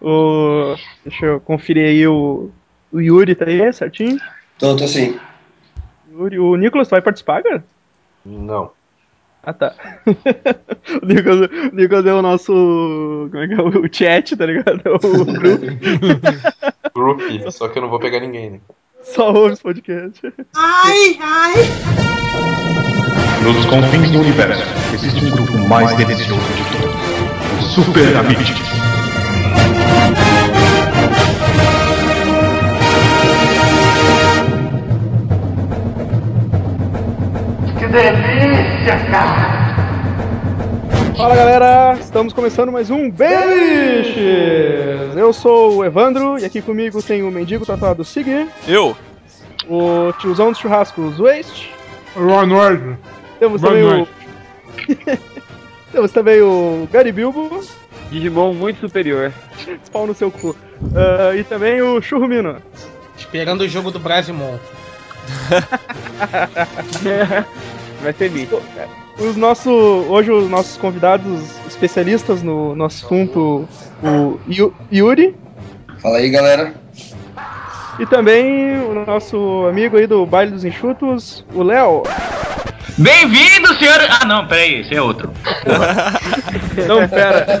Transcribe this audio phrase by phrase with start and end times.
[0.00, 0.74] O...
[1.04, 2.50] Deixa eu conferir aí o.
[2.92, 4.18] O Yuri tá aí, certinho?
[4.58, 5.18] Tô, tô sim.
[6.12, 7.64] Yuri, o Nicolas vai participar, cara?
[8.26, 8.72] Não.
[9.42, 9.74] Ah, tá.
[11.02, 12.52] o Nicolas, o Nicolas é o nosso.
[13.30, 13.62] Como é que é?
[13.62, 14.82] O chat, tá ligado?
[14.84, 15.66] É O grupo.
[16.94, 17.20] Group,
[17.50, 18.60] só que eu não vou pegar ninguém, né?
[19.02, 20.20] Só ouve os podcasts.
[20.54, 21.54] Ai, ai.
[23.42, 24.62] Nos confins do universo,
[24.92, 26.94] existe um grupo mais delicioso de todos.
[27.60, 28.89] Os Super Amigos.
[41.16, 44.16] Fala galera, estamos começando mais um Bebiches!
[45.16, 48.96] Eu sou o Evandro e aqui comigo tem o mendigo tatuado Sig, Eu?
[49.68, 51.72] o tiozão dos churrascos Waste,
[52.46, 52.98] noite.
[53.38, 54.10] temos Boa também noite.
[54.88, 55.20] o.
[55.92, 57.60] temos também o Gary Bilbo,
[58.10, 59.32] Digimon muito superior.
[59.86, 60.54] spawn no seu cu,
[60.94, 62.56] Ah, e também o Churrumino.
[63.16, 64.56] Esperando o jogo do Brasimon.
[68.02, 68.62] Vai ser mítico.
[69.18, 69.70] Os nossos,
[70.08, 73.68] hoje os nossos convidados especialistas no, no assunto,
[74.02, 75.36] o Yu- Yuri,
[76.00, 76.72] Fala aí, galera.
[77.98, 82.02] e também o nosso amigo aí do Baile dos Enxutos, o Léo.
[82.98, 83.98] Bem-vindo, senhor.
[84.08, 85.32] Ah, não, peraí, esse é outro.
[86.86, 87.46] Não, pera.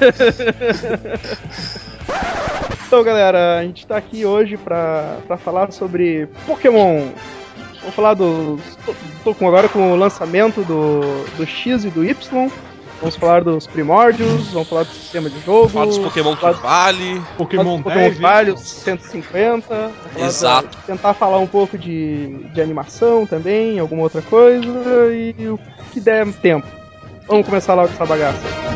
[2.86, 7.08] então, galera, a gente tá aqui hoje pra, pra falar sobre Pokémon.
[7.80, 8.60] Vamos falar dos.
[8.84, 12.50] Tô, tô com, agora com o lançamento do, do X e do Y.
[13.00, 15.68] Vamos falar dos primórdios, vamos falar do sistema de jogo.
[15.70, 17.22] Fala dos Pokémon que falar vale.
[17.38, 18.18] Pokémon Pokémon 10.
[18.20, 19.74] Vale, os 150.
[19.74, 20.68] vamos falar Exato.
[20.76, 24.68] da- tentar falar um pouco de, de animação também, alguma outra coisa,
[25.12, 25.58] e o
[25.92, 26.66] que der tempo.
[27.26, 28.69] Vamos começar logo essa bagaça.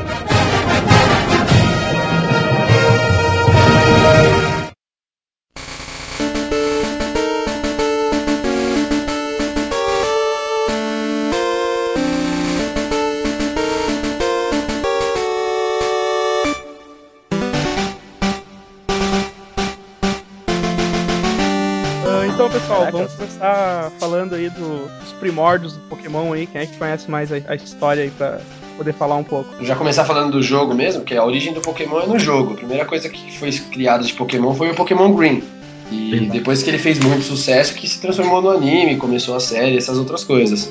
[22.99, 26.47] Vamos começar falando aí do- dos primórdios do Pokémon aí.
[26.47, 28.39] Quem é que conhece mais a, a história aí pra
[28.77, 29.65] poder falar um pouco?
[29.65, 32.55] Já começar falando do jogo mesmo, que a origem do Pokémon é no jogo.
[32.55, 35.43] A primeira coisa que foi criada de Pokémon foi o Pokémon Green.
[35.91, 39.77] E depois que ele fez muito sucesso, que se transformou no anime, começou a série,
[39.77, 40.71] essas outras coisas.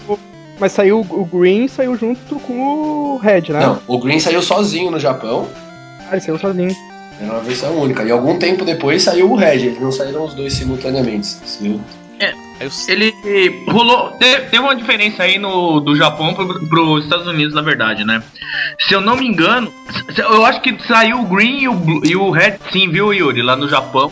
[0.59, 2.53] Mas saiu o Green saiu junto com
[3.13, 3.59] o Red, né?
[3.59, 5.47] Não, o Green saiu sozinho no Japão,
[6.09, 6.75] Ah, ele saiu sozinho.
[7.21, 8.03] era uma versão única.
[8.03, 11.29] E algum tempo depois saiu o Red, eles não saíram os dois simultaneamente.
[11.61, 11.79] viu?
[12.19, 13.13] Aí eu- Ele
[13.67, 14.11] rolou.
[14.11, 18.21] te- Teve uma diferença aí no, do Japão pro, pros Estados Unidos, na verdade, né?
[18.79, 19.71] Se eu não me engano,
[20.17, 23.41] eu acho que saiu o Green e o, Blue- e o Red, sim, viu, Yuri,
[23.41, 24.11] lá no Japão.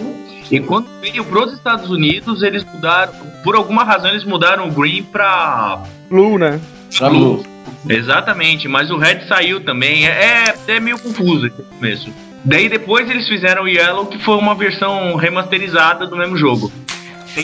[0.51, 3.13] E quando veio pros Estados Unidos, eles mudaram.
[3.43, 5.81] Por alguma razão, eles mudaram o Green pra.
[6.09, 6.59] Blue, né?
[6.97, 7.45] Pra Blue.
[7.89, 10.05] Exatamente, mas o Red saiu também.
[10.07, 12.11] É, é meio confuso esse começo.
[12.43, 16.71] Daí depois eles fizeram o Yellow, que foi uma versão remasterizada do mesmo jogo.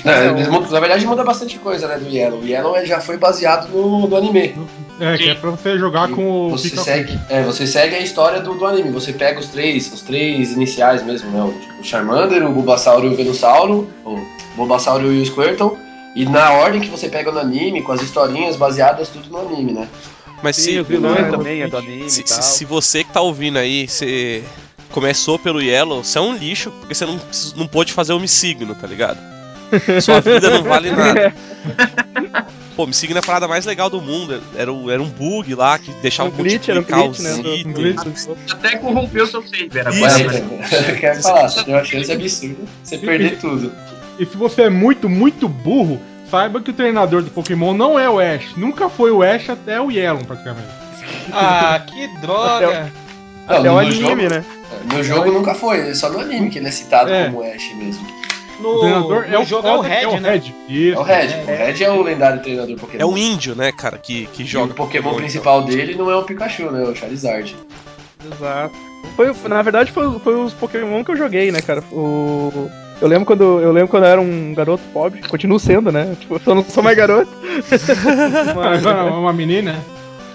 [0.04, 2.40] Não, mudam- na verdade muda bastante coisa, né, do Yellow.
[2.40, 4.56] O Yellow já foi baseado no, no anime.
[5.00, 6.86] É, que é pra você jogar com o Você Pikachu.
[6.86, 8.90] segue, é, você segue a história do, do anime.
[8.90, 11.42] Você pega os três, os três iniciais mesmo, né?
[11.42, 14.20] O, o Charmander, o Bulbasaur e o Venusauro, o
[14.56, 15.78] Bulbasaur e o Squirtle.
[16.16, 19.72] E na ordem que você pega no anime, com as historinhas baseadas tudo no anime,
[19.72, 19.88] né?
[20.42, 22.42] Mas Sim, se, os vilões não, também, é do anime se, e tal.
[22.42, 24.44] se, se você que tá ouvindo aí, você
[24.92, 27.20] começou pelo Yellow, você é um lixo, porque você não,
[27.56, 29.20] não pôde fazer o Missigno, tá ligado?
[30.02, 31.34] Sua vida não vale nada.
[32.76, 34.42] Pô, Missigno é a parada mais legal do mundo.
[34.56, 37.24] Era, o- era um bug lá que deixava Um glitch, era um multiplicar glitch, os
[37.38, 37.44] né?
[37.44, 37.68] do- itens.
[37.68, 38.28] um glitch.
[38.52, 40.00] Até corrompeu seu save, era Isso.
[40.00, 40.24] quase.
[40.24, 43.72] Ué, eu quero falar, você tem uma chance absurda você perder tudo.
[44.20, 48.10] E se você é muito, muito burro, saiba que o treinador do Pokémon não é
[48.10, 48.56] o Ash.
[48.56, 50.68] Nunca foi o Ash até o Yellow, praticamente.
[51.32, 52.92] Ah, que droga.
[53.48, 54.46] Não, Até no o anime, jogo, né?
[54.94, 57.26] No jogo nunca foi, é só no anime que ele é citado É.
[57.26, 58.06] como Ash mesmo.
[58.60, 60.42] O No, treinador no jogo é o foda, Red, né?
[60.70, 60.98] Isso.
[60.98, 63.02] É o Red, o Red é o lendário treinador Pokémon.
[63.02, 64.72] É um índio, né, cara, que, que E joga.
[64.72, 66.84] o Pokémon principal dele não é o Pikachu, né?
[66.84, 67.56] É o Charizard.
[68.26, 68.76] Exato.
[69.16, 71.82] Foi, na verdade, foi, foi os Pokémon que eu joguei, né, cara?
[71.92, 72.70] O...
[73.00, 76.16] Eu lembro quando eu lembro quando eu era um garoto pobre, continuo sendo, né?
[76.20, 77.30] Tipo, só não sou mais garoto.
[78.56, 79.76] mas, Agora é uma menina.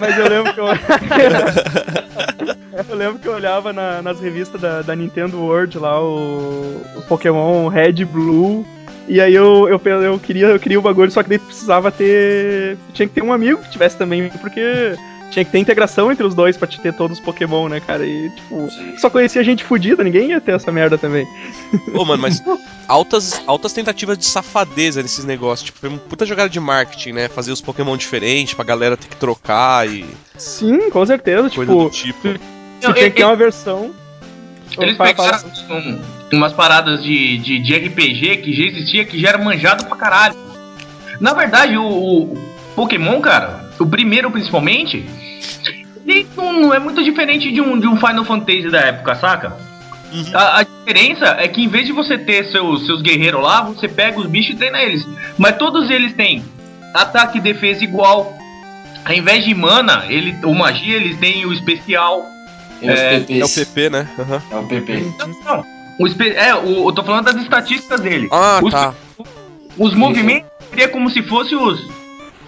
[0.02, 0.66] Mas eu lembro que eu.
[2.88, 7.02] eu lembro que eu olhava na- nas revistas da, da Nintendo World lá o, o
[7.08, 8.66] Pokémon Red Blue.
[9.08, 12.76] E aí eu, eu, eu, queria, eu queria o bagulho, só que daí precisava ter.
[12.92, 14.94] Tinha que ter um amigo que tivesse também, porque
[15.32, 18.04] tinha que ter integração entre os dois pra te ter todos os Pokémon, né, cara?
[18.06, 18.68] E, tipo,
[18.98, 21.26] só conhecia gente fodida, ninguém ia ter essa merda também.
[21.94, 22.42] Ô, mano, mas
[22.86, 25.66] altas, altas tentativas de safadeza nesses negócios.
[25.66, 27.28] Tipo, foi uma puta jogada de marketing, né?
[27.28, 30.04] Fazer os Pokémon diferentes pra galera ter que trocar e
[30.36, 31.48] Sim, com certeza.
[31.50, 32.20] coisa tipo, do tipo.
[32.22, 33.90] você Eu- tinha eu- que ter uma versão.
[34.78, 35.38] Eles pegaram
[35.70, 36.00] um-
[36.32, 40.34] umas paradas de, de, de RPG que já existia, que já era manjado pra caralho.
[41.20, 42.38] Na verdade, o, o
[42.74, 45.06] Pokémon, cara, o primeiro principalmente,
[46.06, 49.56] ele não, é muito diferente de um, de um Final Fantasy da época, saca?
[50.12, 50.24] Uhum.
[50.34, 53.88] A, a diferença é que em vez de você ter seus, seus guerreiros lá, você
[53.88, 55.06] pega os bichos e treina eles.
[55.38, 56.44] Mas todos eles têm
[56.94, 58.36] ataque e defesa igual.
[59.04, 62.24] Ao invés de mana, ele, ou magia, eles têm o especial.
[62.82, 63.40] É, PPs.
[63.40, 64.08] É o PP, né?
[64.18, 64.42] Aham.
[64.50, 65.12] É o PP.
[65.18, 65.64] Não, não.
[65.98, 68.28] O espe- é, o, eu tô falando das estatísticas dele.
[68.30, 68.94] Ah, os, tá.
[69.78, 71.80] os movimentos seria como se fosse os,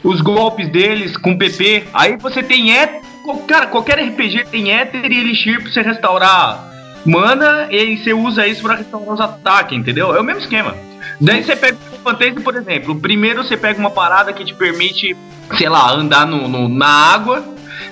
[0.04, 1.84] os golpes deles com PP.
[1.92, 3.00] Aí você tem éter.
[3.48, 6.70] Cara, qualquer RPG tem éter e elixir pra você restaurar
[7.06, 10.14] mana e você usa isso pra restaurar os ataques, entendeu?
[10.14, 10.74] É o mesmo esquema.
[11.20, 12.94] Daí você pega o Fantasy, por exemplo.
[13.00, 15.16] Primeiro você pega uma parada que te permite,
[15.56, 17.44] sei lá, andar no, no- na água.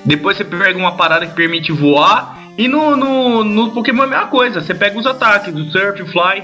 [0.05, 2.38] Depois você pega uma parada que permite voar.
[2.59, 4.61] E no, no, no Pokémon é a mesma coisa.
[4.61, 6.43] Você pega os ataques do Surf, Fly.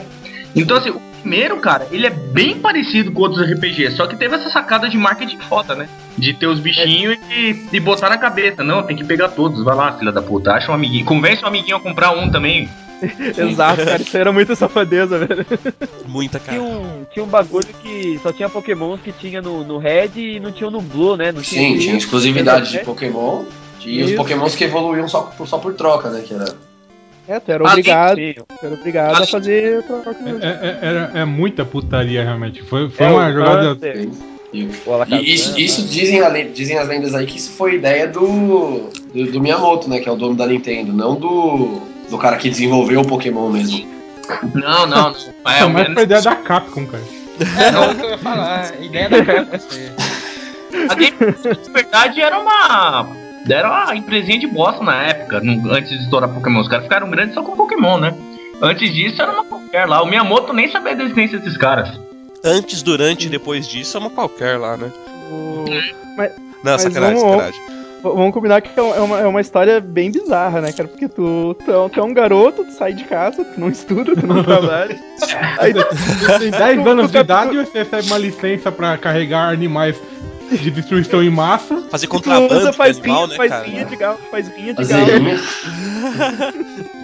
[0.56, 3.96] Então, assim, o primeiro, cara, ele é bem parecido com outros RPGs.
[3.96, 5.86] Só que teve essa sacada de marketing foda, né?
[6.16, 8.64] De ter os bichinhos e, e botar na cabeça.
[8.64, 9.62] Não, tem que pegar todos.
[9.62, 10.52] Vai lá, filha da puta.
[10.52, 11.04] Acha um amiguinho.
[11.04, 12.68] Convence um amiguinho a comprar um também.
[13.36, 14.00] Exato, cara.
[14.00, 15.46] Isso era muita safadeza, velho.
[16.06, 16.58] Muita, cara.
[16.58, 20.40] Tinha um, tinha um bagulho que só tinha pokémons que tinha no, no Red e
[20.40, 21.30] não tinha no Blue, né?
[21.30, 22.84] Não Sim, tinha tinha exclusividade de É.
[22.84, 23.44] Pokémon.
[23.84, 24.12] E os.
[24.12, 26.22] Pokémons que evoluíam só por, só por troca, né?
[26.26, 26.46] Que era.
[27.28, 30.16] É, tu era obrigado, era obrigado a fazer troca.
[30.40, 32.62] É, é, era- é muita putaria, realmente.
[32.62, 33.72] Foi, foi É, uma jogada.
[33.72, 34.08] Hunter,
[34.52, 34.66] E,
[35.10, 39.30] e isso, isso dizem, a dizem as lendas aí que isso foi ideia do, do,
[39.30, 39.98] do Miyamoto, né?
[40.00, 43.86] Que é o dono da Nintendo, não do, do cara que desenvolveu o Pokémon mesmo.
[44.54, 45.10] Não, não.
[45.10, 45.14] não.
[45.46, 47.02] É, É, mas foi ideia da Capcom, cara.
[47.58, 48.70] É, não, o que eu ia falar.
[48.78, 49.92] A ideia da você.
[50.90, 51.16] A Game
[51.64, 53.06] de verdade, era uma.
[53.48, 56.60] Era uma empresinha de bosta na época, no- antes de estourar Pokémon.
[56.60, 58.14] Os caras ficaram grandes só com Pokémon, né?
[58.60, 60.02] Antes disso era uma qualquer lá.
[60.02, 61.88] O Miyamoto nem sabia da existência desses caras.
[62.44, 64.90] Antes, durante e depois disso é uma qualquer lá, né?
[65.30, 65.64] O-
[66.64, 67.60] Não, Mas sacanagem, vamos- sacanagem.
[68.00, 70.88] Vamos combinar que é uma, é uma história bem bizarra, né, cara?
[70.88, 73.68] Porque tu, tu, é, um- tu é um garoto, tu sai de casa, tu não
[73.68, 74.96] estuda, tu não trabalha.
[75.58, 78.70] Aí tu, Você tem 10 tu- anos tu- de idade e você recebe uma licença
[78.70, 79.96] pra carregar animais
[80.50, 81.82] de destruição em massa.
[81.90, 83.64] Fazer contrabando usa, de faz animal, rinha, né, faz cara?
[83.64, 85.06] rinha de galo, faz rinha de galo.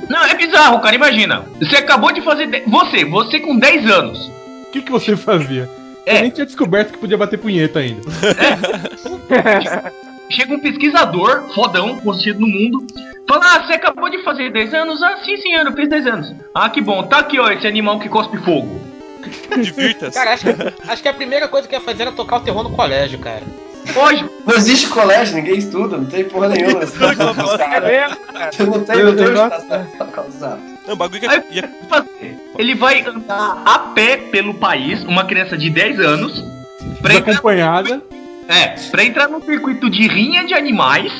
[0.08, 0.94] Não, é bizarro, cara.
[0.94, 1.44] Imagina.
[1.60, 2.46] Você acabou de fazer.
[2.46, 4.18] de- Você, você com 10 anos.
[4.68, 5.68] O que, que você fazia?
[6.06, 6.18] É.
[6.18, 8.02] Eu nem tinha descoberto que podia bater punheta ainda.
[10.30, 12.86] Chega um pesquisador, fodão, conhecido no mundo.
[13.28, 15.02] Fala, ah, você acabou de fazer 10 anos?
[15.02, 16.34] Ah, sim, senhor, eu fiz 10 anos.
[16.54, 17.02] Ah, que bom.
[17.04, 18.80] Tá aqui, ó, esse animal que cospe fogo.
[19.60, 20.16] Divirta-se.
[20.18, 22.62] Cara, acho que, acho que a primeira coisa que ia fazer era tocar o terror
[22.62, 23.42] no colégio, cara.
[23.96, 26.80] Hoje, Não existe colégio, ninguém estuda, não tem porra nenhuma.
[26.84, 28.06] Os É.
[28.64, 29.34] Não tem, Eu- não tem.
[30.86, 32.36] Não, o bagulho que Aí- ia, fazer?
[32.58, 36.32] Ele vai andar a pé pelo país, uma criança de 10 anos,
[37.02, 38.02] pra entrar, Desacompanhada.
[38.48, 41.12] é, pra entrar no circuito de rinha de animais.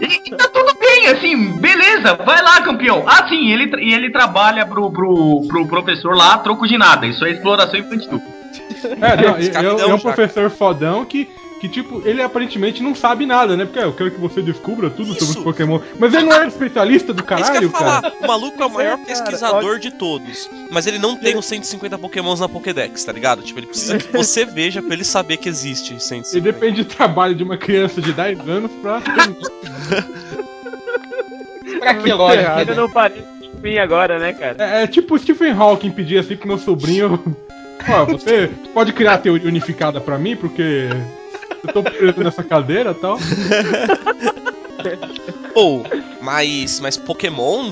[0.00, 3.04] E, e tá tudo bem, assim, beleza, vai lá, campeão.
[3.06, 7.06] Ah, sim, ele, e ele trabalha pro, pro, pro professor lá, troco de nada.
[7.06, 8.22] Isso é exploração infantil.
[9.00, 11.28] É, não, eu, eu, é um professor fodão que,
[11.60, 13.64] que, tipo, ele aparentemente não sabe nada, né?
[13.64, 15.38] Porque ah, eu quero que você descubra tudo sobre Isso.
[15.38, 15.80] os Pokémon.
[15.98, 18.12] Mas ele não é especialista do É caralho, cara.
[18.20, 20.48] O maluco é o maior cara, pesquisador de todos.
[20.70, 23.42] Mas ele não tem os 150 pokémons na Pokédex, tá ligado?
[23.42, 26.40] Tipo, ele precisa que você veja pra ele saber que existe E 150.
[26.40, 29.00] depende do trabalho de uma criança de 10 anos pra.
[31.78, 32.42] Pra que lógica?
[32.42, 32.58] errado.
[32.60, 34.56] Ainda não parece com mim agora, né, cara?
[34.58, 37.22] É, é tipo o Stephen Hawking pedir assim pro meu sobrinho.
[37.88, 40.88] Ó, você pode criar a teoria unificada pra mim, porque
[41.66, 43.18] eu tô preso nessa cadeira e tal.
[45.54, 45.84] Ou,
[46.20, 47.70] mas, mas Pokémon,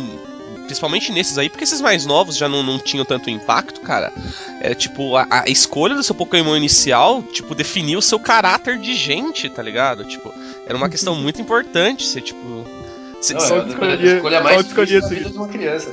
[0.67, 4.13] principalmente nesses aí, porque esses mais novos já não, não tinham tanto impacto, cara.
[4.61, 8.95] É tipo, a, a escolha do seu Pokémon inicial, tipo, definia o seu caráter de
[8.95, 10.05] gente, tá ligado?
[10.05, 10.33] Tipo,
[10.67, 12.05] era uma questão muito importante.
[12.07, 12.65] Você, tipo.
[13.21, 15.91] Você, Não, você- é a escolha mais difícil da vida de uma criança.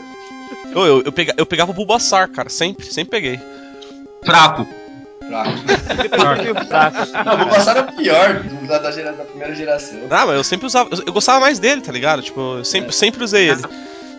[0.76, 3.40] eu, eu, eu, pega- eu pegava o Bulbasaur, cara, sempre, sempre peguei.
[4.26, 4.68] Fraco.
[5.28, 5.52] Fraco.
[6.44, 6.98] Meio fraco.
[7.26, 10.00] Não, vou passar o pior do- da, da, gera- da primeira geração.
[10.10, 10.90] Ah, mas eu sempre usava.
[10.92, 12.22] Eu, eu gostava mais dele, tá ligado?
[12.22, 13.62] Tipo, eu sempre, sempre usei ele.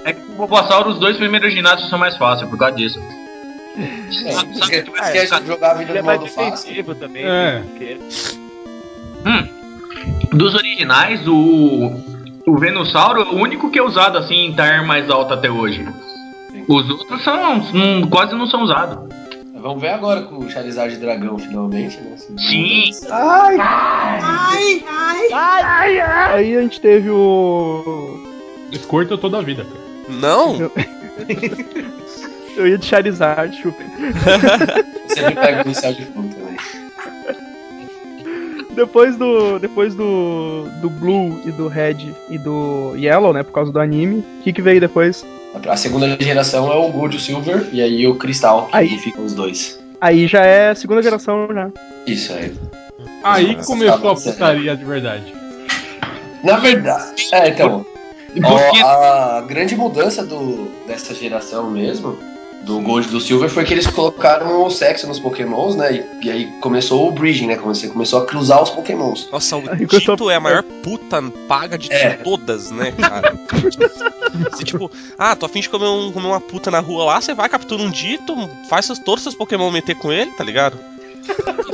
[0.05, 2.99] É que o Bulbasaur, os dois primeiros ginásios são mais fáceis por causa disso.
[3.77, 6.51] É, você quer, você quer jogar a vida Ele é no mais modo fácil?
[6.69, 7.25] defensivo também.
[7.25, 7.27] É.
[7.27, 7.65] né?
[7.71, 7.99] Porque-
[9.27, 9.49] Hum.
[10.37, 11.91] Dos originais, o,
[12.47, 15.87] o Venusauro é o único que é usado assim em tier mais alto até hoje.
[16.69, 18.99] Os outros são hum, quase não são usados.
[19.65, 22.19] Vamos ver agora com o Charizard Dragão, finalmente, né?
[22.37, 22.91] Sim.
[23.11, 23.57] Ai!
[23.59, 24.85] Ai,
[25.33, 26.35] ai.
[26.35, 28.23] Aí a gente teve o.
[28.75, 30.21] Squirtle toda a vida, cara.
[30.21, 30.71] Não?
[32.59, 33.83] Eu ia de Charizard, chupa.
[35.09, 36.44] Sempre pega o inicial de né?
[38.75, 39.59] Depois do.
[39.59, 40.65] Depois do.
[40.81, 43.43] do Blue e do Red e do Yellow, né?
[43.43, 44.25] Por causa do anime.
[44.41, 45.25] O que, que veio depois?
[45.69, 48.99] A segunda geração é o Gold e o Silver, e aí o Cristal, que Aí.
[48.99, 49.79] ficam os dois.
[50.01, 51.71] Aí já é a segunda geração já.
[52.07, 52.53] Isso aí.
[53.23, 55.33] Aí Nossa, começou a tá putaria de verdade.
[56.43, 57.29] Na verdade.
[57.33, 57.87] É, então.
[58.35, 62.19] Porque- ó, a grande mudança do, dessa geração mesmo,
[62.65, 65.93] do Gold e do Silver, foi que eles colocaram o sexo nos Pokémons, né?
[66.23, 67.57] E, e aí começou o Breeding, né?
[67.57, 69.29] Você começou a cruzar os Pokémons.
[69.31, 72.11] Nossa, o Tito é a maior puta paga de É.
[72.15, 73.35] todas, né, cara?
[74.51, 77.33] Você, tipo, ah, tô afim de comer, um- comer uma puta na rua lá, você
[77.35, 78.35] vai, captura um Dito,
[78.69, 80.77] faz seus, todos os seus Pokémon meter com ele, tá ligado?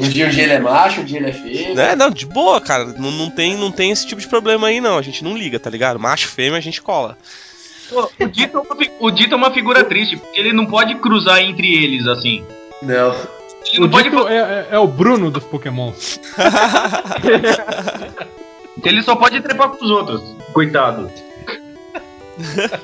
[0.00, 1.78] Um dia, um dia ele é macho, um dia ele é feio.
[1.78, 2.84] É, não, de boa, cara.
[2.84, 4.96] Não, não, tem, não tem esse tipo de problema aí, não.
[4.98, 5.98] A gente não liga, tá ligado?
[6.00, 7.16] Macho, fêmea, a gente cola.
[7.92, 11.66] O Dito, é o Dito é uma figura triste, porque ele não pode cruzar entre
[11.82, 12.44] eles assim.
[12.82, 13.14] Não.
[13.72, 14.10] Ele O não pode.
[14.10, 15.92] Dito é, é- é o Bruno dos Pokémon.
[18.84, 20.22] Ele só pode trepar com os outros.
[20.52, 21.10] Coitado.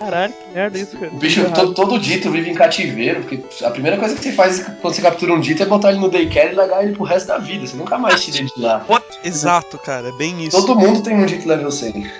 [0.00, 1.12] Caralho, que merda isso, cara.
[1.12, 4.58] O bicho todo, todo dito vive em cativeiro, porque a primeira coisa que você faz
[4.58, 7.28] quando você captura um dito é botar ele no daycare e largar ele pro resto
[7.28, 7.64] da vida.
[7.64, 8.84] Você nunca mais tira ele de lá.
[9.22, 10.56] Exato, cara, é bem isso.
[10.60, 12.10] Todo mundo tem um dito level 100.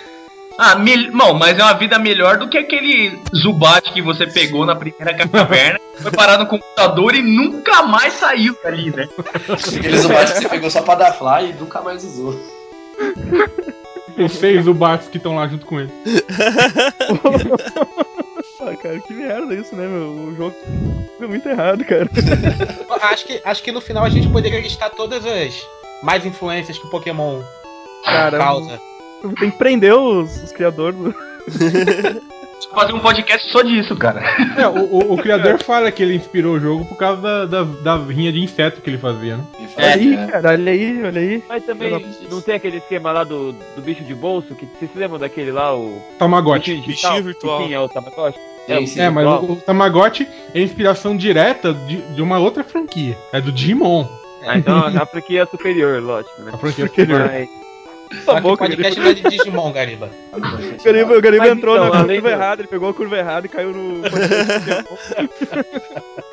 [0.56, 1.10] Ah, mel...
[1.12, 5.14] Bom, mas é uma vida melhor do que aquele Zubat que você pegou na primeira
[5.28, 9.08] caverna, foi parar no computador e nunca mais saiu dali, né?
[9.48, 12.38] Aquele Zubat que você pegou só pra dar fly e nunca mais usou.
[14.16, 15.92] Os seis Zubats que estão lá junto com ele.
[18.60, 20.08] Ah, cara, que merda isso, né, meu?
[20.08, 20.54] O jogo
[21.20, 22.08] é muito errado, cara.
[23.12, 25.66] Acho que, acho que no final a gente poderia listar todas as
[26.02, 27.42] mais influências que o Pokémon
[28.02, 28.80] Cara, causa.
[29.32, 31.14] Tem que prender os, os criadores do.
[32.74, 34.20] Fazer um podcast só disso, cara.
[34.56, 37.62] É, o, o- o criador fala que ele inspirou o jogo por causa da, da,
[37.62, 39.44] da rinha de inseto que ele fazia, né?
[39.60, 41.42] E É, aí, é, cara, olha aí, olha aí.
[41.48, 44.98] Mas também não tem aquele esquema lá do, do bicho de bolso, que vocês se
[44.98, 46.76] lembram daquele lá, o Tamagotchi.
[46.86, 47.64] bichinho virtual.
[47.66, 48.38] Sim, é o Tamagotchi.
[48.66, 49.00] Sim, É, sim.
[49.00, 53.16] É, mas o, o Tamagotchi é inspiração direta de, de uma outra franquia.
[53.32, 54.04] É do Digimon.
[54.46, 56.50] Ah, então a franquia é superior, lógico, né?
[56.52, 57.30] A franquia superior.
[57.30, 57.48] Mas,
[58.24, 60.10] Só que o boca, podcast não é de Digimon, Gariba.
[60.32, 60.40] O
[60.84, 63.46] Gariba, o Gariba Mas entrou então, na curva do- errada, ele pegou a curva errada
[63.46, 64.02] e caiu no.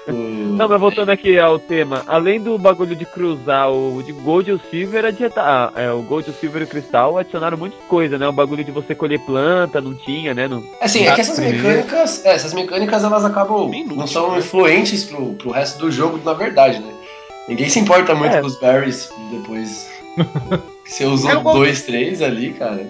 [0.07, 4.53] Não, mas voltando aqui ao tema, além do bagulho de cruzar o de Gold e
[4.53, 8.17] o Silver, adianta, ah, é, o Gold, o Silver e o Cristal adicionaram muita coisa,
[8.17, 8.27] né?
[8.27, 10.47] O bagulho de você colher planta, não tinha, né?
[10.47, 10.63] Não...
[10.81, 14.39] Assim, é que essas mecânicas, é, essas mecânicas elas acabam Bem não são né?
[14.39, 16.91] influentes pro, pro resto do jogo, na verdade, né?
[17.47, 18.41] Ninguém se importa muito É.
[18.41, 19.89] com os berries depois.
[20.91, 22.85] Você usou Era o dois, três ali, cara.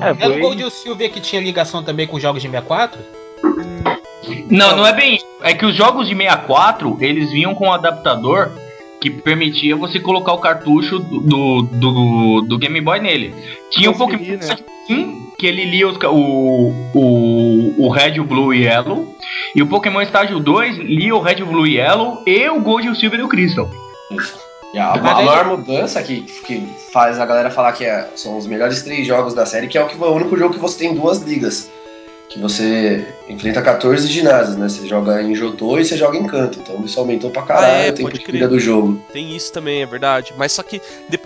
[0.00, 0.40] É, Era o foi...
[0.40, 3.00] Gold e o Silver que tinha ligação também com os jogos de 64?
[4.48, 5.26] Não, não é bem isso.
[5.42, 8.52] É que os jogos de 64, eles vinham com um adaptador
[9.00, 13.34] que permitia você colocar o cartucho do, do, do, do Game Boy nele.
[13.70, 14.44] Tinha um Consegui, Pokémon né?
[14.44, 19.16] Estágio 1, que ele lia os o, o, o Red, o Blue e Yellow.
[19.56, 22.90] E o Pokémon Estágio 2 lia o Red, o Blue e Yellow e o Gold,
[22.90, 23.68] o Silver e o Crystal.
[24.72, 28.38] E a, Mas aí- maior mudança que, que faz a galera falar que é- são
[28.38, 30.78] os melhores três jogos da série, que é o, que, o único jogo que você
[30.78, 31.68] tem duas ligas.
[32.28, 34.68] Que você enfrenta 14 ginásios, né?
[34.68, 36.60] Você joga em Jotô e você joga em canto.
[36.60, 39.02] Então isso aumentou pra caralho Ah, é, o tempo de vida do jogo.
[39.12, 40.32] Tem isso também, é verdade.
[40.36, 41.18] Mas só que de-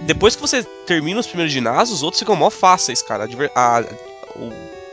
[0.00, 3.28] depois que você termina os primeiros ginásios, os outros ficam mó fáceis, cara.
[3.54, 3.84] A a-
[4.36, 4.50] o,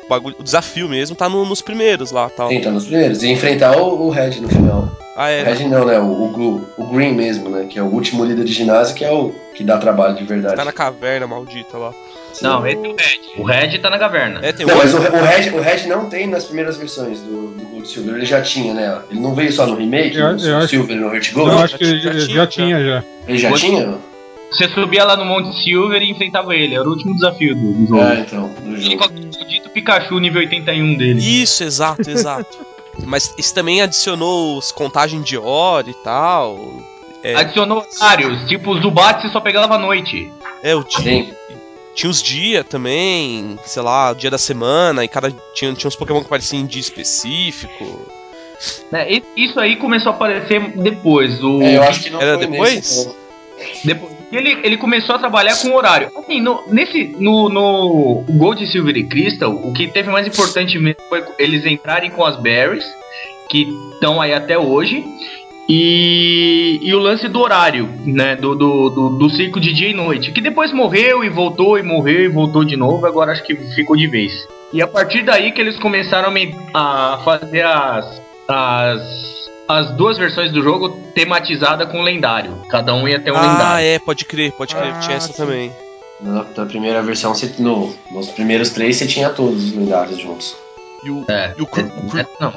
[0.10, 2.50] bagulho, o desafio mesmo tá no- nos primeiros lá tal.
[2.50, 3.24] Sim, tá nos primeiros.
[3.24, 4.90] E enfrentar o, o Red no final.
[5.18, 5.44] Ah, O é.
[5.44, 5.98] Red não, né?
[6.00, 7.66] O, o, o Green mesmo, né?
[7.70, 10.56] Que é o último líder de ginásio, que é o que dá trabalho de verdade.
[10.56, 11.94] Tá na caverna maldita lá.
[12.34, 12.44] Sim.
[12.46, 13.20] Não, esse é o Red.
[13.38, 14.42] O Red tá na caverna.
[14.44, 14.90] É, tem Não, outro.
[14.92, 18.16] mas o, o, Red, o Red não tem nas primeiras versões do, do Gold Silver,
[18.16, 18.98] ele já tinha, né?
[19.10, 21.34] Ele não veio só no remake, Eu- no eu acho- Silver e no Heart Eu
[21.36, 21.64] Gold?
[21.64, 23.04] acho que já já, tinha, já tinha já.
[23.26, 23.96] Ele já Gold- tinha?
[24.52, 26.76] Você subia lá no Monte Silver e enfrentava ele.
[26.76, 28.02] Era o último desafio do, do jogo.
[28.04, 29.04] É, então, do jogo.
[29.06, 31.20] o dito Pikachu nível 81 dele.
[31.20, 32.58] Isso, exato, exato.
[33.06, 36.58] Mas isso também adicionou os contagem de hora e tal.
[37.22, 40.32] É, Adicionou horários, tipo o Zubat você só pegava à noite.
[40.64, 41.02] é o dia.
[41.02, 41.34] Sim.
[41.94, 45.32] Tinha os dias também, sei lá, o dia da semana, e cada.
[45.54, 48.06] Tinha, tinha uns Pokémon que apareciam em dia específico.
[49.10, 51.42] E- Isso aí começou a aparecer depois.
[51.44, 51.62] O...
[51.62, 52.74] É, eu acho que não Era foi depois?
[52.76, 53.16] nesse.
[53.86, 56.12] Depois, E ele, ele começou a trabalhar com horário.
[56.16, 61.02] Assim, no, nesse, no, no Gold, Silver e Crystal, o que teve mais importante mesmo
[61.10, 62.86] foi eles entrarem com as berries,
[63.50, 65.04] que estão aí até hoje,
[65.68, 68.36] e, e o lance do horário, né?
[68.36, 71.84] Do, do, do, do ciclo de dia e noite, que depois morreu e voltou, e
[71.84, 74.32] morreu e voltou de novo, agora acho que ficou de vez.
[74.72, 76.34] E a partir daí que eles começaram
[76.74, 82.56] a fazer as, as, as duas versões do jogo tematizadas com lendário.
[82.70, 83.86] Cada um ia ter um ah, lendário.
[83.88, 84.94] é, pode crer, pode crer.
[84.96, 85.34] Ah, Tinha essa sim.
[85.34, 85.72] também.
[86.22, 90.56] Na, na primeira versão, você, no, nos primeiros três, você tinha todos os lendários juntos.
[91.04, 91.54] E o, É.
[91.58, 92.54] e o Cru- o Cru- É, não.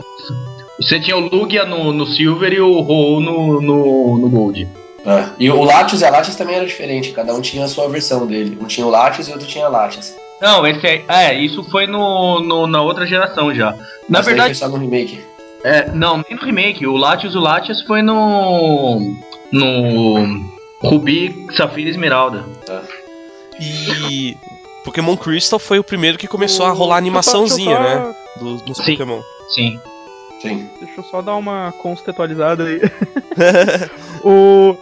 [0.81, 4.69] Você tinha o Lugia no, no Silver e o Ho no, no, no Gold.
[5.05, 5.25] É.
[5.38, 8.27] E o Latios e a Latias também era diferente, cada um tinha a sua versão
[8.27, 8.57] dele.
[8.61, 10.15] Um tinha o Latios e o outro tinha a Latias.
[10.41, 13.73] Não, esse é, é isso foi no, no- na outra geração já.
[13.73, 15.21] Na Mas verdade, foi só no remake.
[15.65, 16.87] É, não, nem no remake.
[16.87, 19.00] O Latios e o Latias foi no.
[19.53, 20.59] No.
[20.83, 22.45] Rubi, Safira e Esmeralda.
[23.61, 24.37] E
[24.85, 28.15] Pokémon Crystal foi o primeiro que começou a rolar eu animaçãozinha, só- né?
[28.38, 28.93] Dos, dos Sim.
[28.93, 29.21] Pokémon.
[29.49, 29.81] Sim.
[30.41, 30.71] Sim.
[30.81, 32.81] Deixa eu só dar uma contextualizada aí.
[34.23, 34.77] o,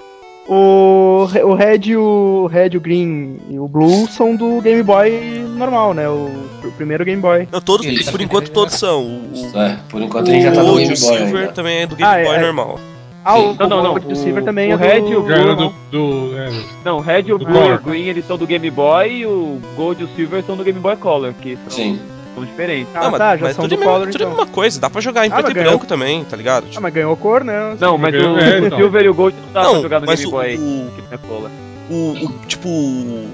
[0.49, 5.45] o, o Red, e o Red, o Green e o Blue são do Game Boy
[5.57, 6.09] normal, né?
[6.09, 6.29] O,
[6.65, 7.49] o primeiro Game Boy.
[7.51, 8.11] Não, todos, Isso.
[8.11, 9.03] por enquanto todos são.
[9.03, 11.41] O, o É, por enquanto ele já tá no Gold e Game o Boy Silver
[11.43, 11.53] ainda.
[11.53, 12.41] também é do Game Ah, Boy é.
[12.41, 12.81] normal.
[13.25, 13.91] Ah, o, Não, não, não.
[13.91, 14.83] o Gold e o Silver também o é do...
[15.07, 15.75] Red e o Já era Blue.
[15.91, 16.29] do.
[16.31, 16.51] do é,
[16.85, 19.59] Não, o Red, o Blue e o Green eles são do Game Boy e o
[19.77, 21.99] Gold e o Silver são do Game Boy Color, que são, Sim.
[22.37, 22.95] São diferentes.
[22.95, 24.29] Ah, não, mas, tá, já mas são tudo, do é mesmo- Color, tudo é a
[24.29, 24.39] então.
[24.39, 26.67] mesma coisa, dá pra jogar em Ah, preto e ganhou- branco também, tá ligado?
[26.77, 27.77] Ah, mas ganhou cor, né?
[27.81, 28.79] Não, mas o, É, o então.
[28.79, 30.91] Silver e o Gold não dá Não, pra jogar no mas Game o- Boy, o-
[31.11, 31.51] é Color.
[31.91, 33.29] O, o- tipo, o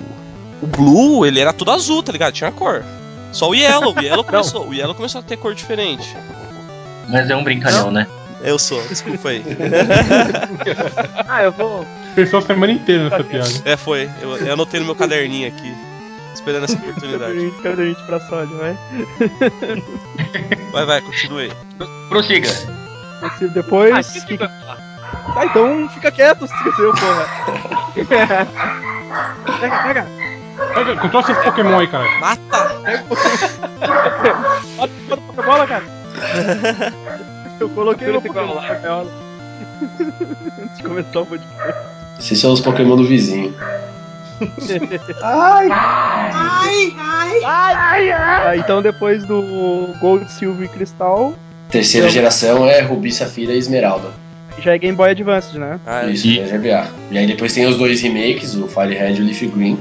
[0.62, 2.32] o Blue, ele era tudo azul, tá ligado?
[2.32, 2.85] Tinha cor.
[3.32, 6.16] Só o Yellow, o Yellow começou, o Yellow começou a ter cor diferente.
[7.09, 8.06] Mas é um brincalhão, né?
[8.44, 9.42] Eu sou, desculpa aí.
[11.28, 11.87] Ah, eu vou.
[12.14, 13.49] Pensou a semana inteira nessa piada.
[13.64, 14.09] É, foi.
[14.21, 15.75] Eu, eu anotei no meu caderninho aqui.
[16.42, 17.20] Esperando essa oportunidade.
[17.20, 18.76] Caderninho caderninho de pra sódio, vai.
[20.72, 21.52] Vai, vai, continue aí.
[22.08, 22.49] Prossiga.
[22.49, 23.94] Esse Depois...
[23.94, 24.92] Ah, de falar.
[25.34, 27.28] Tá, então fica quieto, se esqueceu, porra.
[29.61, 30.07] pega, pega.
[30.74, 32.11] Pega, Controla seus Pokémon aí, cara.
[32.18, 32.83] Mata!
[34.76, 35.85] Bota bota a Pokébola, cara.
[37.61, 39.12] Eu coloquei Pokémon na gaiola.
[40.61, 41.81] Antes de começar o podcast.
[42.18, 43.55] Esses são os Pokémon do vizinho.
[47.44, 51.35] Ah, então depois do Gold, Silver e Cristal,
[51.70, 54.11] Terceira Então- geração é Rubi, Safira e Esmeralda.
[54.59, 55.81] já é Game Boy Advance, né?
[55.87, 56.87] Ah, Isso, E- já é GBA.
[57.11, 59.78] E aí depois tem os dois remakes, o Fire Red e o Leaf Green.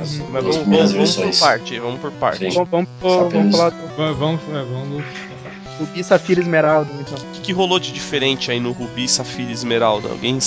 [0.00, 1.40] As mas duas vamos, primeiras vamos, vamos por versões.
[1.40, 2.38] parte, vamos por parte.
[2.50, 2.50] Sim.
[2.54, 5.04] Vamos, vamos, vamos pelos- falar do Va- Vamos, é, vamos.
[5.80, 7.18] Rubi, Safira e Esmeralda, então.
[7.18, 10.08] O que, que rolou de diferente aí no Rubi, Safira e Esmeralda?
[10.08, 10.38] Alguém.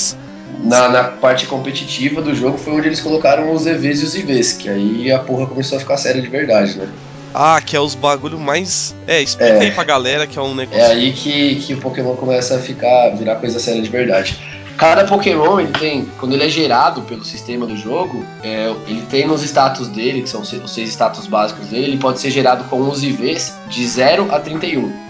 [0.63, 4.53] Na, na parte competitiva do jogo foi onde eles colocaram os EVs e os IVs,
[4.53, 6.87] que aí a porra começou a ficar séria de verdade, né?
[7.33, 8.95] Ah, que é os bagulho mais.
[9.07, 9.59] É, explica É.
[9.59, 10.81] aí pra galera que é um negócio.
[10.81, 14.37] É aí que, que o Pokémon começa a ficar, virar coisa séria de verdade.
[14.77, 19.27] Cada Pokémon, ele tem, quando ele é gerado pelo sistema do jogo, é, ele tem
[19.27, 22.79] nos status dele, que são os seis status básicos dele, ele pode ser gerado com
[22.81, 25.08] os IVs de 0 a 31.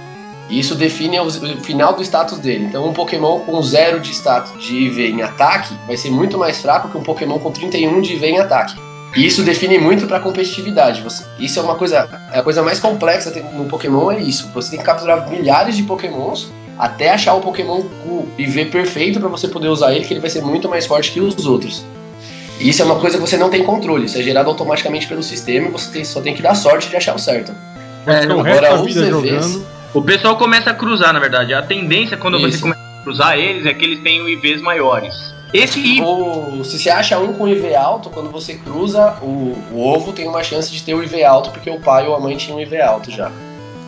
[0.50, 1.30] E isso define o
[1.62, 2.66] final do status dele.
[2.66, 6.60] Então, um Pokémon com 0 de status de IV em ataque vai ser muito mais
[6.60, 8.76] fraco que um Pokémon com 31 de IV em ataque.
[9.16, 11.02] E isso define muito pra competitividade.
[11.02, 12.08] Você- isso é uma coisa.
[12.32, 14.50] A coisa mais complexa no Pokémon é isso.
[14.54, 19.28] Você tem que capturar milhares de Pokémons até achar o Pokémon com IV perfeito pra
[19.30, 21.84] você poder usar ele, que ele vai ser muito mais forte que os outros.
[22.60, 25.24] E isso é uma coisa que você não tem controle, isso é gerado automaticamente pelo
[25.24, 27.52] sistema e você tem- só tem que dar sorte de achar o certo.
[28.36, 29.12] O agora resto da os vida EVs.
[29.46, 29.66] jogando.
[29.94, 31.54] O pessoal começa a cruzar, na verdade.
[31.54, 32.62] A tendência quando você Isso.
[32.62, 35.14] começa a cruzar eles é que eles tenham IVs maiores.
[35.52, 39.82] Esse IV Ou se você acha um com IV alto, quando você cruza, o, o
[39.82, 42.38] ovo tem uma chance de ter o IV alto, porque o pai ou a mãe
[42.38, 43.32] tinham um IV alto já.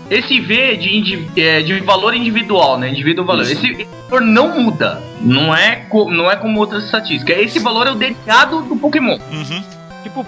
[0.10, 2.90] Esse V de, indi- é, de valor individual, né?
[2.90, 3.44] Indivíduo valor.
[3.44, 3.54] Isso.
[3.54, 5.02] Esse valor não muda.
[5.22, 7.38] Não é, não é como outras estatísticas.
[7.38, 9.18] Esse valor é o dedicado do Pokémon.
[9.32, 9.64] Uhum.
[10.04, 10.26] Tipo,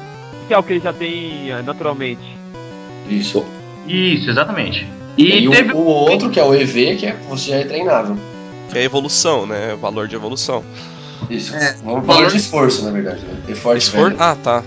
[0.48, 2.22] que é o que ele já tem eh, naturalmente.
[3.10, 3.44] Isso.
[3.88, 4.88] Isso, exatamente.
[5.18, 5.74] E, E, o, teve.
[5.74, 8.18] o outro, que é o EV, que é, você já é treinável.
[8.72, 9.76] Que é evolução, né?
[9.80, 10.64] Valor de evolução.
[11.30, 11.56] Isso.
[11.56, 13.22] É, Um valor valor- de esforço, na verdade.
[13.22, 13.54] Né?
[13.54, 14.16] Value.
[14.20, 14.64] Ah, tá.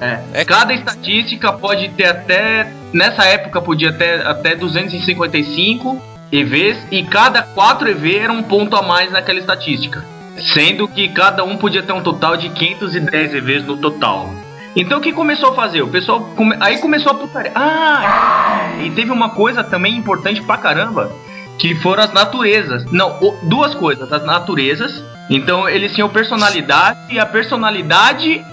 [0.00, 2.70] É, É- Cada estatística pode ter até.
[2.92, 6.00] Nessa época podia ter até 255
[6.32, 10.04] EVs e cada 4 EV era um ponto a mais naquela estatística.
[10.52, 14.30] Sendo que cada um podia ter um total de 510 EVs no total.
[14.76, 15.82] Então o que começou a fazer?
[15.82, 16.20] O pessoal.
[16.36, 17.52] come- Aí começou a putaria.
[17.54, 18.72] Ah!
[18.82, 21.10] E teve uma coisa também importante pra caramba.
[21.58, 22.84] Que foram as naturezas.
[22.90, 24.12] Não, duas coisas.
[24.12, 28.44] As naturezas Então eles tinham personalidade e a personalidade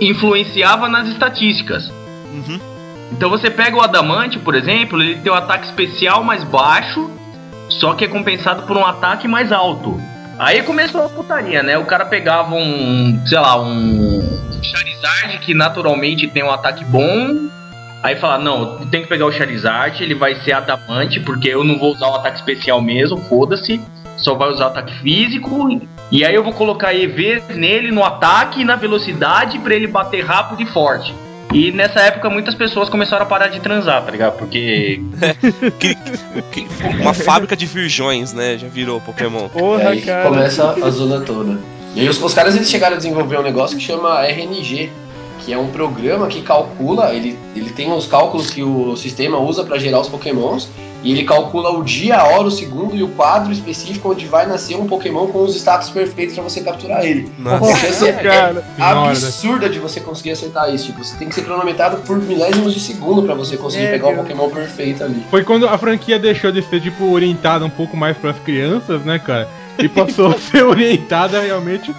[0.00, 1.88] influenciava nas estatísticas.
[2.32, 2.58] Uhum.
[3.12, 7.10] Então você pega o Adamante, por exemplo, ele tem um ataque especial mais baixo,
[7.68, 10.00] só que é compensado por um ataque mais alto.
[10.38, 11.76] Aí começou a putaria, né?
[11.76, 14.22] O cara pegava um, sei lá, um
[14.62, 17.48] Charizard que naturalmente tem um ataque bom.
[18.02, 21.76] Aí fala, não, tem que pegar o Charizard, ele vai ser adamante, porque eu não
[21.76, 23.80] vou usar o ataque especial mesmo, foda-se.
[24.16, 25.80] Só vai usar o ataque físico.
[26.10, 30.24] E aí eu vou colocar EV nele no ataque e na velocidade pra ele bater
[30.24, 31.12] rápido e forte.
[31.52, 34.36] E nessa época muitas pessoas começaram a parar de transar, tá ligado?
[34.38, 35.00] Porque.
[35.78, 35.94] Que-
[36.52, 36.66] que-
[37.00, 38.58] uma fábrica de virgões, né?
[38.58, 39.46] Já virou Pokémon.
[39.46, 40.28] É Porra, aí que cara.
[40.28, 41.58] começa a zona toda.
[41.94, 44.90] E aí os, os caras eles chegaram a desenvolver um negócio que chama RNG,
[45.48, 49.64] que é um programa que calcula, ele, ele tem os cálculos que o sistema usa
[49.64, 50.68] para gerar os pokémons,
[51.02, 54.44] e ele calcula o dia, a hora, o segundo e o quadro específico onde vai
[54.44, 57.32] nascer um pokémon com os status perfeitos para você capturar ele.
[57.38, 57.72] Nossa.
[57.72, 58.62] A chance é, cara.
[58.78, 60.84] é absurda de você conseguir acertar isso.
[60.86, 64.08] Tipo, você tem que ser cronometrado por milésimos de segundo para você conseguir É, pegar
[64.08, 64.22] o Deus.
[64.22, 65.22] pokémon perfeito ali.
[65.30, 69.18] Foi quando a franquia deixou de ser, tipo, orientada um pouco mais pras crianças, né,
[69.18, 69.48] cara?
[69.78, 71.94] E passou a ser orientada realmente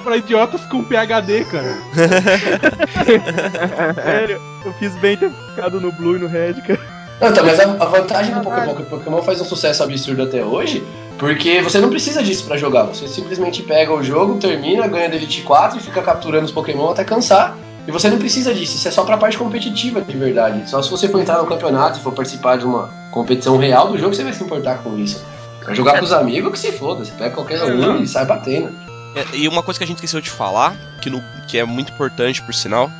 [0.00, 1.78] pra idiotas com PHD, cara.
[3.94, 6.94] Sério, eu fiz bem ter ficado no Blue e no Red, cara.
[7.20, 9.82] Não, então, mas a, a vantagem do Pokémon é que o Pokémon faz um sucesso
[9.82, 10.84] absurdo até hoje,
[11.18, 12.84] porque você não precisa disso pra jogar.
[12.84, 16.90] Você simplesmente pega o jogo, termina, ganha da Elite 4 e fica capturando os Pokémon
[16.90, 17.56] até cansar.
[17.86, 20.68] E você não precisa disso, isso é só pra parte competitiva de verdade.
[20.68, 23.98] Só se você for entrar no campeonato e for participar de uma competição real do
[23.98, 25.24] jogo, você vai se importar com isso.
[25.60, 27.04] Pra jogar com os amigos, que se foda.
[27.04, 28.74] Você pega qualquer um e sai batendo.
[29.14, 31.92] É, E uma coisa que a gente esqueceu de falar, que, no, que é muito
[31.92, 32.90] importante por sinal,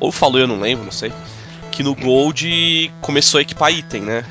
[0.00, 1.12] ou falou eu não lembro, não sei,
[1.70, 4.24] que no Gold começou a equipar item, né?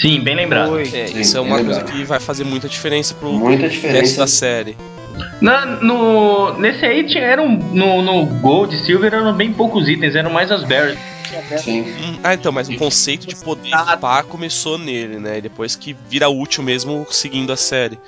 [0.00, 0.78] Sim, bem lembrado.
[0.80, 1.92] É, Sim, isso é uma coisa lembrado.
[1.92, 4.16] que vai fazer muita diferença pro Muita resto diferença.
[4.20, 4.76] da série.
[5.42, 10.14] Na, no, nesse aí tinha, eram, no, no Gold e Silver eram bem poucos itens,
[10.16, 10.98] eram mais as berries.
[11.58, 11.82] Sim.
[11.82, 15.38] Hum, Ah, então, mas o conceito de poder equipar começou nele, né?
[15.38, 17.98] E depois que vira útil mesmo seguindo a série.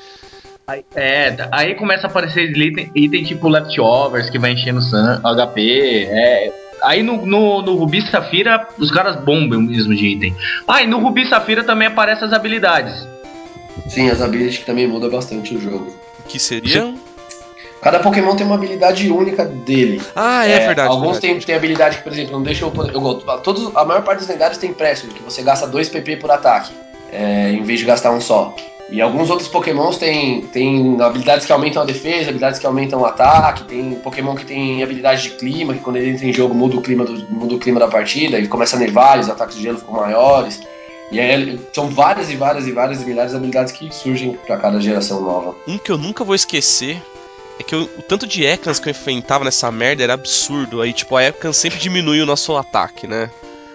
[0.94, 6.08] É, aí começa a aparecer item, item tipo leftovers que vai enchendo HP.
[6.10, 6.52] É.
[6.82, 10.34] Aí no, no, no Rubi e Safira os caras bombam mesmo de item.
[10.66, 13.06] Ah, e no Rubi Safira também aparecem as habilidades.
[13.88, 15.94] Sim, as habilidades que também muda bastante o jogo.
[16.28, 16.98] Que seriam.
[17.82, 20.00] Cada Pokémon tem uma habilidade única dele.
[20.16, 20.88] Ah, é, verdade.
[20.88, 21.34] Alguns verdade.
[21.34, 24.20] têm, têm habilidade que, por exemplo, não deixa eu, eu gosto- todos A maior parte
[24.20, 26.72] dos lendários tem Pressure, que você gasta 2 PP por ataque,
[27.12, 28.54] é, em vez de gastar um só.
[28.94, 33.04] E alguns outros Pokémons têm, têm habilidades que aumentam a defesa, habilidades que aumentam o
[33.04, 36.76] ataque, tem Pokémon que tem habilidade de clima, que quando ele entra em jogo muda
[36.76, 39.56] o clima, do, muda o clima da partida, e começa a nevar, e os ataques
[39.56, 40.60] de gelo ficam maiores.
[41.10, 44.58] E aí, são várias e várias e várias e milhares de habilidades que surgem pra
[44.58, 45.56] cada geração nova.
[45.66, 47.02] Um que eu nunca vou esquecer
[47.58, 50.80] é que eu- o tanto de Ekans que eu enfrentava nessa merda era absurdo.
[50.80, 53.28] Aí, tipo, a Ekans sempre diminui o nosso ataque, né?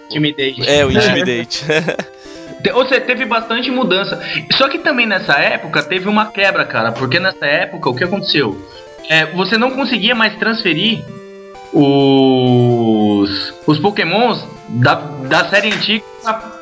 [0.06, 0.66] Intimidate.
[0.66, 1.62] É, o Intimidate.
[2.74, 4.20] Ou seja, teve bastante mudança.
[4.52, 6.92] Só que também nessa época teve uma quebra, cara.
[6.92, 8.60] Porque nessa época o que aconteceu?
[9.08, 11.04] É, você não conseguia mais transferir
[11.72, 16.04] os, os pokémons da, da série antiga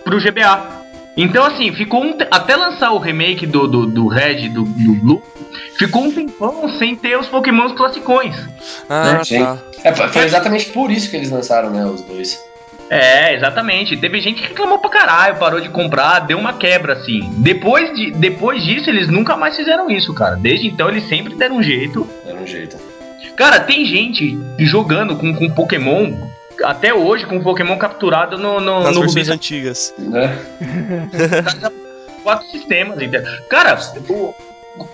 [0.05, 0.79] pro GBA.
[1.17, 4.63] Então assim, ficou um te- até lançar o remake do, do, do Red e do,
[4.63, 5.23] do Blue,
[5.77, 8.37] ficou um tempão sem ter os pokémons classicões.
[8.89, 9.43] ah, Sim.
[9.43, 9.59] tá.
[9.83, 12.39] É, foi foi exatamente por isso que eles lançaram, né, os dois.
[12.91, 13.97] É, exatamente.
[13.97, 17.21] Teve gente que reclamou pra caralho, parou de comprar, deu uma quebra, assim.
[17.39, 20.37] Depois, de, depois disso, eles nunca mais fizeram isso, cara.
[20.37, 22.09] Desde então, eles sempre deram um jeito.
[22.27, 22.77] Era um jeito.
[23.37, 26.13] Cara, tem gente jogando com, com Pokémon,
[26.65, 29.95] até hoje, com Pokémon capturado no, no, Nas no versões Rubi antigas.
[29.99, 30.37] Né?
[32.23, 33.23] quatro sistemas, entendeu?
[33.49, 34.35] Cara, o-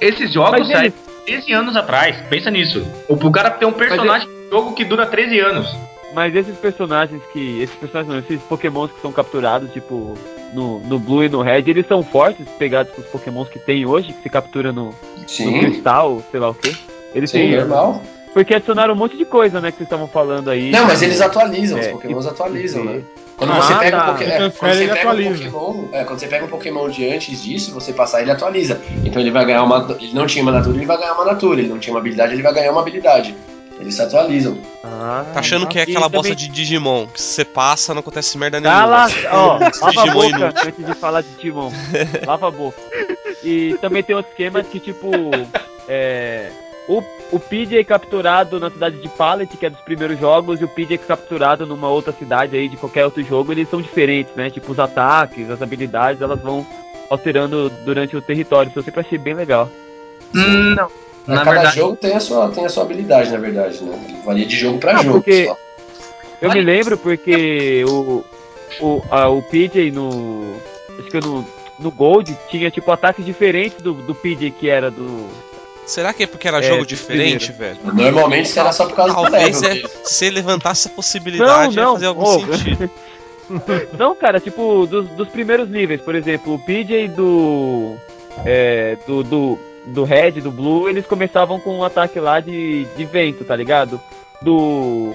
[0.00, 0.94] esses jogos saíram
[1.26, 2.16] 13 anos atrás.
[2.28, 2.86] Pensa nisso.
[3.08, 5.74] O, o cara tem um personagem no jogo que dura 13 anos.
[6.14, 7.60] Mas esses personagens que.
[7.62, 10.14] Esses personagens não, esses pokémons que são capturados, tipo,
[10.52, 13.84] no, no Blue e no Red, eles são fortes pegados com os pokémons que tem
[13.84, 14.86] hoje, que se captura no,
[15.18, 16.74] no cristal, sei lá o quê.
[17.14, 17.56] Eles sim, têm.
[17.56, 18.00] normal.
[18.32, 20.70] Porque adicionaram um monte de coisa, né, que vocês estavam falando aí.
[20.72, 23.02] Não, mas eles atualizam, os É, pokémons e- atualizam, e- né?
[23.36, 24.02] Quando Ah, você pega tá.
[24.04, 24.30] um Pokémon.
[24.30, 25.32] Ele quando transfere, você pega um.
[25.34, 25.84] Pokémon.
[25.92, 28.80] É, quando você pega um Pokémon de antes disso, você passar, ele atualiza.
[29.04, 29.96] Então ele vai ganhar uma.
[30.00, 31.58] Ele não tinha uma natura, ele vai ganhar uma natura.
[31.60, 33.34] Ele não tinha uma habilidade, ele vai ganhar uma habilidade.
[33.80, 34.58] Eles se atualizam.
[34.84, 38.00] Ah, Tá achando que é aquela também- bosta de Digimon, que se você passa, não
[38.00, 38.80] acontece merda nenhuma.
[38.80, 40.62] Cala, ó, lava a Digimon boca inútil.
[40.68, 41.72] antes de falar de Timon.
[42.26, 42.78] Lava a boca.
[43.42, 45.10] E também tem outros esquemas que, tipo,
[45.88, 46.50] é,
[46.88, 50.68] o, o PJ capturado na cidade de Pallet, que é dos primeiros jogos, e o
[50.68, 54.48] PJ capturado numa outra cidade aí de qualquer outro jogo, eles são diferentes, né?
[54.50, 56.66] Tipo, os ataques, as habilidades, elas vão
[57.10, 58.70] alterando durante o território.
[58.70, 59.68] Isso eu sempre achei bem legal.
[60.34, 60.88] Hum, não.
[61.26, 63.98] Na Cada verdade, jogo tem a, sua, tem a sua habilidade, na verdade, né?
[64.24, 65.14] Varia de jogo pra Ah, jogo.
[65.14, 65.56] porque- só.
[66.42, 68.22] Eu me lembro porque o,
[68.80, 70.56] o, a, o PJ no.
[70.98, 71.46] Acho que no,
[71.78, 75.26] no Gold tinha tipo ataques diferentes do, do PJ que era do.
[75.86, 77.78] Será que é porque era É, jogo diferente, velho?
[77.84, 79.86] Normalmente será só por causa do Talvez level.
[79.86, 82.40] é, se ele levantasse essa possibilidade, Não, ia não, fazer algum ô.
[82.40, 82.90] sentido.
[83.98, 87.94] Não, cara, tipo, dos, dos primeiros níveis, por exemplo, o PJ do.
[88.44, 93.04] É, do, do, do Red, do Blue, eles começavam com um ataque lá de, de
[93.04, 94.00] vento, tá ligado?
[94.42, 95.12] Do.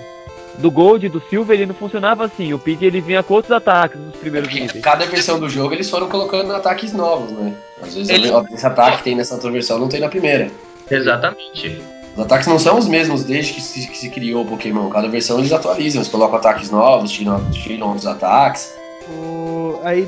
[0.58, 2.54] Do Gold, do Silver, ele não funcionava assim.
[2.54, 4.84] O PJ ele vinha com outros ataques nos primeiros Porque níveis.
[4.84, 7.54] cada versão do jogo eles foram colocando ataques novos, né?
[7.82, 10.52] Às vezes Ele- esse ataque que tem nessa outra versão não tem na primeira.
[10.92, 11.82] exatamente.
[12.14, 14.90] Os ataques não são os mesmos desde que se, que se criou o Pokémon.
[14.90, 18.74] Cada versão eles atualizam, eles colocam ataques novos, tiram, tiram outros ataques.
[19.10, 20.08] O- aí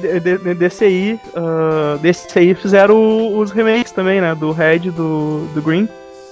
[1.35, 4.35] ah, desse aí fizeram os remakes também, né?
[4.35, 5.87] Do Red e do, do Green.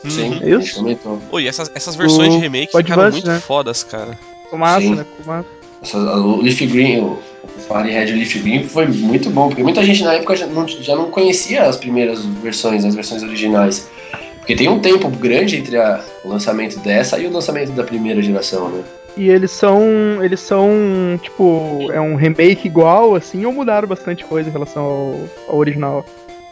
[0.07, 0.85] Sim, gente Isso.
[1.31, 3.39] Oi, essas, essas versões O de remake ficaram Bust, muito né?
[3.39, 4.17] fodas, cara.
[4.51, 4.95] Massa, Sim.
[4.95, 5.05] né?
[5.25, 5.47] Massa.
[5.81, 9.47] Essa- o Leaf Green, o, o Fire Red e o Leaf Green foi muito bom,
[9.49, 13.23] porque muita gente na época já não, já não conhecia as primeiras versões, as versões
[13.23, 13.89] originais.
[14.37, 18.21] Porque tem um tempo grande entre a- o lançamento dessa e o lançamento da primeira
[18.21, 18.81] geração, né?
[19.17, 19.83] E eles são.
[20.23, 21.19] Eles são.
[21.21, 25.15] Tipo, é um remake igual, assim, ou mudaram bastante coisa em relação ao,
[25.49, 26.05] ao original?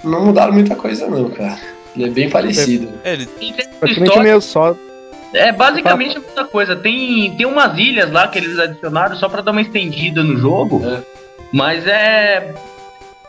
[0.04, 1.60] Não mudaram muita coisa não, cara.
[1.96, 2.90] Ele é bem parecido.
[3.04, 4.76] É, ele, de Praticamente o história, mesmo, só.
[5.34, 6.76] é basicamente a mesma coisa.
[6.76, 10.82] Tem, tem umas ilhas lá que eles adicionaram só pra dar uma estendida no jogo.
[10.86, 11.02] É.
[11.52, 12.54] Mas é.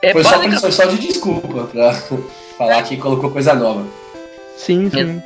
[0.03, 0.61] É foi, só, basicamente.
[0.61, 1.93] foi só de desculpa pra
[2.59, 3.85] falar que colocou coisa nova.
[4.57, 5.23] Sim, sim.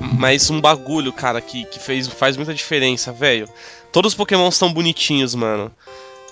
[0.00, 3.48] Mas um bagulho, cara, que, que fez, faz muita diferença, velho.
[3.90, 5.70] Todos os Pokémon estão bonitinhos, mano.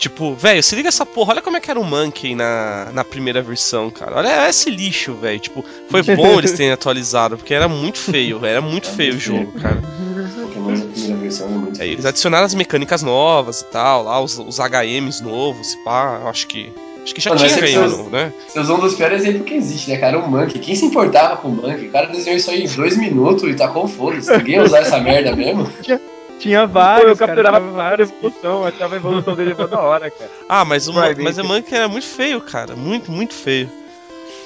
[0.00, 3.04] Tipo, velho, se liga essa porra, olha como é que era o Monkey na, na
[3.04, 4.16] primeira versão, cara.
[4.16, 5.38] Olha esse lixo, velho.
[5.38, 8.52] Tipo, foi bom eles terem atualizado, porque era muito feio, velho.
[8.52, 9.76] Era muito feio o jogo, cara.
[9.76, 14.38] Os Pokémon da primeira versão é eles adicionaram as mecânicas novas e tal, lá, os,
[14.38, 16.72] os HMs novos, pá, eu acho que.
[17.02, 18.32] Acho que já Mano, tinha vocês- novo, né?
[18.46, 20.18] Vocês usam um dos piores exemplos que existe, né, cara?
[20.18, 20.58] O Monkey.
[20.58, 21.88] Quem se importava com o Monkey?
[21.88, 24.30] O cara desenhou isso aí em dois minutos e tacou foda-se.
[24.36, 25.70] Ninguém ia usar essa merda mesmo.
[26.40, 27.10] Tinha Pô, vários.
[27.10, 30.30] eu cara, capturava tinha várias evolução, achava a evolução dele toda hora, cara.
[30.48, 31.44] Ah, mas o, mas o.
[31.44, 32.74] Monkey era muito feio, cara.
[32.74, 33.68] Muito, muito feio.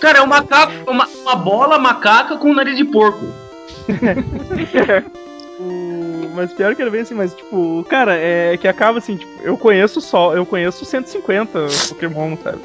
[0.00, 3.24] Cara, é um macaco, uma, uma bola macaca com nariz de porco.
[6.34, 9.56] Mas pior que era bem assim, mas tipo, cara, é que acaba assim, tipo, eu
[9.56, 12.58] conheço só, eu conheço 150 Pokémon, sabe?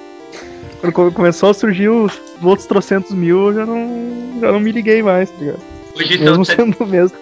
[0.82, 4.72] Quando come- começou a surgir os outros trocentos mil, eu já não, já não me
[4.72, 5.60] liguei mais, tá ligado?
[5.96, 7.18] Hoje Mesmo são sendo o mesmo.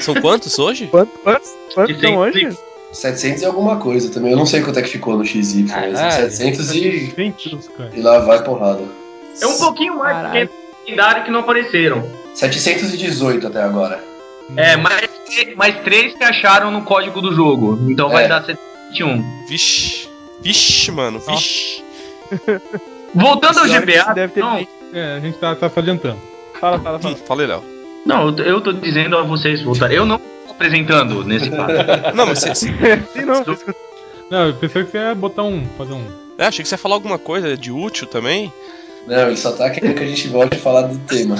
[0.00, 0.86] São quantos hoje?
[0.88, 2.48] Quantos, quantos, quantos são hoje?
[2.92, 4.32] 700 e alguma coisa também.
[4.32, 6.30] Eu não sei quanto é que ficou no XY, mas Caralho.
[6.30, 7.14] 700 e,
[7.94, 8.82] e lá vai porrada.
[9.40, 10.48] É um pouquinho mais Caralho.
[10.48, 12.04] porque tem lendário que não apareceram.
[12.34, 14.02] 718 até agora.
[14.56, 15.08] É, mais,
[15.56, 17.78] mais três que acharam no código do jogo.
[17.90, 18.28] Então vai É.
[18.28, 19.46] dar 121.
[19.48, 20.08] Vixe.
[20.42, 21.20] Vixe, mano.
[21.20, 21.82] Vixe.
[23.14, 24.66] Voltando ao GBA, deve ter não.
[24.92, 26.18] É, a gente tá, tá se adiantando.
[26.60, 27.16] Fala, fala, fala.
[27.16, 27.62] Fala aí, Léo.
[28.06, 29.96] não, eu tô- dizendo a vocês voltarem.
[29.96, 31.72] Eu não tô apresentando nesse caso.
[32.14, 32.54] Não, mas você.
[32.54, 32.72] Sim,
[33.24, 33.44] não,
[34.30, 35.64] Não, eu pensei que você ia botar um.
[35.78, 36.04] fazer um.
[36.38, 38.52] É, achei que você ia falar alguma coisa de útil também.
[39.06, 41.36] Não, ele só tá querendo que a gente volte a falar do tema.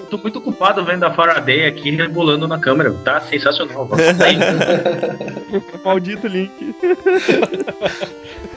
[0.00, 2.92] Eu tô muito ocupado vendo a Faraday aqui rebolando na câmera.
[3.04, 3.88] Tá sensacional.
[5.84, 6.74] maldito link.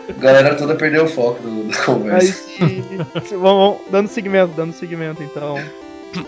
[0.10, 2.34] A galera toda perdeu o foco do- da Aí, conversa.
[2.34, 2.84] se-
[3.32, 5.58] vamos, vamos, dando segmento, dando segmento, então.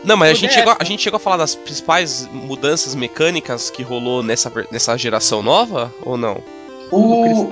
[0.03, 3.83] Não, mas a gente, chegou, a gente chegou a falar das principais mudanças mecânicas que
[3.83, 5.93] rolou nessa, nessa geração nova?
[6.05, 6.41] Ou não?
[6.89, 7.49] O...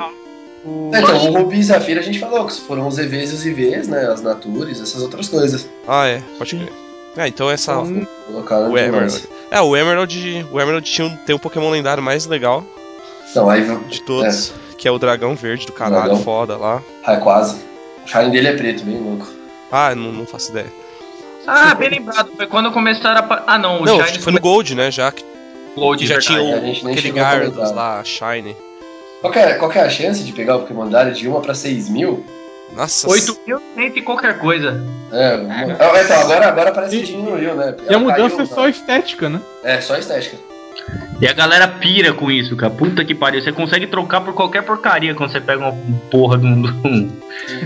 [0.63, 0.91] O...
[0.93, 3.45] É, Então, o Rubi e Zafira a gente falou que foram os EVs e os
[3.45, 4.05] IVs, né?
[4.07, 5.67] As Natures, essas outras coisas.
[5.87, 6.71] Ah, é, pode crer.
[7.17, 7.73] É, então essa.
[7.73, 8.77] Então, O.
[8.77, 9.27] Emerald.
[9.49, 10.45] É, o Emerald.
[10.51, 12.63] O Emerald tinha um, tem um Pokémon lendário mais legal
[13.35, 16.23] Não, aí de todos, que é o dragão verde do caralho, Dragão.
[16.23, 16.81] foda lá.
[17.03, 17.57] Ah, quase.
[18.05, 19.27] O shine dele é preto, bem louco.
[19.71, 20.71] Ah, não, não faço ideia.
[21.45, 22.31] ah, bem lembrado.
[22.35, 23.43] Foi quando começaram a.
[23.45, 23.81] Ah, não.
[23.81, 24.89] O não, Shine foi no Gold, né?
[24.89, 25.23] Já que,
[25.75, 26.27] Gold, já verdade.
[26.73, 28.55] tinha o, aquele Gyarados lá, Shine.
[29.21, 31.41] Qual que, é, qual que é a chance de pegar o Pokémon lendário de 1
[31.41, 32.25] pra 6 mil?
[32.75, 33.07] Nossa.
[33.07, 33.61] 8.100
[33.95, 34.83] e qualquer coisa.
[35.11, 35.53] É, uma...
[35.53, 37.75] Ah, então, agora, agora parece que diminuiu, né?
[37.89, 39.41] E a mudança caiu, é só estética, né?
[39.63, 40.37] É, só estética.
[41.19, 42.73] E a galera pira com isso, cara.
[42.73, 43.41] Puta que pariu.
[43.41, 45.77] Você consegue trocar por qualquer porcaria quando você pega uma
[46.09, 47.11] porra de um.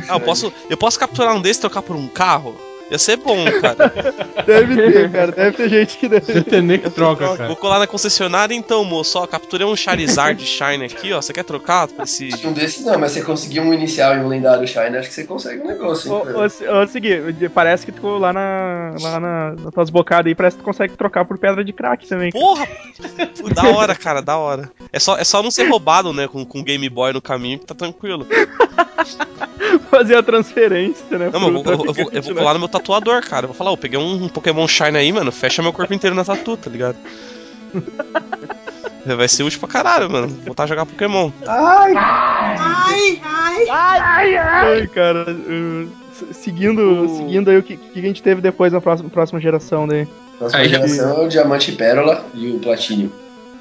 [0.10, 2.60] Ah, eu posso, eu posso capturar um desses e trocar por um carro?
[2.91, 3.91] Ia ser bom, cara.
[4.45, 5.32] Deve ter, cara.
[5.32, 6.32] Deve ter gente que deve.
[6.32, 7.48] CTN que troca, cara.
[7.48, 9.17] Vou colar na concessionária então, moço.
[9.17, 11.21] Ó, capturei um Charizard Shine aqui, ó.
[11.21, 12.30] Você quer trocar por esse.
[12.45, 15.24] Um desses não, mas você conseguir um inicial e um lendário Shine, acho que você
[15.24, 16.12] consegue um negócio.
[16.12, 18.95] Ô, ô, ô, seguir, parece que tu lá na.
[19.02, 22.08] lá na, nas tuas bocadas aí, parece que tu consegue trocar por pedra de crack
[22.08, 22.32] também.
[22.32, 22.45] cara.
[22.45, 22.67] Porra!
[23.54, 24.71] Da hora, cara, da hora.
[24.93, 26.28] É só, é só não ser roubado, né?
[26.28, 28.28] Com, com Game Boy no caminho que tá tranquilo.
[29.89, 31.30] Fazer a transferência, né?
[31.32, 32.39] Não, mas eu eu, vou, eu vou né?
[32.39, 33.44] colar no meu tatuador, cara.
[33.46, 35.32] Eu vou falar, ó, peguei um, Pokémon Shine aí, mano.
[35.32, 36.98] Fecha meu corpo inteiro na tatu, tá ligado?
[39.06, 40.28] Vai ser útil pra caralho, mano.
[40.46, 41.30] Voltar a jogar Pokémon.
[41.48, 41.94] Ai,
[43.24, 45.26] ai, ai, Ai, cara.
[45.32, 49.40] uh, se- seguindo, seguindo aí o que, que a gente teve depois na próxima, próxima
[49.40, 50.08] geração daí.
[50.40, 53.10] Próxima Aí já- geração é o Diamante e Pérola e o Platinum.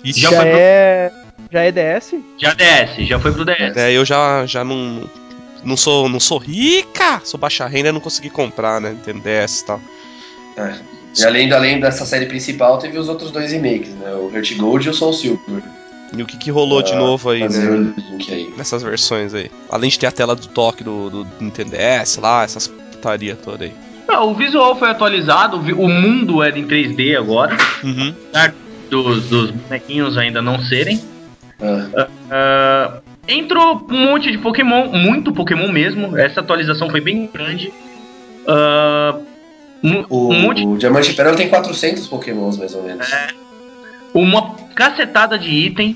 [0.03, 1.13] Ixi, Já Já, foi pro- é.
[1.53, 2.15] Já é DS?
[2.39, 3.77] Já DS, já foi pro DS.
[3.77, 5.03] É, eu já, já não.
[5.65, 7.21] Não sou, não sou rica!
[7.25, 8.91] Sou baixa renda e não consegui comprar, né?
[8.91, 9.81] Nintendo DS e tal.
[10.57, 10.75] É.
[11.17, 14.13] E além, além dessa série principal, teve os outros dois remakes, né?
[14.15, 15.63] O Heart Gold e o Soul Silver.
[16.17, 17.93] E o que, que rolou de Ah, novo aí, né?
[18.29, 18.53] aí.
[18.57, 19.51] Nessas versões aí.
[19.71, 23.65] Além de ter a tela do toque do, do Nintendo DS lá, essas putaria toda
[23.65, 23.73] aí.
[24.07, 28.15] Não, o visual foi atualizado, o mundo é em 3D agora, Uhum.
[28.29, 28.55] apesar
[28.91, 31.01] dos, dos bonequinhos ainda não serem.
[31.61, 36.17] Ah, Ah, entrou um monte de Pokémon, muito Pokémon mesmo.
[36.17, 37.73] Essa atualização foi bem grande.
[38.47, 39.19] Ah,
[39.83, 43.07] um, o, um monte, o Diamante e Pérola tem 400 Pokémons, mais ou menos.
[44.15, 45.95] uma cacetada de item.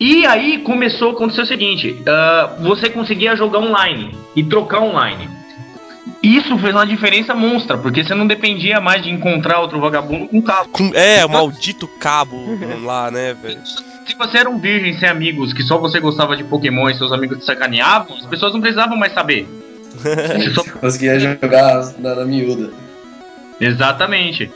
[0.00, 5.28] E aí começou a acontecer o seguinte: ah, você conseguia jogar online e trocar online.
[6.22, 10.42] Isso fez uma diferença monstra, porque você não dependia mais de encontrar outro vagabundo com
[10.42, 10.68] cabo.
[10.70, 12.36] Com- é, o maldito cabo
[12.82, 13.60] lá, né, velho?
[14.08, 17.12] Se você era um virgem sem amigos, que só você gostava de Pokémon e seus
[17.12, 19.46] amigos te sacaneavam, as pessoas não precisavam mais saber.
[19.98, 22.70] Você só- Conseguia jogar na, na miúda.
[23.60, 24.50] Exatamente.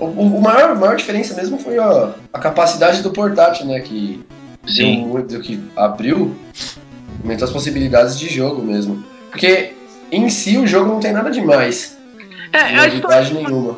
[0.00, 3.80] O, o- o maior, a maior diferença mesmo foi a, a capacidade do portátil, né?
[3.80, 4.24] Que,
[4.66, 5.00] Sim.
[5.02, 6.34] deu muito- que abriu,
[7.22, 9.04] aumentou as possibilidades de jogo mesmo.
[9.30, 9.72] Porque
[10.10, 11.96] em si o jogo não tem nada demais.
[12.52, 13.76] É, a história, nenhuma.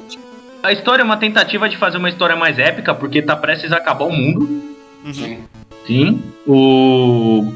[0.62, 3.76] a história é uma tentativa de fazer uma história mais épica, porque tá prestes a
[3.76, 4.69] acabar o mundo.
[5.04, 5.12] Uhum.
[5.14, 5.38] Sim.
[5.86, 6.22] Sim.
[6.46, 7.52] O.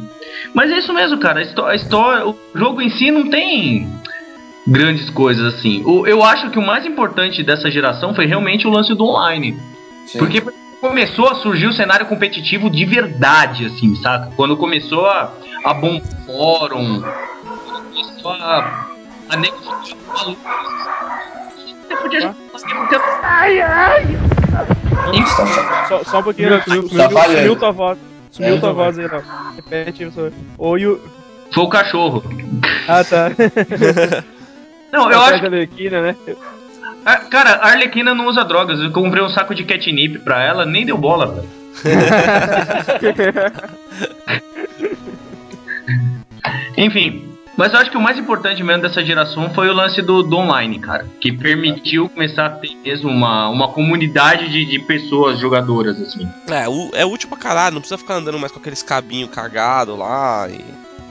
[0.55, 1.41] Mas é isso mesmo, cara.
[1.41, 3.89] A histó- a história, o jogo em si não tem
[4.67, 5.83] grandes coisas assim.
[5.85, 9.59] O- eu acho que o mais importante dessa geração foi realmente o lance do online.
[10.07, 10.19] Sim.
[10.19, 10.43] Porque
[10.81, 14.31] começou a surgir o cenário competitivo de verdade, assim, saca?
[14.37, 15.33] Quando começou a,
[15.65, 18.87] a bom fórum, quando começou a,
[19.31, 20.41] a nego ficar maluco.
[21.89, 24.34] Você podia tá, tá-
[25.89, 27.57] Só, só um pouquinho, Sumiu, sumiu, sumiu, sumiu, sumiu.
[27.57, 27.99] tua voz.
[28.31, 29.23] Sumiu É, tua voz aí, Léo.
[29.57, 30.29] Repete, só.
[30.59, 31.01] Oi, o.
[31.53, 32.25] foi o cachorro.
[32.89, 33.31] Ah, tá.
[34.93, 36.17] Não, eu acho da Arlequina, né?
[37.05, 38.79] Ah, Cara, a Arlequina não usa drogas.
[38.81, 41.49] Eu comprei um saco de catnip pra ela, nem deu bola, velho.
[46.77, 47.24] Enfim,
[47.57, 50.37] mas eu acho que o mais importante mesmo dessa geração foi o lance do, do
[50.37, 51.07] online, cara.
[51.21, 56.29] Que permitiu começar a ter mesmo uma, uma comunidade de, de pessoas jogadoras, assim.
[56.51, 59.97] É, o- é útil pra caralho, não precisa ficar andando mais com aqueles cabinhos cagados
[59.99, 60.49] lá.
[60.51, 60.61] E...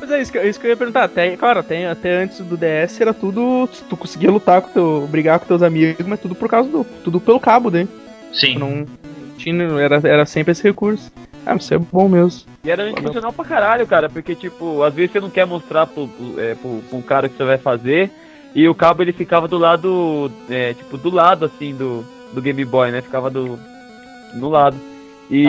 [0.01, 1.03] Mas é isso que, isso que eu ia perguntar.
[1.05, 3.69] Até, claro, até, até antes do DS era tudo.
[3.89, 5.07] Tu conseguia lutar com teu.
[5.09, 6.83] brigar com teus amigos, mas tudo por causa do.
[7.03, 7.87] Tudo pelo cabo, né?
[8.33, 8.57] Sim.
[8.57, 8.85] Não.
[9.37, 11.09] Tinha, era, era sempre esse recurso.
[11.45, 12.41] Ah, mas isso é bom mesmo.
[12.63, 16.07] E era funcional pra caralho, cara, porque, tipo, às vezes você não quer mostrar pro,
[16.07, 18.11] pro, é, pro, pro cara que você vai fazer,
[18.55, 22.63] e o cabo ele ficava do lado, é, tipo, do lado, assim, do, do Game
[22.63, 23.01] Boy, né?
[23.01, 23.59] Ficava do.
[24.33, 24.77] no lado.
[25.29, 25.45] E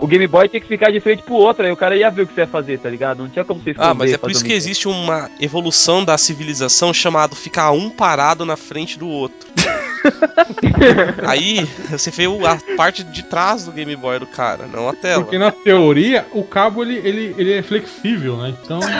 [0.00, 2.22] o Game Boy tinha que ficar de frente pro outro, aí o cara ia ver
[2.22, 3.22] o que você ia fazer, tá ligado?
[3.22, 3.90] Não tinha como você esconder.
[3.90, 7.88] Ah, mas é por isso um que existe uma evolução da civilização chamado ficar um
[7.88, 9.48] parado na frente do outro.
[11.26, 14.94] Aí você vê o- a parte de trás do Game Boy do cara, não a
[14.94, 15.22] tela.
[15.22, 18.54] Porque na teoria o cabo ele, ele, ele é flexível, né?
[18.62, 18.80] Então.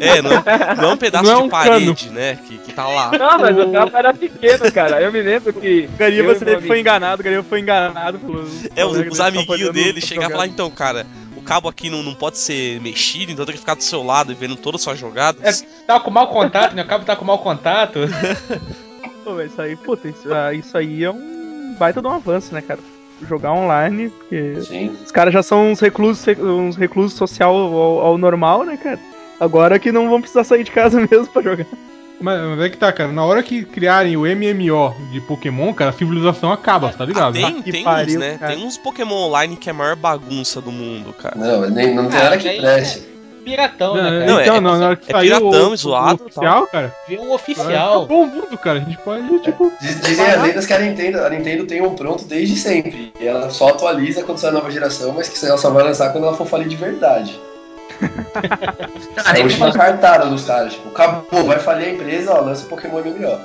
[0.00, 0.30] É, não,
[0.82, 2.38] não é um pedaço Não é um de parede, né?
[2.46, 3.10] Que, que tá lá.
[3.16, 5.00] Não, mas o cabo era pequeno, cara.
[5.00, 5.88] Eu me lembro que.
[5.96, 8.64] Garia, eu e você foi amigo- enganado, Garia foi enganado pelos.
[8.74, 10.46] É, os, amiguinhos dele e falam, jogada.
[10.46, 13.82] então, cara, o cabo aqui não, não pode ser mexido, então tem que ficar do
[13.84, 15.62] seu lado e vendo todas as suas jogadas.
[15.62, 16.82] É, tava com mau contato, né?
[16.82, 18.00] O cabo tá com mau contato.
[19.26, 22.54] Pô, mas isso aí, puta, isso, ah, isso aí é um baita de um avanço,
[22.54, 22.78] né, cara?
[23.28, 24.96] Jogar online, porque Sim.
[25.04, 29.00] os caras já são uns reclusos, uns reclusos social ao, ao normal, né, cara?
[29.40, 31.66] Agora que não vão precisar sair de casa mesmo pra jogar.
[32.20, 33.10] Mas, mas é que tá, cara.
[33.10, 37.32] Na hora que criarem o MMO de Pokémon, cara, a civilização acaba, tá Ah, ligado?
[37.32, 38.36] tem, que tem uns, pariu, né?
[38.38, 38.54] cara.
[38.54, 41.34] Tem uns Pokémon online que é a maior bagunça do mundo, cara.
[41.36, 43.15] Não, nem, não tem Ah, nada que preste.
[43.50, 44.26] Piratão, né, cara?
[44.26, 46.94] Não, é- então, na hora que é saiu piratão, o, zoado o oficial, cara.
[47.08, 47.98] Vê um oficial.
[48.02, 48.78] Acabou o mundo, cara.
[48.78, 49.72] A gente pode, tipo.
[49.80, 53.12] Diz- Dizem as lendas que a Nintendo, a Nintendo tem um pronto desde sempre.
[53.20, 56.10] E ela só atualiza quando sai a nova geração, mas que ela só vai lançar
[56.10, 57.40] quando ela for falir de verdade.
[59.14, 60.74] Cara, é a última cartada dos caras.
[60.74, 63.38] Tipo, acabou, vai falir a empresa, ó, lança Pokémon MMO.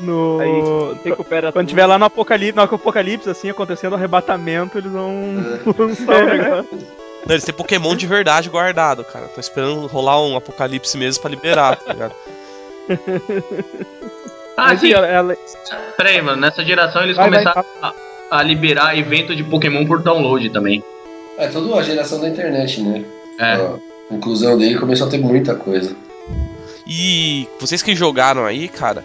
[0.00, 0.38] No...
[0.40, 1.68] Aí recupera Quando tudo.
[1.70, 5.12] tiver lá no apocalipse, no apocalipse, assim, acontecendo o arrebatamento, eles vão
[5.78, 6.68] lançar o negócio.
[7.26, 9.26] Não, eles têm Pokémon de verdade guardado, cara.
[9.28, 12.14] Tô esperando rolar um apocalipse mesmo pra liberar, tá ligado?
[14.56, 14.92] Ah, Mas, sim.
[14.92, 15.36] ela-
[15.96, 16.40] Peraí, mano.
[16.40, 17.92] Nessa geração eles Vai, vai, começaram a,
[18.30, 20.82] a liberar evento de Pokémon por download também.
[21.36, 23.04] É toda a geração da internet, né?
[23.38, 23.54] É.
[24.10, 25.94] A inclusão dele começou a ter muita coisa.
[26.86, 29.04] E vocês que jogaram aí, cara,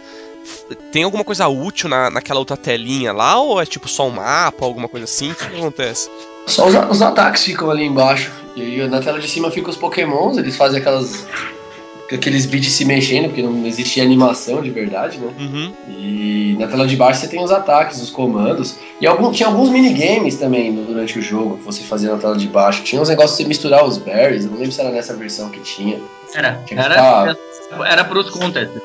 [0.91, 3.38] tem alguma coisa útil na, naquela outra telinha lá?
[3.41, 5.32] Ou é tipo só um mapa, alguma coisa assim?
[5.32, 6.09] O que acontece?
[6.47, 8.31] Só os, os ataques ficam ali embaixo.
[8.55, 11.25] E aí na tela de cima ficam os pokémons, eles fazem aquelas.
[12.11, 15.31] aqueles bits se mexendo, porque não existia animação de verdade, né?
[15.39, 15.73] Uhum.
[15.87, 18.75] E na tela de baixo você tem os ataques, os comandos.
[18.99, 22.47] E algum, tinha alguns minigames também durante o jogo que você fazia na tela de
[22.47, 22.83] baixo.
[22.83, 25.49] Tinha uns negócios de você misturar os berries, eu não lembro se era nessa versão
[25.49, 25.97] que tinha.
[26.35, 26.61] Era.
[26.65, 28.81] Tinha que Era, ficar, era pros contests.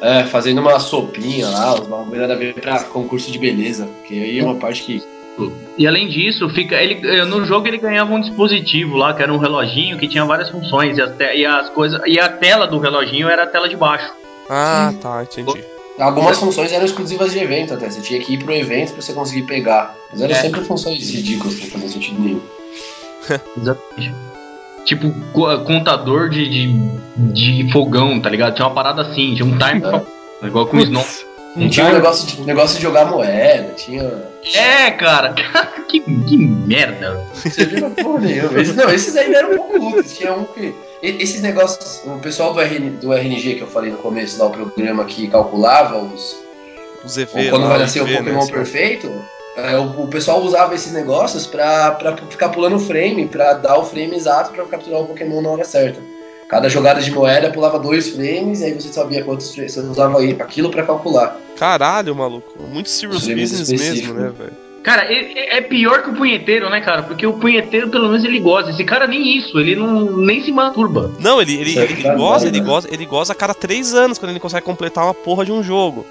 [0.00, 3.88] é, fazendo uma sopinha lá, os bagulho nada a ver pra concurso de beleza.
[4.06, 5.02] Que aí é uma parte que.
[5.78, 9.32] E além disso, fica ele eh, no jogo ele ganhava um dispositivo lá, que era
[9.32, 12.66] um reloginho que tinha várias funções e as, te- e as coisas e a tela
[12.66, 14.10] do reloginho era a tela de baixo.
[14.48, 15.64] Ah, tá, entendi.
[15.98, 17.90] Algumas funções eram exclusivas de evento até.
[17.90, 19.94] Você tinha que ir pro evento pra você conseguir pegar.
[20.10, 20.40] Mas eram É.
[20.40, 22.40] sempre funções ridículas, que não faziam sentido nenhum.
[23.60, 24.14] Exatamente.
[24.84, 28.54] Tipo, co- contador de, de, de fogão, tá ligado?
[28.54, 30.02] Tinha uma parada assim, tinha um timer pra-
[30.42, 31.04] igual com o Snow.
[31.56, 34.22] E tinha um negócio de, negócio de jogar moeda, tinha.
[34.54, 35.34] É, cara,
[35.88, 37.24] que, que merda.
[37.34, 38.60] Você viu porra nenhuma.
[38.60, 40.16] Esses, não, esses aí eram um pouco úteis.
[40.16, 40.74] Tinha um que.
[41.02, 42.02] Esses negócios.
[42.04, 45.26] O pessoal do, RN, do RNG que eu falei no começo lá, o programa que
[45.28, 46.36] calculava os.
[47.04, 48.52] Os ou EV quando lá, vai nascer o né, Pokémon assim.
[48.52, 49.12] perfeito.
[49.56, 53.78] é, o, o pessoal usava esses negócios pra, pra ficar pulando o frame, pra dar
[53.78, 56.00] o frame exato pra capturar o Pokémon na hora certa.
[56.50, 59.72] Cada jogada de moeda pulava dois frames, e aí você sabia quantos frames.
[59.72, 61.36] Você usava aí aquilo pra calcular.
[61.56, 62.60] Caralho, maluco.
[62.60, 64.14] Muito serious Frames business específico.
[64.14, 64.52] mesmo, né, velho?
[64.82, 67.04] Cara, é, pior que o punheteiro, né, cara?
[67.04, 68.70] Porque o punheteiro, pelo menos, ele gosta.
[68.70, 71.12] Esse cara nem isso, ele não nem se masturba.
[71.20, 72.50] Não, ele, ele, é ele, verdade, goza, né?
[72.50, 75.52] ele goza, ele goza a cada três anos quando ele consegue completar uma porra de
[75.52, 76.04] um jogo.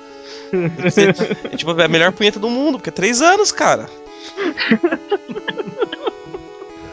[1.51, 3.89] É, tipo, é a melhor punheta do mundo, porque é três anos, cara.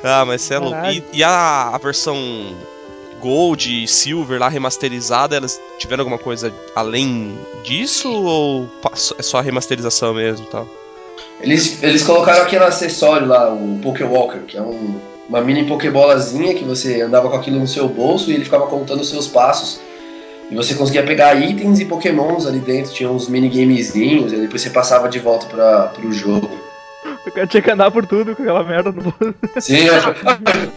[0.02, 0.84] ah, mas você é louco.
[0.86, 2.16] E, e a, a versão
[3.20, 8.10] Gold e Silver lá remasterizada, elas tiveram alguma coisa além disso?
[8.10, 8.68] Ou
[9.18, 10.66] é só a remasterização mesmo tal?
[11.40, 14.98] Eles, eles colocaram aquele acessório lá, o Pokéwalker, que é um-
[15.28, 19.00] uma mini Pokébolazinha que você andava com aquilo no seu bolso e ele ficava contando
[19.00, 19.80] os seus passos.
[20.50, 24.70] E você conseguia pegar itens e pokémons ali dentro, tinha uns minigamezinhos, e depois você
[24.70, 26.48] passava de volta para pro jogo.
[27.26, 29.34] O cara tinha que andar por tudo com aquela merda no bolso.
[29.58, 29.94] Sim, eu,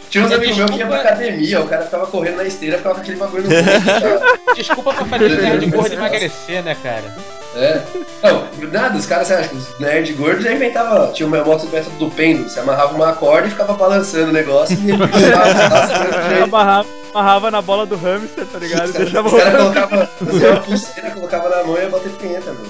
[0.09, 2.95] tinha uns amigos meus que iam pra academia, o cara ficava correndo na esteira ficava
[2.95, 4.21] com aquele bagulho no bolso, cara.
[4.55, 7.15] Desculpa pra fazer nerd gordo emagrecer, né, cara?
[7.55, 7.81] É.
[8.23, 11.11] Não, nada, os caras, acha que os nerd gordos já inventavam.
[11.13, 14.77] Tinha uma moto método do pêndulo, você amarrava uma corda e ficava balançando o negócio
[14.77, 18.89] e ele ficava amarrava, amarrava na bola do hamster, tá ligado?
[18.89, 22.53] E deixava Os caras colocavam fazia uma pulseira, colocava na mão e ia bater punheta,
[22.53, 22.69] mano.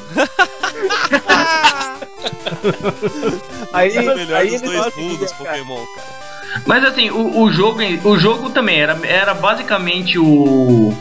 [3.73, 5.31] Aí, o melhor aí dos eles dois mundos.
[5.33, 6.19] Pokémon, cara.
[6.65, 10.93] Mas assim, o, o jogo, o jogo também era, era basicamente o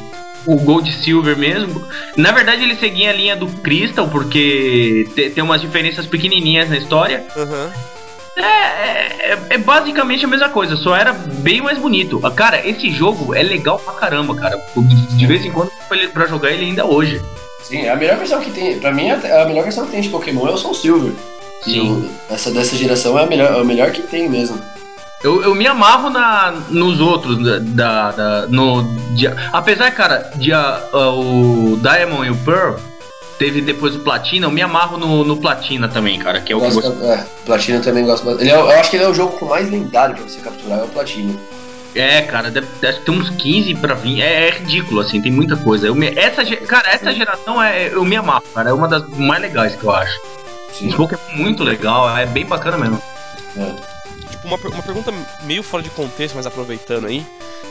[0.46, 1.86] o Gold Silver mesmo.
[2.16, 6.78] Na verdade, ele seguia a linha do Crystal, porque te- tem umas diferenças pequenininhas na
[6.78, 7.26] história.
[7.36, 7.70] Aham.
[8.34, 12.20] É, é, é basicamente a mesma coisa, só era bem mais bonito.
[12.22, 14.56] Ah, Cara, esse jogo é legal pra caramba, cara.
[15.16, 15.70] De vez em quando
[16.14, 17.20] pra jogar ele ainda hoje.
[17.68, 20.08] Sim, a melhor versão que tem, pra mim, a a melhor versão que tem de
[20.08, 21.12] Pokémon é o Soul Silver.
[21.62, 22.08] Sim.
[22.30, 24.58] E Essa dessa geração é a melhor, é a melhor que tem mesmo.
[25.22, 28.82] Eu, eu me amarro na, nos outros, da, da, da- no,
[29.16, 32.76] de- apesar, cara, de a- a- o Diamond e o Pearl
[33.36, 36.58] teve depois o Platina, eu me amarro no, no Platina também, cara, que é Eu
[36.58, 37.04] o que gosto, você...
[37.06, 38.44] é, Platina também gosto bastante.
[38.44, 40.78] Ele é, eu acho que ele é o jogo com mais lendário pra você capturar,
[40.78, 41.34] é o Platina.
[41.94, 45.56] É, cara, deve, deve ter uns 15 pra vir, é, é ridículo, assim, tem muita
[45.56, 45.86] coisa.
[45.86, 49.40] Eu me- essa, cara, essa geração é, eu me amarro, cara, é uma das mais
[49.40, 50.18] legais que eu acho.
[50.72, 50.88] Sim.
[50.88, 53.02] Esse Pokémon é muito legal, é bem bacana mesmo.
[53.56, 53.74] É.
[54.30, 55.12] Tipo, uma, uma pergunta
[55.42, 57.24] meio fora de contexto, mas aproveitando aí.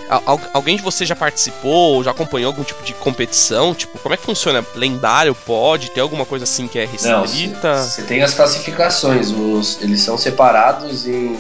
[0.10, 3.74] Al- al- alguém de vocês já participou, já acompanhou algum tipo de competição?
[3.76, 4.66] Tipo, como é que funciona?
[4.76, 5.92] Lendário pode?
[5.92, 7.84] Tem alguma coisa assim que é restrita?
[7.84, 11.36] você tem as classificações, os, eles são separados em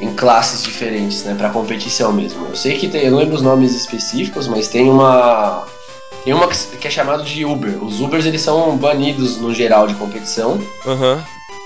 [0.00, 2.46] em classes diferentes, né, para competição mesmo.
[2.46, 5.66] Eu sei que tem, eu não lembro os nomes específicos, mas tem uma
[6.24, 7.82] tem uma que, é chamada de Uber.
[7.82, 11.22] Os Ubers eles são banidos no geral de competição, Aham.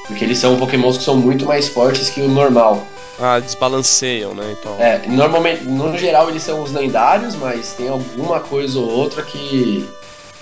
[0.06, 2.86] porque eles são Pokémons que são muito mais fortes que o normal.
[3.18, 4.56] Ah, desbalanceiam, né?
[4.58, 4.76] Então.
[4.78, 9.88] É, normalmente, no geral eles são os lendários, mas tem alguma coisa ou outra que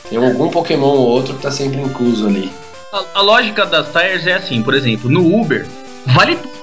[0.09, 2.51] tem algum Pokémon ou outro que tá sempre incluso ali.
[2.93, 5.67] A, a lógica das tires é assim, por exemplo, no Uber,
[6.07, 6.62] vale tudo.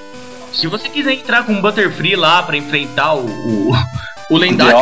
[0.54, 3.72] Se você quiser entrar com um Butterfree lá pra enfrentar o, o,
[4.32, 4.74] o lendário,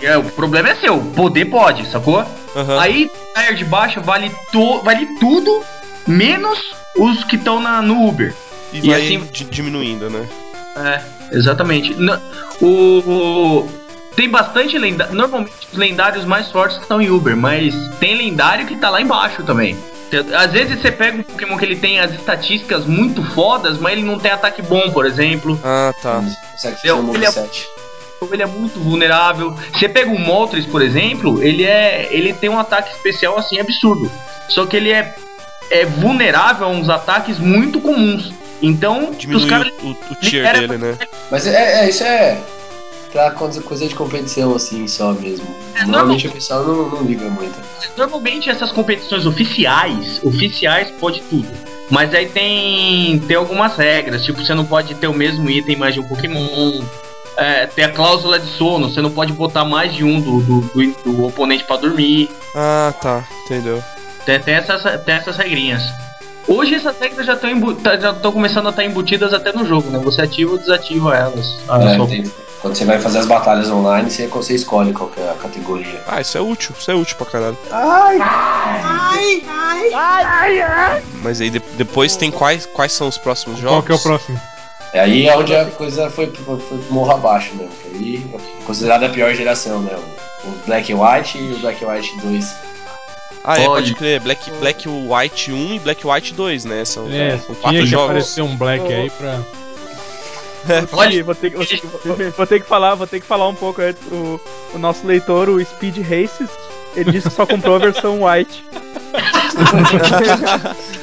[0.00, 2.24] é, o problema é seu, poder pode, sacou?
[2.56, 2.80] Aham.
[2.80, 5.62] Aí, tire de baixa vale, to, vale tudo,
[6.06, 6.58] menos
[6.96, 8.34] os que estão no Uber.
[8.72, 10.26] E, e vai assim- di- diminuindo, né?
[10.76, 11.94] É, exatamente.
[12.60, 13.68] O, o-
[14.16, 15.14] tem bastante lendário.
[15.14, 19.42] Normalmente os lendários mais fortes estão em Uber, mas tem lendário que tá lá embaixo
[19.42, 19.76] também.
[20.36, 24.02] Às vezes você pega um Pokémon que ele tem as estatísticas muito fodas, mas ele
[24.02, 25.58] não tem ataque bom, por exemplo.
[25.64, 26.22] Ah, tá.
[26.52, 27.32] consegue fazer Eu- um ele é-
[28.30, 29.56] ele é muito vulnerável.
[29.72, 32.08] Você pega um Moltres, por exemplo, ele é.
[32.10, 34.10] ele tem um ataque especial assim absurdo.
[34.48, 35.14] Só que ele é,
[35.70, 38.32] é vulnerável a uns ataques muito comuns.
[38.60, 39.72] Então, os Diminui caras.
[39.82, 40.96] o, o, o tier dele, né?
[41.30, 42.38] Mas é, é, isso é
[43.12, 45.46] pra coisa, de competição assim só mesmo.
[45.74, 47.54] É, Normalmente o pessoal não, não liga muito.
[47.96, 51.48] Normalmente essas competições oficiais, oficiais pode tudo.
[51.90, 55.94] Mas aí tem, tem algumas regras, tipo, você não pode ter o mesmo item mais
[55.94, 56.80] de um Pokémon.
[57.36, 60.60] É, tem a cláusula de sono, você não pode botar mais de um do, do,
[60.60, 62.30] do- do oponente pra dormir.
[62.54, 63.24] Ah, tá.
[63.44, 63.82] Entendeu.
[64.24, 65.82] Tem, tem essas, tem essas regrinhas.
[66.52, 67.50] Hoje essas regras já estão
[68.12, 69.98] estão começando a estar embutidas até no jogo, né?
[70.00, 71.46] Você ativa ou desativa elas.
[71.68, 71.96] Ah, É,
[72.60, 76.00] quando você vai fazer as batalhas online, você, você escolhe qual que é a categoria.
[76.06, 76.74] Ah, isso é útil.
[76.78, 77.58] Isso é útil pra caralho.
[77.72, 78.20] Ai,
[79.94, 81.02] ai, ai.
[81.22, 83.76] Mas aí de- depois tem quais, quais são os próximos jogos?
[83.76, 84.40] Qual que é o próximo?
[84.92, 87.72] É aí é onde a coisa foi, foi, morro abaixo mesmo.
[87.82, 89.96] Que aí é considerada a pior geração, né?
[90.44, 92.54] O, o Black and White e o Black and White 2.
[93.44, 93.68] Ah, é, Pode.
[93.90, 94.20] pode crer.
[94.20, 96.84] Black, Black White 1 e Black White 2, né?
[96.84, 98.04] São, É, são tinha quatro que jogos.
[98.10, 99.40] aparecer um Black aí pra.
[100.92, 101.86] Olha, vou ter, que- vou, ter, que-
[102.36, 104.00] vou ter que falar, vou ter que falar um pouco antes.
[104.12, 104.40] O,
[104.74, 106.48] o nosso leitor, o Speed Races,
[106.94, 108.64] ele disse que só comprou a versão white.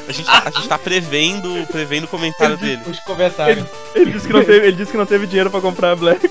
[0.07, 2.81] A gente, tá- a gente tá prevendo, prevendo o comentário dele.
[2.87, 3.65] Os comentários.
[3.93, 6.29] Ele disse que não teve, ele disse que não teve dinheiro pra comprar a Black.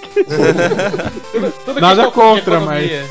[1.80, 3.04] Nada contra, economia.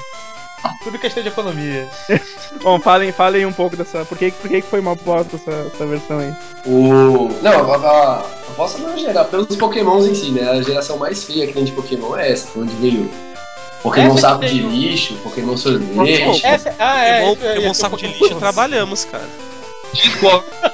[0.83, 1.87] Tudo questão de economia.
[2.63, 4.03] Bom, falem, falem um pouco dessa.
[4.05, 6.33] Por que, por que foi uma bosta essa, essa versão aí?
[6.65, 7.29] O.
[7.41, 8.19] Não, a, a, a
[8.51, 10.49] aposta não é geral, pelos Pokémons em si, né?
[10.49, 13.09] A geração mais feia que tem de Pokémon é essa, onde veio
[13.83, 16.45] Pokémon Essa saco de o- lixo, Pokémon sorvete.
[16.45, 17.21] Essa, ah, é.
[17.21, 19.29] Pokémon, isso aí, Pokémon esse saco de Pokémon- lixo trabalhamos, cara.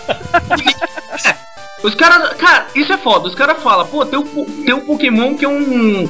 [1.84, 3.27] É, Os caras, cara, isso é foda.
[3.27, 4.25] Os caras falam, pô, tem um,
[4.63, 6.07] tem um Pokémon que é um.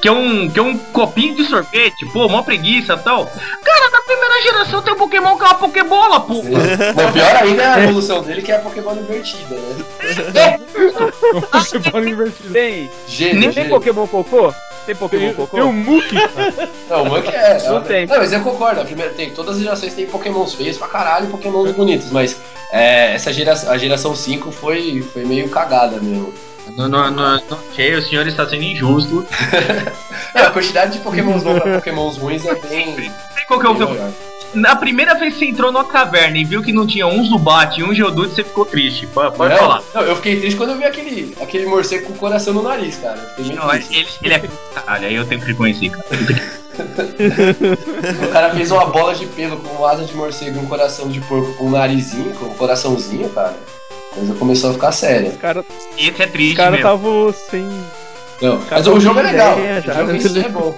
[0.00, 0.48] que é um.
[0.48, 3.26] que é um copinho de sorvete, pô, mó preguiça e tal.
[3.26, 6.34] Cara, na primeira geração tem um Pokémon que é uma Pokébola, pô.
[6.34, 10.58] Não, pior ainda é a evolução dele, que é a Pokémon invertida, né?
[11.50, 12.52] Pokémon invertido.
[12.52, 13.68] Tem, Gênio, tem.
[13.68, 14.52] Pokémon Cocô?
[14.86, 15.56] Tem Pokémon Tem, Cocô?
[15.56, 16.14] tem um Muki.
[16.88, 17.62] Não, o Monkey é.
[17.64, 18.06] Não é- tem.
[18.06, 18.80] Não, mas eu concordo.
[18.80, 22.36] A primeira, tem, todas as gerações tem Pokémons feios pra caralho e Pokémons bonitos, mas
[22.70, 26.32] é, essa geração, a geração 5 foi, foi meio cagada mesmo.
[26.76, 29.26] Não, não, não, ok, o senhor está sendo injusto.
[30.34, 32.94] É, a quantidade de Pokémons bons pra Pokémons ruins é bem.
[32.94, 33.64] Sei qual que
[34.56, 34.60] o.
[34.60, 37.78] Na primeira vez que você entrou numa caverna e viu que não tinha um Zubat
[37.80, 39.06] e um Geodude, você ficou triste.
[39.08, 39.82] Pode, pode não, falar.
[39.94, 42.96] não, eu fiquei triste quando eu vi aquele, aquele morcego com o coração no nariz,
[42.96, 43.18] cara.
[43.38, 44.42] Não, ele, ele é.
[44.74, 46.06] Caralho, aí eu tenho que reconhecer, cara.
[46.76, 51.20] O cara fez uma bola de pelo com asa de morcego e um coração de
[51.22, 53.56] porco com um narizinho, com um coraçãozinho, cara.
[54.12, 55.30] Coisa começou a ficar séria.
[55.30, 55.64] Os caras
[55.96, 56.86] Esse é triste cara mesmo.
[56.86, 57.66] estavam sem.
[58.42, 59.58] Não, Cara, mas o jogo é legal.
[59.58, 60.74] ideia o já, jogo em si é bom.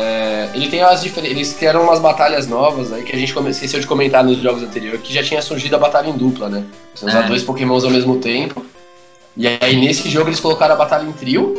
[0.00, 1.36] É, ele tem as diferentes.
[1.36, 5.00] Eles criaram umas batalhas novas aí que a gente esqueceu de comentar nos jogos anteriores,
[5.02, 6.64] que já tinha surgido a batalha em dupla, né?
[6.94, 7.26] Você usar É.
[7.26, 8.64] dois pokémons ao mesmo tempo.
[9.36, 11.54] E aí nesse jogo eles colocaram a batalha em trio.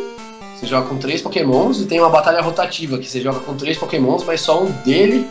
[0.55, 3.77] Você joga com três pokémons e tem uma batalha rotativa, que você joga com três
[3.77, 5.27] pokémons, mas só um dele.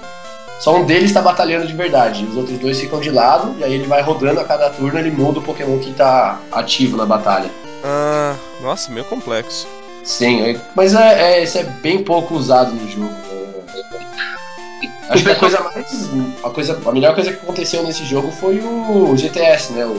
[0.60, 2.26] Só um deles está batalhando de verdade.
[2.26, 5.10] Os outros dois ficam de lado, e aí ele vai rodando a cada turno, ele
[5.10, 7.48] muda o Pokémon que tá ativo na batalha.
[7.84, 9.68] Ah, nossa, meio complexo.
[10.08, 13.10] Sim, mas é, é- isso é bem pouco usado no jogo.
[13.30, 16.08] É, Acho que a coisa mais.
[16.42, 19.84] A, coisa, a melhor coisa que aconteceu nesse jogo foi o GTS, né?
[19.84, 19.90] O,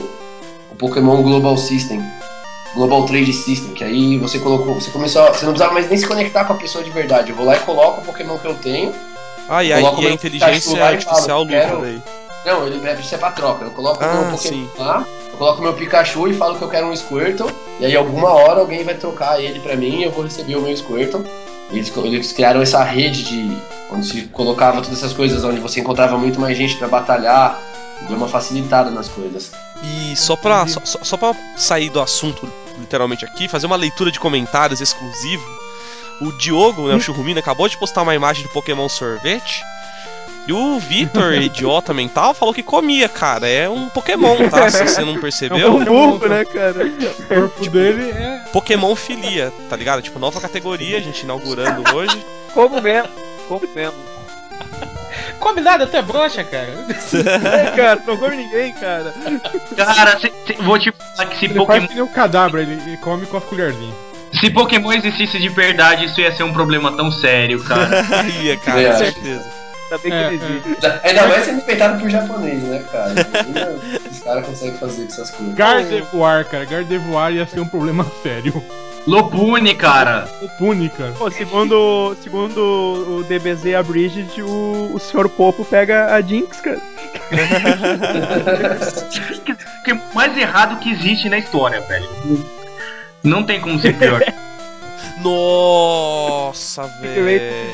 [0.72, 2.02] o Pokémon Global System.
[2.74, 4.74] Global Trade System, que aí você colocou.
[4.74, 5.22] Você começou.
[5.28, 7.30] Você não precisava mais nem se conectar com a pessoa de verdade.
[7.30, 8.92] Eu vou lá e coloco o Pokémon que eu tenho.
[9.48, 12.02] Ah, e a, Coloca e a inteligência artificial quero- daí.
[12.44, 13.64] Não, ele é isso é pra troca.
[13.64, 14.70] Eu coloco Ah, meu Pokémon sim.
[14.78, 18.30] lá, eu coloco meu Pikachu e falo que eu quero um Squirtle, e aí alguma
[18.30, 21.24] hora alguém vai trocar ele pra mim e eu vou receber o meu Squirtle.
[21.70, 23.56] Eles, eles criaram essa rede de.
[23.92, 27.58] onde se colocava todas essas coisas, onde você encontrava muito mais gente pra batalhar,
[28.08, 29.52] deu uma facilitada nas coisas.
[29.82, 32.46] E só pra, só, só, só pra sair do assunto,
[32.78, 35.44] literalmente aqui, fazer uma leitura de comentários exclusivo.
[36.20, 39.62] O Diogo, né, o Churrumino, acabou de postar uma imagem do Pokémon Sorvete.
[40.50, 43.48] E o Vitor, idiota mental, falou que comia, cara.
[43.48, 44.68] É um Pokémon, tá?
[44.68, 45.58] Se você não percebeu.
[45.58, 46.86] É um burro, né, cara?
[46.86, 48.42] O corpo dele é.
[48.52, 50.02] Pokémon Filia, tá ligado?
[50.02, 52.18] Tipo, nova categoria, a gente inaugurando hoje.
[52.52, 53.08] Como mesmo,
[53.48, 53.94] como mesmo.
[55.38, 56.68] Come nada, tu é broxa, cara.
[57.14, 59.14] É, cara, não come ninguém, cara.
[59.76, 62.62] Cara, cê- cê- vou te falar que se Ele Pokémon, faz que nem um cadáver,
[62.62, 63.94] ele, ele come com as colherzinhas.
[64.34, 67.88] se Pokémon existisse de verdade, isso ia ser um problema tão sério, cara.
[68.42, 68.90] Ia, cara, É.
[68.92, 69.59] com certeza.
[69.90, 70.86] Ainda bem que É, ele existe.
[71.02, 73.12] Ainda mais sendo inventado por japonês, né, cara?
[74.10, 75.54] Os caras conseguem fazer com essas coisas.
[75.54, 76.64] Gardevoir, cara.
[76.64, 78.62] Gardevoir ia ser um problema sério.
[79.06, 80.28] Lopune, cara.
[80.42, 81.12] O Pune, cara.
[81.12, 85.28] Pô, segundo, segundo o DBZ Abridged, o, o Sr.
[85.28, 86.80] Popo pega a Jinx, cara.
[89.84, 92.08] Que é mais errado que existe na história, velho.
[93.24, 94.22] Não tem como ser pior.
[95.22, 97.72] Nossa, velho.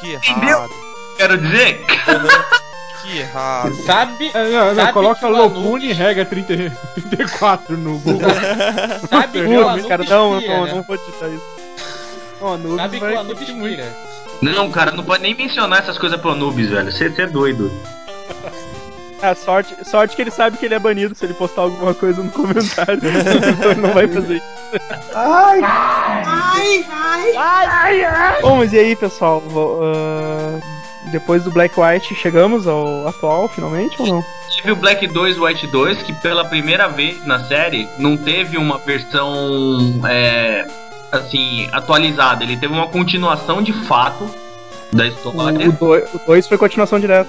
[0.00, 0.68] Que Entendeu?
[1.16, 1.84] Quero dizer,
[3.04, 3.74] Que errado.
[3.84, 8.30] Sabe, É, não, não, Sabe coloca que o Lopune e rega 30, 34 no Google.
[9.10, 10.72] sabe que o Anubis cara, não, inspira, não, né?
[10.74, 11.44] não vou digitar isso.
[12.40, 13.96] Ó, Anubis Sabe que vai o Anubis inspira.
[14.40, 16.90] Não, cara, não pode nem mencionar essas coisas pro Anubis, velho.
[16.90, 17.70] Você é doido.
[19.22, 22.22] Ah, sorte, sorte que ele sabe que ele é banido se ele postar alguma coisa
[22.22, 23.00] no comentário.
[23.58, 24.46] então não vai fazer isso.
[25.14, 25.60] Ai,
[28.04, 28.40] ai.
[28.40, 29.42] Bom, mas e aí, pessoal?
[29.82, 30.73] Ah,
[31.10, 34.24] depois do Black White, chegamos ao atual, finalmente, ou não?
[34.50, 38.78] Tive o Black 2 White 2, que pela primeira vez na série não teve uma
[38.78, 40.66] versão é,
[41.12, 42.44] assim, atualizada.
[42.44, 44.28] Ele teve uma continuação de fato
[44.92, 45.68] da história.
[45.80, 47.28] O 2 foi continuação direta.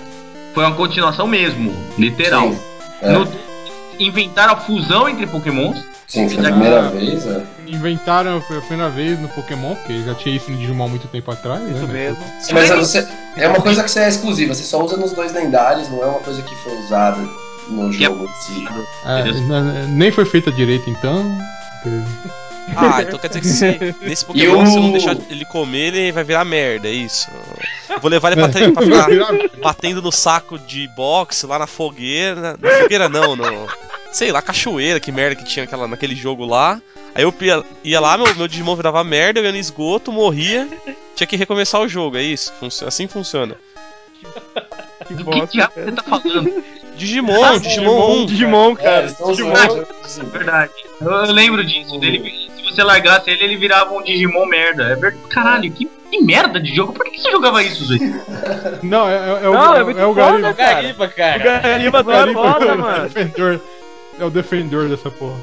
[0.54, 2.52] Foi uma continuação mesmo, literal.
[2.52, 2.60] Sim.
[3.02, 3.12] É.
[3.12, 3.28] No-
[4.00, 5.78] inventaram a fusão entre Pokémons.
[6.08, 7.42] Sim, foi a primeira vez, é.
[7.68, 11.32] Inventaram pela primeira vez no Pokémon, porque já tinha isso no Digimon há muito tempo
[11.32, 11.72] atrás, né?
[11.72, 12.24] Isso mas- mesmo.
[12.40, 15.34] Sim, Mas você, é uma coisa que você é exclusiva, você só usa nos dois
[15.34, 17.18] lendários, não é uma coisa que foi usada
[17.70, 18.68] no Que é- jogo em si.
[19.06, 21.26] É, n- nem foi feita direito então.
[22.76, 25.94] Ah, então quer dizer que se nesse Pokémon o- se eu não deixar ele comer,
[25.94, 27.28] ele vai virar merda, é isso.
[27.90, 32.58] Eu vou levar ele pra, pra ficar batendo no saco de boxe lá na fogueira.
[32.60, 33.46] Na fogueira não, no.
[34.12, 36.82] Sei lá, cachoeira, que merda que tinha aquela, naquele jogo lá.
[37.14, 40.68] Aí eu ia, ia lá, meu, meu Digimon virava merda, eu ia no esgoto, morria,
[41.16, 42.52] tinha que recomeçar o jogo, é isso.
[42.60, 43.56] Func- assim funciona.
[45.08, 46.64] Que Do que bosta, diabo você tá falando?
[46.96, 48.26] Digimon, Digimon 1.
[48.26, 49.06] Digimon, É, cara.
[49.06, 49.54] estão Digimon.
[50.32, 50.72] Verdade.
[51.02, 52.00] Eu, eu lembro disso.
[52.00, 54.84] Dele, se você largasse ele, ele virava um Digimon merda.
[54.84, 55.18] É verdade.
[55.30, 56.94] Caralho, que, que merda de jogo.
[56.94, 57.98] Por que você jogava isso, Zé?
[58.84, 60.54] Não, é, é- é o, Não, é é, muito é o foda, Gariba.
[60.54, 60.74] cara.
[60.82, 61.60] Gariba, cara.
[61.62, 63.04] Gariba O tá Gariba foda, é o mano.
[63.10, 63.62] defensor.
[64.20, 65.38] É o defensor dessa porra.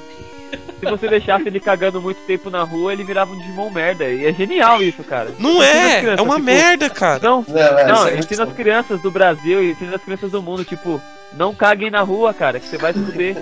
[0.81, 4.05] Se você deixasse ele cagando muito tempo na rua, ele virava um Digimon merda.
[4.09, 5.31] E é genial isso, cara.
[5.39, 7.21] Não é, é crianças, uma tipo, merda, cara.
[7.23, 10.43] Não, Não, é, não, é ensina as crianças do Brasil e ensina as crianças do
[10.43, 11.01] mundo, tipo,
[11.37, 13.37] não caguem na rua, cara, que você vai se fuder.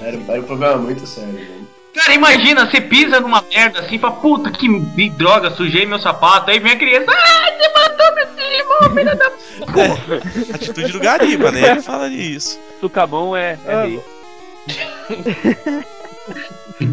[0.00, 1.68] Era, era um problema muito sério, mano.
[1.94, 4.68] Cara, imagina, você pisa numa merda assim, fala, puta, que
[5.10, 6.50] droga, sujei meu sapato.
[6.50, 11.72] Aí vem a criança, ah, você matou meu Digimon, filha da Atitude do Gariba, né?
[11.72, 12.58] Ele falaria isso.
[12.80, 14.00] Sucamão é, é Ah, rei.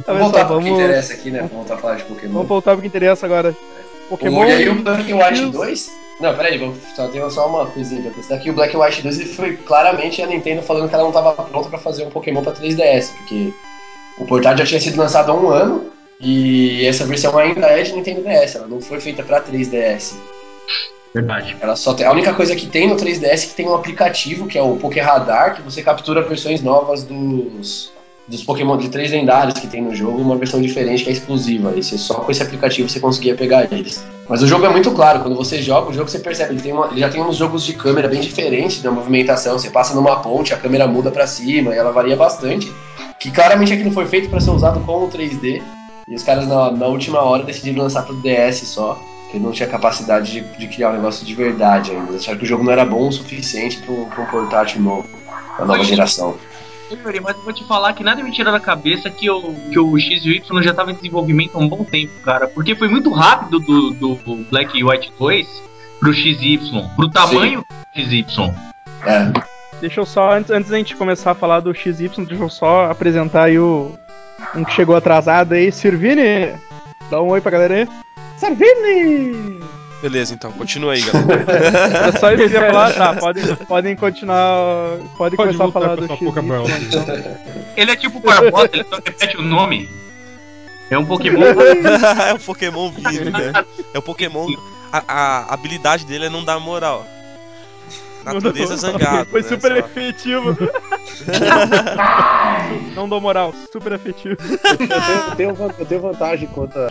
[0.06, 1.40] Tá, Vamos voltar pro que vamos, interessa aqui, né?
[1.40, 2.34] Vamos voltar a falar de Pokémon.
[2.34, 3.56] vamos voltar pro que interessa agora.
[4.10, 4.40] Pokémon.
[4.40, 5.52] O, e aí o Black White X.
[5.52, 5.92] 2?
[6.20, 8.50] Não, peraí, vou, só tenho só uma coisinha pra testar aqui.
[8.50, 11.70] O Black White 2 ele foi claramente a Nintendo falando que ela não estava pronta
[11.70, 13.52] pra fazer um Pokémon pra 3DS, porque
[14.18, 17.94] o portátil já tinha sido lançado há um ano e essa versão ainda é de
[17.94, 20.16] Nintendo DS, ela não foi feita pra 3DS.
[21.14, 21.56] Verdade.
[21.62, 24.48] Ela só tem, a única coisa que tem no 3DS é que tem um aplicativo,
[24.48, 27.92] que é o Poké Radar, que você captura versões novas dos,
[28.28, 31.74] dos Pokémon de três lendários que tem no jogo, uma versão diferente que é exclusiva.
[31.76, 34.04] E você, só com esse aplicativo você conseguia pegar eles.
[34.28, 36.74] Mas o jogo é muito claro, quando você joga, o jogo você percebe, ele, tem
[36.74, 39.60] uma- ele já tem uns jogos de câmera bem diferentes da movimentação.
[39.60, 42.72] Você passa numa ponte, a câmera muda pra cima e ela varia bastante.
[43.20, 45.62] Que claramente aquilo foi feito para ser usado com o 3D.
[46.08, 49.00] E os caras na, na última hora decidiram lançar pro DS só.
[49.24, 52.16] Porque não tinha capacidade de, de criar um negócio de verdade ainda.
[52.16, 55.08] Acharam que o jogo não era bom o suficiente para um, pra um portátil novo,
[55.58, 56.36] da nova geração.
[56.92, 59.80] Yuri, mas eu vou te falar que nada me tira da cabeça que o, que
[59.80, 62.48] o X e o Y já tava em desenvolvimento há um bom tempo, cara.
[62.48, 65.64] Porque foi muito rápido do, do Black e White 2
[66.00, 66.60] pro XY,
[66.96, 67.66] pro tamanho
[67.96, 68.26] do XY.
[69.06, 69.56] É.
[69.82, 72.90] Deixa eu só, antes, antes da gente começar a falar do XY, deixa eu só
[72.90, 73.92] apresentar aí o.
[74.54, 76.54] Um que chegou atrasado aí, Sirvini!
[77.10, 77.88] Dá um oi pra galera aí.
[78.38, 79.60] Servini!
[80.06, 81.52] Beleza, então, continua aí, galera.
[81.98, 83.14] Era só isso que eu ia falar, tá?
[83.18, 85.00] Podem, podem continuar.
[85.18, 86.08] Podem Pode começar a falar do.
[86.08, 86.64] Pokémon.
[86.68, 87.06] então.
[87.76, 88.32] Ele é tipo o
[88.72, 89.90] ele só repete o nome.
[90.92, 91.42] É um Pokémon.
[92.30, 93.52] é o Pokémon Vini, né?
[93.96, 94.48] É o Pokémon.
[94.94, 97.04] A, a habilidade dele é não dar moral.
[98.24, 99.28] Natureza zangado.
[99.32, 99.48] Foi né?
[99.48, 100.56] super Só- efetivo.
[102.96, 104.38] Não dou moral, super efetivo.
[104.40, 106.88] Eu tenho, eu tenho van- eu tenho vantagem contra.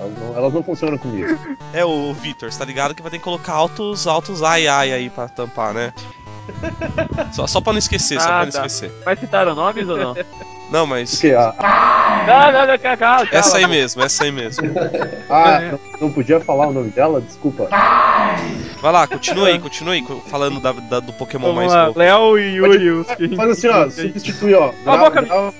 [0.00, 1.38] Elas, não, elas não funcionam comigo.
[1.72, 4.92] É o Vitor, você tá ligado que vai ter que colocar altos, altos ai ai
[4.92, 5.92] aí pra tampar, né?
[7.32, 8.58] Só, só pra não esquecer, só Ah, pra não tá.
[8.66, 8.92] esquecer.
[9.06, 10.14] Mas citaram nomes ou não?
[10.70, 11.12] Não, mas.
[11.12, 11.54] Porque a,
[12.26, 13.28] Não, não, não, calma, calma.
[13.32, 14.62] Essa aí mesmo, essa aí mesmo.
[15.30, 17.20] ah, não, não podia falar o nome dela?
[17.20, 17.68] Desculpa.
[18.82, 21.98] Vai lá, continua aí, continua aí, falando da, da- do Pokémon Vamos mais lá, novo.
[21.98, 24.70] Léo e Yuri, os que Faz assim, ó, substitui, ó.
[24.84, 25.54] Cala a boca, grava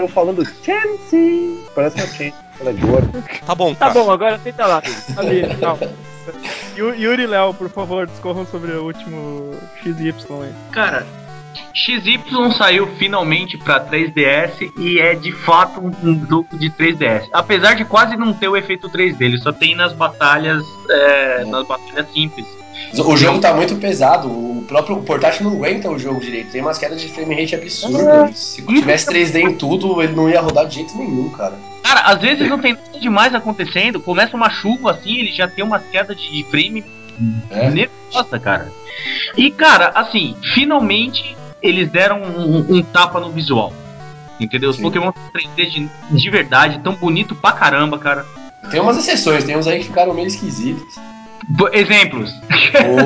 [0.00, 1.58] eu falando Chansey.
[1.74, 3.22] Parece uma Chansey, ela é gorda.
[3.46, 3.94] Tá bom, Tá cara.
[3.94, 4.82] bom, agora senta lá.
[5.16, 5.88] Ali, calma.
[6.76, 10.52] Yu- Yuri e Léo, por favor, discorram sobre o último XY aí.
[10.72, 11.06] Cara,
[11.74, 12.18] XY
[12.56, 17.28] saiu finalmente pra 3DS e é de fato um, um jogo de 3DS.
[17.32, 21.66] Apesar de quase não ter o efeito 3D, ele só tem nas batalhas, é, nas
[21.66, 22.46] batalhas simples.
[22.96, 26.78] O jogo tá muito pesado, o próprio portátil não aguenta o jogo direito, tem umas
[26.78, 28.38] quedas de frame rate absurdas.
[28.38, 31.54] Se tivesse 3D em tudo, ele não ia rodar de jeito nenhum, cara.
[31.82, 35.64] Cara, às vezes não tem nada demais acontecendo, começa uma chuva assim, ele já tem
[35.64, 36.84] uma queda de de frame
[37.50, 37.70] É.
[37.70, 38.72] nervosa, cara.
[39.36, 43.72] E cara, assim, finalmente eles deram um, um tapa no visual.
[44.38, 44.70] Entendeu?
[44.70, 44.82] Os Sim.
[44.82, 48.26] Pokémon 3D de, de verdade, tão bonito pra caramba, cara.
[48.70, 50.96] Tem umas exceções, tem uns aí que ficaram meio esquisitos.
[51.72, 52.30] Exemplos.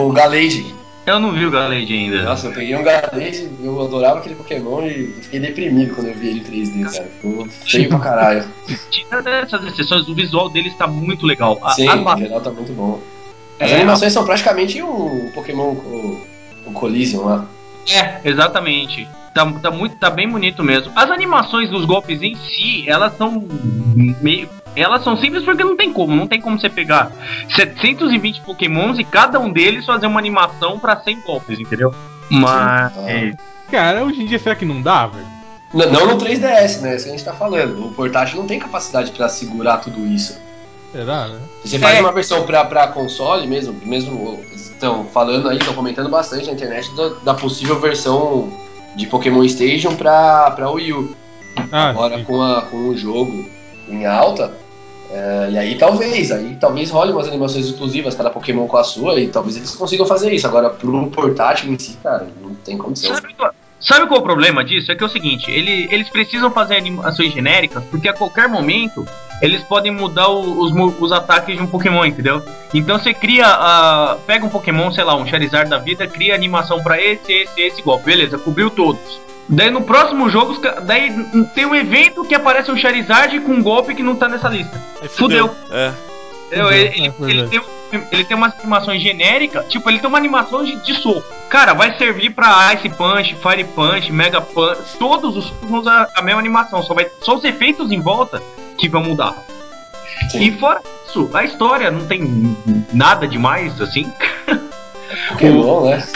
[0.01, 0.74] O Galade.
[1.07, 2.22] Eu não vi o Galade ainda.
[2.22, 6.28] Nossa, eu peguei um Galade, eu adorava aquele Pokémon e fiquei deprimido quando eu vi
[6.28, 7.05] ele em 3D, cara.
[7.20, 8.45] Ficou feio pra caralho.
[8.91, 11.59] Tirando essas exceções, o visual dele está muito legal.
[11.62, 13.01] A, Sim, a ba- geral tá muito bom.
[13.59, 16.20] As É, animações são praticamente o Pokémon, o,
[16.66, 17.47] o Coliseum lá.
[17.91, 19.09] É, exatamente.
[19.34, 20.93] Tá, tá, muito, tá bem bonito mesmo.
[20.95, 23.47] As animações dos golpes em si, elas são
[24.20, 24.49] meio.
[24.81, 26.14] Elas são simples porque não tem como.
[26.14, 27.11] Não tem como você pegar
[27.51, 31.95] 720 pokémons e cada um deles fazer uma animação pra 100 golpes, entendeu?
[32.31, 32.93] Mas.
[33.70, 35.26] Cara, hoje em dia será que não dá, velho?
[35.74, 36.97] Não, não no 3DS, né?
[36.97, 37.87] Isso que a gente tá falando.
[37.87, 40.39] O portátil não tem capacidade pra segurar tudo isso.
[40.93, 41.39] Será, né?
[41.62, 42.01] Se você faz É.
[42.01, 46.91] uma versão pra, pra console mesmo, mesmo estão falando aí, estão comentando bastante na internet
[46.97, 48.51] da, da possível versão
[48.97, 51.14] de Pokémon Stadium pra, pra Wii U.
[51.70, 52.24] Ah, Agora sim.
[52.24, 53.45] com, a, com o jogo
[53.87, 54.55] em alta.
[55.11, 59.18] É, e aí talvez, aí talvez role umas animações exclusivas cada Pokémon com a sua
[59.18, 60.46] e talvez eles consigam fazer isso.
[60.46, 63.14] Agora pro portátil em si, cara, não tem condição.
[63.14, 63.34] Sabe
[63.81, 64.91] sabe qual é o problema disso?
[64.91, 69.07] É que é o seguinte, ele- eles precisam fazer animações genéricas, porque a qualquer momento
[69.41, 72.43] eles podem mudar o- os, os ataques de um Pokémon, entendeu?
[72.74, 76.83] Então você cria, a pega um Pokémon, sei lá, um Charizard da vida, cria animação
[76.83, 79.20] pra esse, esse, esse golpe, beleza, cobriu todos.
[79.49, 81.11] Daí no próximo jogo, daí
[81.55, 84.79] tem um evento que aparece um Charizard com um golpe que não tá nessa lista.
[85.01, 85.55] Aí Fudeu.
[85.70, 85.93] É.
[86.51, 87.62] Ele, é ele- ele tem,
[88.12, 91.24] ele tem umas animações genéricas, tipo, ele tem uma animação de, de soco.
[91.51, 96.22] Cara, vai servir pra Ice Punch, Fire Punch, Mega Punch, todos os socos usam a
[96.22, 98.42] mesma animação, só, vai, só os efeitos em volta
[98.76, 99.34] que vão mudar.
[100.30, 100.40] Sim.
[100.42, 102.57] E fora isso, a história não tem
[102.92, 104.12] nada demais, assim.
[105.28, 106.07] Pokémon, né?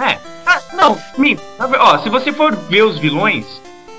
[0.00, 0.18] É.
[0.46, 0.98] Ah, não,
[1.68, 3.46] ver- Ó, se você for ver os vilões,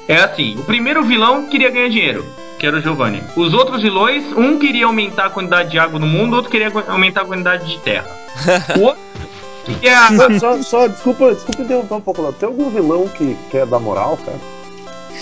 [0.08, 2.26] é assim: o primeiro vilão queria ganhar dinheiro,
[2.60, 3.22] que era o Giovanni.
[3.36, 6.72] Os outros vilões, um queria aumentar a quantidade de água no mundo, o outro queria
[6.88, 8.08] aumentar a quantidade de terra.
[8.78, 9.02] O outro
[9.66, 10.08] queria.
[10.16, 12.32] Só, só, só- desculpa, desculpa interromper um pouco lá.
[12.32, 14.38] Tem algum vilão que quer dar moral, cara?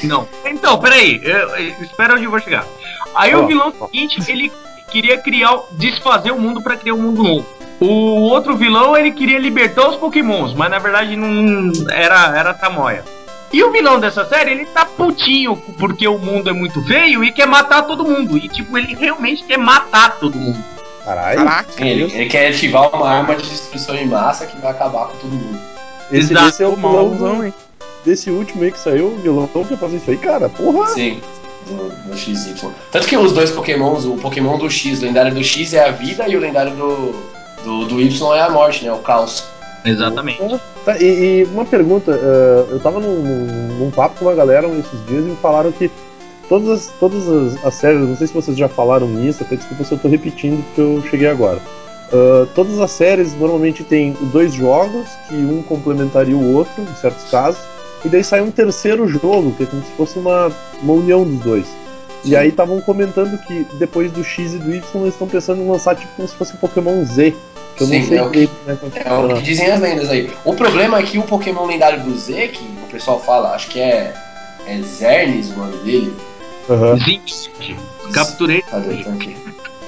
[0.03, 0.27] Não.
[0.45, 2.65] Então, peraí, eu, eu, espera onde eu vou chegar.
[3.15, 4.51] Aí Ó, o vilão seguinte, ele
[4.89, 7.45] queria criar, desfazer o mundo pra criar um mundo novo.
[7.79, 13.03] O outro vilão, ele queria libertar os pokémons, mas na verdade não era, era tamoia.
[13.53, 17.31] E o vilão dessa série, ele tá putinho porque o mundo é muito feio e
[17.31, 18.35] quer matar todo mundo.
[18.35, 20.57] E tipo, ele realmente quer matar todo mundo.
[21.05, 21.37] Caralho.
[21.37, 21.85] Caraca.
[21.85, 25.31] Ele, ele quer ativar uma arma de destruição em massa que vai acabar com todo
[25.31, 25.59] mundo.
[26.11, 26.49] Esse, Exato.
[26.49, 27.53] esse é o vilão hein?
[28.03, 30.49] desse último aí que saiu, o vilão quer fazer isso aí, cara.
[30.49, 30.87] Porra!
[30.87, 31.21] Sim,
[31.67, 32.71] do, do XY.
[32.91, 35.91] Tanto que os dois Pokémons, o Pokémon do X, o lendário do X é a
[35.91, 37.15] vida e o lendário do,
[37.63, 38.91] do, do Y é a morte, né?
[38.91, 39.52] O caos.
[39.85, 40.39] Exatamente.
[40.85, 43.21] Tá, e, e uma pergunta, eh, eu tava num,
[43.79, 45.89] num- papo com uma galera esses dias e me falaram que
[46.49, 49.83] todas as, todas as, as séries, não sei se vocês já falaram nisso, até desculpa
[49.83, 51.59] se eu tô repetindo porque eu cheguei agora.
[52.13, 57.29] ah, todas as séries normalmente tem dois jogos, que um complementaria o outro, em certos
[57.29, 57.61] casos,
[58.05, 61.39] e daí sai um terceiro jogo, que é como se fosse uma, uma união dos
[61.39, 61.67] dois.
[62.25, 65.67] E aí estavam comentando que depois do X e do Y eles estão pensando em
[65.69, 67.33] lançar tipo como se fosse Pokémon Z.
[67.79, 70.09] Eu Sim, não sei é o que- como é que É o dizem as lendas
[70.09, 70.31] aí.
[70.45, 73.79] O problema é que o Pokémon lendário do Z, que o pessoal fala, acho que
[73.79, 74.13] é,
[74.67, 76.15] é Zernis o nome dele.
[76.69, 76.97] Aham.
[76.97, 77.33] Zinc.
[78.13, 78.61] Capturei.
[78.61, 79.03] Cadê?
[79.03, 79.35] Tá aqui.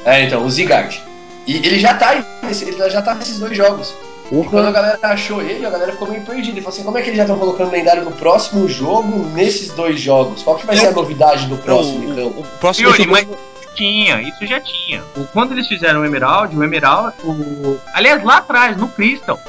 [0.04, 1.02] É, então, o Zigard.
[1.48, 3.94] E ele já tá, aí nesse- ele já tá nesses dois jogos.
[4.32, 6.58] E quando a galera achou ele, a galera ficou meio perdida.
[6.58, 9.70] E falou assim: como é que eles já estão colocando lendário no próximo jogo nesses
[9.74, 10.42] dois jogos?
[10.42, 12.28] Qual que vai ser a novidade do próximo, então?
[12.30, 13.12] O próximo Yuri, jogo.
[13.12, 13.28] mas
[13.76, 15.04] tinha, isso já tinha.
[15.16, 17.14] O- Quando eles fizeram o Emerald, o Emerald.
[17.24, 17.78] O...
[17.94, 19.40] Aliás, lá atrás, no Crystal.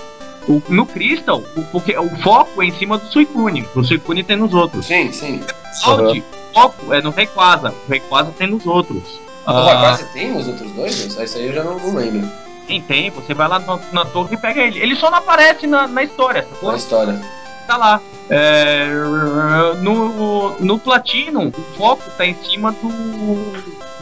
[0.49, 3.67] o- no Crystal, o, porque o foco é em cima do Suicune.
[3.75, 4.87] O Suicune tem nos outros.
[4.87, 5.41] Sim, sim.
[5.85, 7.71] Emerald, o foco é no Rayquaza.
[7.87, 9.21] O Rayquaza tem nos outros.
[9.47, 10.99] O Rayquaza tem nos outros dois?
[11.05, 12.29] Isso aí eu já não, não lembro.
[12.67, 13.11] Tem, tem.
[13.11, 14.81] Você vai lá na, na torre e pega ele.
[14.81, 16.71] Ele só não aparece na, na história, sacou?
[16.73, 17.21] Na história.
[17.67, 18.01] Tá lá.
[18.31, 18.87] É,
[19.81, 23.53] no, no Platinum, o foco tá em cima do,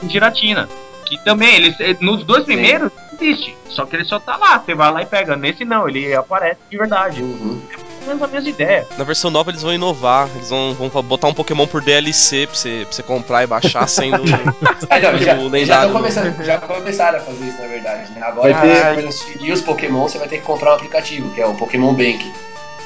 [0.08, 0.68] Giratina.
[1.06, 2.90] Que também, ele, nos dois primeiros,
[3.20, 3.54] existe.
[3.68, 4.58] Só que ele só tá lá.
[4.58, 5.36] Você vai lá e pega.
[5.36, 7.22] Nesse não, ele aparece de verdade.
[7.22, 7.60] Uhum.
[7.70, 8.86] É mais ou menos a mesma ideia.
[8.98, 12.54] Na versão nova eles vão inovar, eles vão, vão botar um Pokémon por DLC pra
[12.54, 15.92] você, pra você comprar e baixar sendo não, já, o já, lendário.
[15.92, 18.12] começando, já começaram a fazer isso, na verdade.
[18.12, 18.22] Né?
[18.22, 21.46] Agora, Vai ter- pra os Pokémon, você vai ter que comprar um aplicativo, que é
[21.46, 22.30] o Pokémon Bank.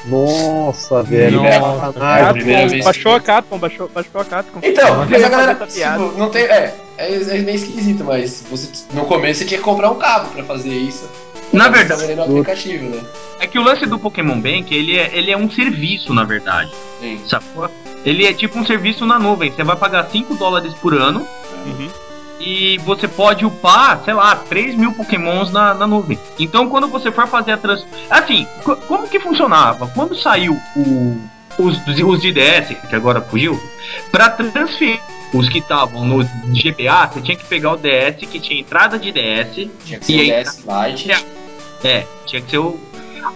[0.05, 1.41] Nossa, velho.
[1.43, 2.33] Nossa.
[2.33, 4.59] vez Baixou a Capcom, baixou, baixou a Capcom.
[4.63, 6.43] Então, mas a galera tipo, não tem.
[6.43, 10.29] É, é, é meio esquisito, mas você, no começo você tinha que comprar um cabo
[10.29, 11.09] pra fazer isso.
[11.51, 13.01] Na verdade- aplicativo, né?
[13.39, 16.71] É que o lance do Pokémon Bank, ele é, ele é um serviço, na verdade.
[16.99, 17.19] Sim.
[17.27, 17.69] Sacou?
[18.05, 19.51] Ele é tipo um serviço na nuvem.
[19.51, 21.25] Você vai pagar 5 dólares por ano
[21.65, 21.89] Uhum.
[22.39, 26.17] E você pode upar, sei lá, 3 mil pokémons na, na nuvem.
[26.39, 27.85] Então quando você for fazer a trans...
[28.09, 29.87] Assim, co- como que funcionava?
[29.93, 31.17] Quando saiu o,
[31.57, 33.59] os, os de DS, que agora fugiu,
[34.11, 34.99] pra transferir
[35.33, 39.11] os que estavam no GBA, você tinha que pegar o DS que tinha entrada de
[39.11, 39.67] DS.
[39.85, 41.25] Tinha que ser e o aí- DS Lite.
[41.83, 42.79] É, tinha que ser o.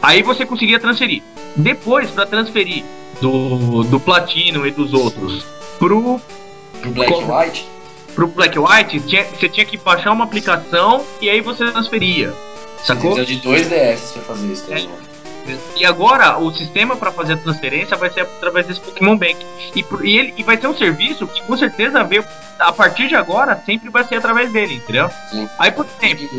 [0.02, 1.22] Aí você conseguia transferir.
[1.56, 2.84] Depois, pra transferir
[3.22, 5.46] do, do Platino e dos outros
[5.78, 6.20] pro,
[6.82, 7.68] Pro Black White.
[8.16, 12.34] Pro Black White, tinha- você tinha que baixar uma aplicação e aí você transferia.
[12.78, 13.14] Você Sacou?
[13.16, 14.88] precisa de dois DS pra fazer isso também.
[14.88, 15.58] né?
[15.76, 19.36] E agora o sistema para fazer a transferência vai ser através desse Pokémon Bank.
[19.76, 22.24] E, e ele e vai ser um serviço que com certeza veio
[22.60, 25.10] a partir de agora sempre vai ser através dele, entendeu?
[25.30, 25.50] Sim.
[25.60, 26.30] Aí por exemplo,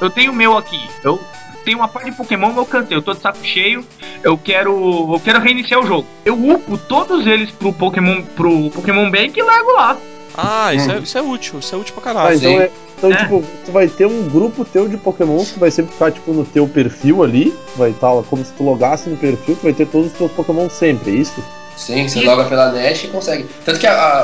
[0.00, 0.88] eu tenho o meu aqui.
[1.04, 1.20] Eu
[1.66, 3.84] tenho uma parte de Pokémon que eu cansei, eu tô de saco cheio.
[4.22, 4.72] Eu quero.
[5.14, 6.06] Eu quero reiniciar o jogo.
[6.24, 9.96] Eu upo todos eles pro Pokémon, pro Pokémon Bank e largo lá.
[10.40, 10.92] Ah, isso, Hum.
[10.94, 12.36] é, isso é útil, isso é útil pra Ah, caralho.
[12.36, 12.58] então, sim.
[12.58, 13.16] é, então É.
[13.16, 16.44] tipo, tu vai ter um grupo teu de Pokémon que vai sempre ficar, tipo, no
[16.44, 17.52] teu perfil ali.
[17.76, 20.30] Vai estar lá como se tu logasse no perfil, tu vai ter todos os teus
[20.30, 21.42] Pokémon sempre, é isso?
[21.76, 23.48] Sim, você loga pela net e consegue.
[23.64, 24.20] Tanto que a, a,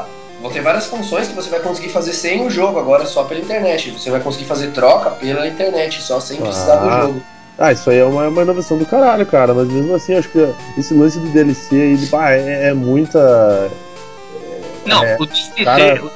[0.00, 0.04] a-
[0.40, 3.40] vão ter várias funções que você vai conseguir fazer sem o jogo, agora só pela
[3.40, 3.90] internet.
[3.90, 7.00] Você vai conseguir fazer troca pela internet, só sem precisar do Ah.
[7.02, 7.22] jogo.
[7.58, 9.52] Ah, isso aí é uma, é uma inovação do caralho, cara.
[9.52, 10.46] Mas mesmo assim, acho que
[10.78, 13.70] esse lance do DLC aí, bah, é, é muita.
[14.86, 16.10] Não, É, o DLC, cara- o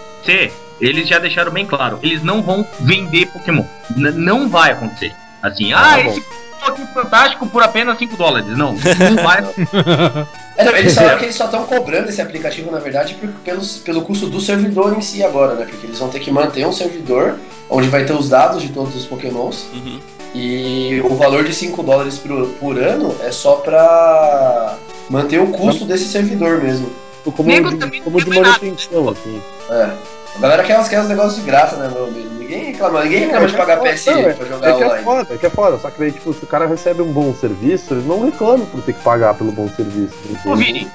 [0.81, 1.99] eles já deixaram bem claro.
[2.03, 3.65] Eles não vão vender Pokémon.
[3.97, 5.15] N- não vai acontecer.
[5.43, 6.11] Assim, ah, tá bom.
[6.11, 6.21] esse
[6.61, 8.49] Pokémon fantástico por apenas 5 dólares.
[8.57, 9.45] Não, não vai.
[10.57, 13.61] É, não, eles falaram que eles só estão cobrando esse aplicativo, na verdade, por- pelo,
[13.85, 15.67] pelo custo do servidor em si agora, né?
[15.69, 18.95] Porque eles vão ter que manter um servidor onde vai ter os dados de todos
[18.95, 19.67] os Pokémons.
[19.75, 19.99] Uhum.
[20.33, 24.77] E o valor de 5 dólares por, por ano é só pra
[25.11, 26.89] manter o custo desse servidor mesmo.
[27.33, 29.41] Como Nego de, como de manutenção, assim.
[29.71, 30.24] É.
[30.37, 32.29] A galera quer, quer uns negócios de graça, né, meu amigo?
[32.35, 35.05] Ninguém reclama, ninguém reclama de pagar não, é- pra jogar É que é online.
[35.05, 35.79] foda, é que é foda.
[35.79, 38.83] Só que daí, tipo, se o cara recebe um bom serviço, ele não reclama por
[38.83, 40.15] ter que pagar pelo bom serviço.
[40.45, 40.87] Ô, Vini,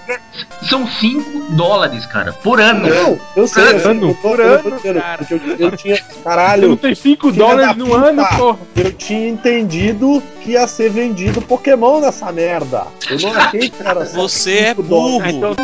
[0.70, 2.88] são 5 dólares, cara, por ano.
[2.88, 3.92] Não, eu sei, eu sei.
[3.92, 5.18] Ano, eu por ano, cara.
[5.18, 5.96] porque eu, eu tinha.
[5.96, 7.98] Você não Caralho, tem 5 filha dólares no puta.
[8.08, 8.60] ano, porra.
[8.76, 12.86] eu tinha entendido que ia ser vendido Pokémon nessa merda.
[13.10, 15.34] Eu não achei que era só Você é 5 dólares.
[15.36, 15.56] Então...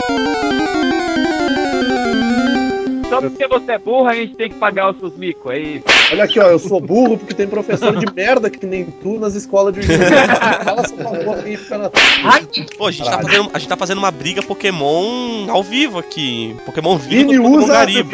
[3.16, 5.84] Só porque você é burro, a gente tem que pagar os seus micos, é isso.
[6.12, 9.36] Olha aqui, ó, eu sou burro porque tem professor de merda que nem tu nas
[9.36, 10.66] escolas de universidade.
[10.66, 11.92] Fala essa porra aí, fica na.
[12.24, 12.48] Ai,
[12.78, 16.56] Pô, a gente, tá fazendo, a gente tá fazendo uma briga Pokémon ao vivo aqui.
[16.66, 18.10] Pokémon vivo Vini usa Garibo.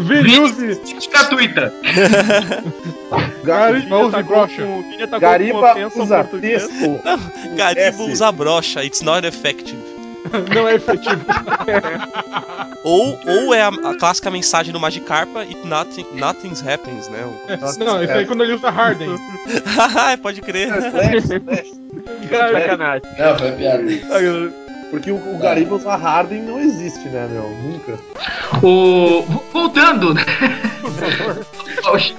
[0.00, 0.80] Vini, use.
[1.10, 1.72] gratuita.
[3.42, 4.62] Gariba, O Vini use com- brocha.
[5.10, 7.00] tá Gariba usa texto.
[7.56, 8.12] Garibo S.
[8.12, 9.97] usa brocha, it's not effective.
[10.54, 11.24] Não é efetivo.
[12.84, 17.18] Ou, ou é a, a clássica mensagem do Magikarpa e nothing, nothing happens, né?
[17.78, 19.10] Não, isso aí é quando ele usa Harden.
[20.22, 20.68] Pode crer.
[22.30, 23.02] Sacanagem.
[23.18, 23.82] Não, foi piada.
[24.90, 27.50] Porque o, o Gariba usar Harden não existe, né, meu?
[27.50, 27.98] Nunca.
[28.64, 29.22] O...
[29.22, 30.24] vo- Voltando, né?
[31.84, 32.14] ao XY.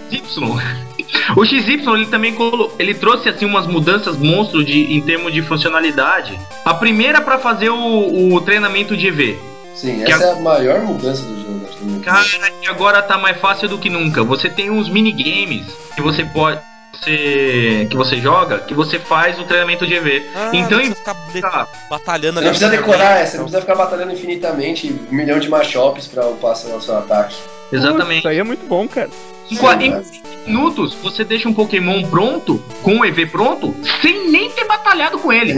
[1.35, 5.41] O XY ele também colo- ele trouxe assim umas mudanças monstro de, em termos de
[5.41, 6.39] funcionalidade.
[6.65, 9.39] A primeira para fazer o, o treinamento de EV.
[9.75, 11.99] Sim, Que essa é a maior mudança do jogo, acho que.
[12.01, 12.25] Cara,
[12.63, 14.23] e agora tá mais fácil do que nunca.
[14.23, 16.59] Você tem uns minigames que você pode
[16.91, 20.25] você, que você joga, que você faz o treinamento de EV.
[20.35, 24.93] Ah, então, não precisa ficar batalhando não precisa decorar, você não precisa ficar batalhando infinitamente
[25.09, 27.35] um milhão de machops pra upar seu, seu ataque.
[27.71, 28.19] Exatamente.
[28.19, 29.09] Isso aí é muito bom, cara.
[29.51, 30.01] Em, qua- em
[30.45, 35.31] minutos, você deixa um Pokémon pronto, com o EV pronto, sem nem ter batalhado com
[35.31, 35.53] ele.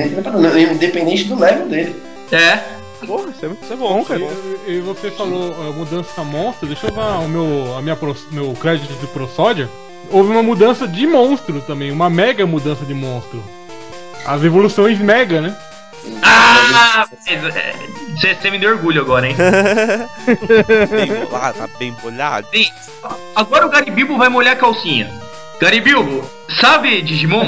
[0.74, 1.95] Independente do level dele.
[2.32, 2.57] É.
[3.05, 4.22] Porra, isso é, Isso é bom, cara.
[4.68, 8.16] E, e você falou uh, mudança monstro, deixa eu dar o meu, a minha pro-
[8.32, 9.68] meu crédito de Prosódia.
[10.12, 13.41] Houve uma mudança de monstro também, uma mega mudança de monstro.
[14.26, 15.55] As evoluções mega, né?
[16.24, 17.06] Ah,
[18.16, 19.36] você me deu orgulho agora, hein?
[20.89, 22.47] bem bolado, tá bem bolhado.
[22.54, 22.68] Sim.
[23.36, 25.10] Agora o Garibilbo vai molhar a calcinha.
[25.60, 26.28] Garibilbo,
[26.60, 27.45] sabe Digimon?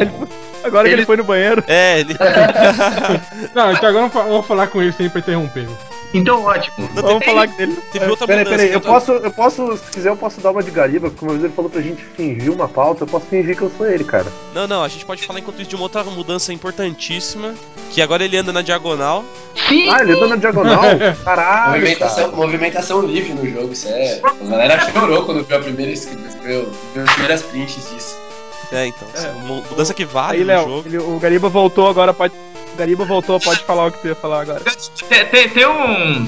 [0.64, 1.64] Agora que ele foi no banheiro.
[1.68, 2.16] É, ele.
[3.54, 5.68] Não, então agora eu vou- eu vou falar com ele sem pra interromper.
[6.14, 6.88] Então, ótimo.
[6.94, 7.78] Vamos falar dele.
[7.92, 8.58] Teve outra Peraí, mudança.
[8.58, 11.32] peraí, eu posso, eu posso, se quiser, eu posso dar uma de Gariba, porque uma
[11.34, 14.04] vez ele falou pra gente fingir uma pauta, eu posso fingir que eu sou ele,
[14.04, 14.26] cara.
[14.54, 17.54] Não, não, a gente pode falar enquanto isso de uma outra mudança importantíssima.
[17.92, 19.24] Que agora ele anda na diagonal.
[19.68, 19.88] Sim!
[19.90, 20.82] Ah, ele anda na diagonal?
[21.24, 22.36] Caralho, Movimentação, cara.
[22.36, 24.20] movimentação livre no jogo, isso é.
[24.24, 28.16] A galera chorou quando viu a primeira skin, viu, viu as primeiras prints disso.
[28.72, 29.08] É, então.
[29.46, 30.84] uma Mudança que vale Aí, no Léo, jogo.
[30.88, 32.34] ele- o Gariba voltou, agora pode.
[32.78, 34.62] Gariba voltou, pode falar o que tu ia falar agora.
[35.10, 36.28] Tem, tem- tem um.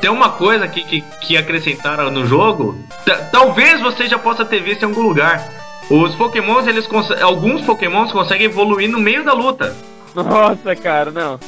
[0.00, 2.76] Tem uma coisa que, que, que acrescentaram no jogo.
[3.04, 5.48] T- Talvez você já possa ter visto em algum lugar.
[5.88, 6.88] Os pokémons, eles
[7.20, 9.76] alguns pokémons conseguem evoluir no meio da luta.
[10.14, 11.38] Nossa, cara, não.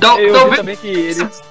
[0.00, 1.42] Tal- Eu talvez, também que eles.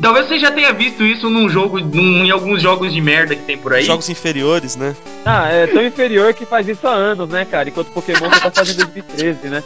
[0.00, 3.42] talvez você já tenha visto isso num jogo, num- em alguns jogos de merda que
[3.42, 3.82] tem por aí.
[3.84, 4.94] Jogos inferiores, né?
[5.24, 7.68] Ah, é tão inferior que faz isso há anos, né, cara?
[7.68, 9.62] Enquanto Pokémon já tá fazendo em 2013, né?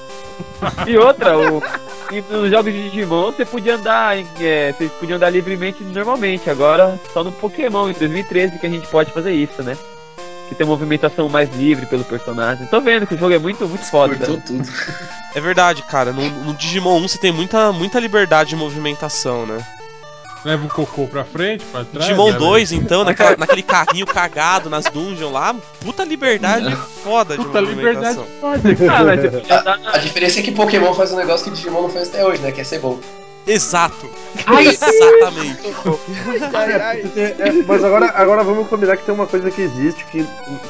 [0.87, 1.63] E outra, o,
[2.11, 6.49] e nos jogos de Digimon você podia andar, em- é, vocês podiam andar livremente normalmente.
[6.51, 9.77] Agora só no Pokémon em 2013 que a gente pode fazer isso, né?
[10.49, 12.67] Que tem movimentação mais livre pelo personagem.
[12.69, 14.15] Tô vendo que o jogo é muito, muito foda.
[14.17, 14.43] Tudo.
[15.35, 16.13] É verdade, cara.
[16.13, 19.59] No, no Digimon 1 você tem muita, muita liberdade de movimentação, né?
[20.47, 22.07] Leva o cocô pra frente, pra trás.
[22.07, 26.73] Digimon leva- 2, então, naquela- naquele carrinho cagado nas dungeons lá, puta liberdade
[27.03, 28.27] foda de Puta liberdade movimentação.
[28.41, 31.83] foda, Ah, mas podia andar A diferença é que Pokémon faz um negócio que Digimon
[31.83, 32.53] não faz até hoje, né?
[32.53, 32.97] Que é ser bom.
[33.47, 34.11] Exato.
[34.61, 35.73] Exatamente.
[37.17, 40.27] É, mas agora, agora vamos combinar que tem uma coisa que existe que,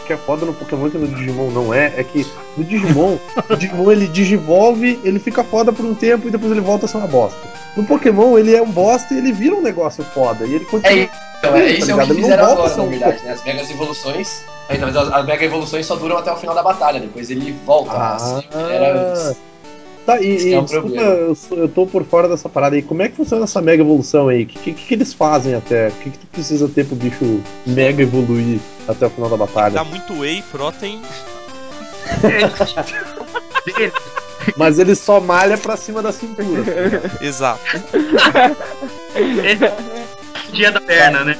[0.06, 1.92] que é foda no Pokémon que no Digimon não é.
[1.96, 3.18] É que no Digimon,
[3.48, 6.88] o Digimon ele digivolve, ele fica foda por um tempo e depois ele volta a
[6.88, 7.40] ser uma bosta.
[7.76, 10.46] No Pokémon ele é um bosta e ele vira um negócio foda.
[10.46, 10.92] E ele continua.
[10.92, 13.32] É, então, é isso é o que fizeram agora, na verdade, né?
[13.32, 14.44] As megas evoluções.
[14.68, 17.92] Talvez as, mega evoluções só duram até o final da batalha, depois ele volta.
[17.92, 18.16] Ah.
[18.16, 19.36] assim, era...
[20.06, 21.12] Tá, e, e é o desculpa, problema.
[21.12, 22.82] eu, eu tô por fora dessa parada aí.
[22.82, 24.44] Como é que funciona essa mega evolução aí?
[24.44, 25.88] O que, que, que eles fazem até?
[25.88, 29.74] O que, que tu precisa ter pro bicho mega evoluir até o final da batalha?
[29.74, 31.02] Dá muito whey, protein.
[34.56, 36.62] Mas ele só malha pra cima da cintura.
[37.20, 37.60] Exato.
[40.52, 41.36] dia da perna, né?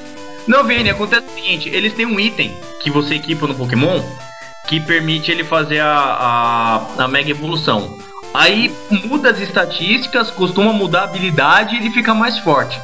[0.48, 4.02] Não, Vini, acontece o seguinte: eles têm um item que você equipa no Pokémon
[4.66, 7.96] que permite ele fazer a, a, a Mega Evolução.
[8.38, 8.70] Aí
[9.06, 12.78] muda as estatísticas, costuma mudar a habilidade e ele fica mais forte.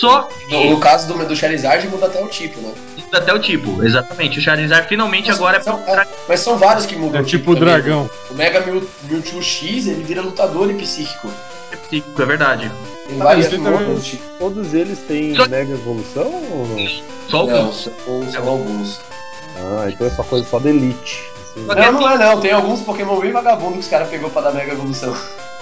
[0.00, 2.72] Só No, no caso do, do Charizard muda até o tipo, né?
[3.04, 4.38] muda até o tipo, exatamente.
[4.40, 7.54] O Charizard finalmente agora São- é, mas são vários que mudam É o tipo o
[7.54, 7.72] também.
[7.74, 8.10] dragão.
[8.30, 11.30] O Mega Mew, Mewtwo X, ele vira lutador e psíquico.
[11.70, 12.72] é psíquico, é verdade.
[13.06, 14.22] Tem vários mas que mudam o tipo.
[14.40, 16.86] Todos eles têm Só- mega evolução ou não?
[17.28, 17.92] Só o Não, são,
[18.32, 19.00] são alguns.
[19.56, 21.22] Ah, então é só coisa só da elite.
[21.56, 21.66] Assim.
[21.66, 22.40] Porque Não, não é não.
[22.40, 25.16] Tem alguns Pokémon bem vagabundos que os caras pegou pra dar Mega Evolução.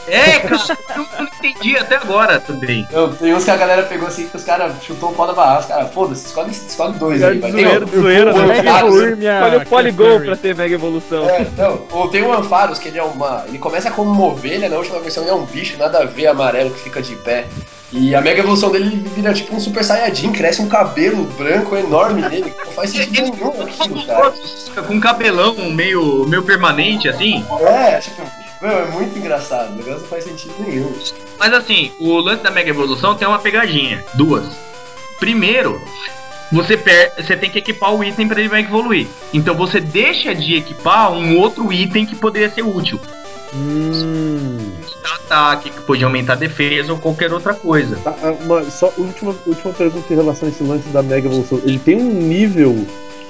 [0.06, 0.56] É, cara,
[0.96, 2.86] eu não entendi até agora também.
[2.92, 5.32] Não, tem uns que a galera pegou assim que os caras chutou o pau da
[5.32, 5.60] barra.
[5.60, 7.38] Os caras, foda-se, escolhe, escolhe dois aí.
[7.38, 8.58] Vai ter Zoeira, o- zoeira, o né?
[8.58, 9.42] Evoluir minha.
[9.44, 11.24] Olha o Polygon pra ter Mega Evolução.
[11.30, 13.44] É, não, ou tem o Ampharos, que ele é uma.
[13.48, 16.26] Ele começa como uma ovelha, na última versão ele é um bicho, nada a ver,
[16.26, 17.46] amarelo, que fica de pé.
[17.92, 21.76] E a mega evolução dele ele vira tipo um super saiyajin, cresce um cabelo branco
[21.76, 22.52] enorme nele.
[22.64, 24.32] Não faz sentido nenhum aquilo, cara.
[24.86, 27.44] Com um cabelão meio, meio permanente, assim.
[27.60, 28.22] É, tipo,
[28.60, 29.72] Meu, é muito engraçado.
[29.72, 30.92] O negócio não faz sentido nenhum.
[31.38, 34.04] Mas assim, o lance da Mega Evolução tem uma pegadinha.
[34.14, 34.44] Duas.
[35.20, 35.80] Primeiro,
[36.50, 39.06] você, per você tem que equipar o item para ele Mega evoluir.
[39.32, 43.00] Então você deixa de equipar um outro item que poderia ser útil.
[43.54, 44.72] Hum.
[45.04, 47.96] Ataque, que podia aumentar a defesa ou qualquer outra coisa.
[48.02, 51.60] Tá, ah, uma, só última, última pergunta em relação a esse lance da Mega Evolução.
[51.64, 52.86] Ele tem um nível.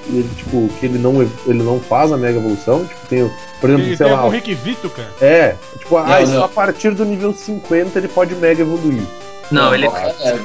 [0.06, 2.84] Ele, tipo, que ele não, ele não faz a Mega Evolução?
[2.84, 4.28] Tipo, tem, por exemplo, Ele sei tem lá.
[4.30, 5.08] requisito, cara?
[5.20, 6.44] É, tipo, ah, Não, só não.
[6.44, 9.02] a partir do nível 50 ele pode Mega evoluir.
[9.50, 10.38] Não, ele, É,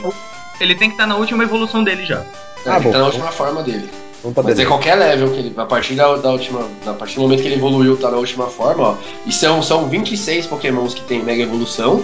[0.61, 2.19] ele tem que estar na última evolução dele já.
[2.19, 2.25] é,
[2.65, 2.91] Ah, ele bom.
[2.91, 3.89] tá na última forma dele.
[4.19, 5.53] Então tá Mas é qualquer level que ele.
[5.55, 6.67] A partir da, da última.
[6.85, 8.95] A partir do momento que ele evoluiu, tá na última forma, ó.
[9.25, 12.03] E são, são 26 pokémons que tem Mega Evolução.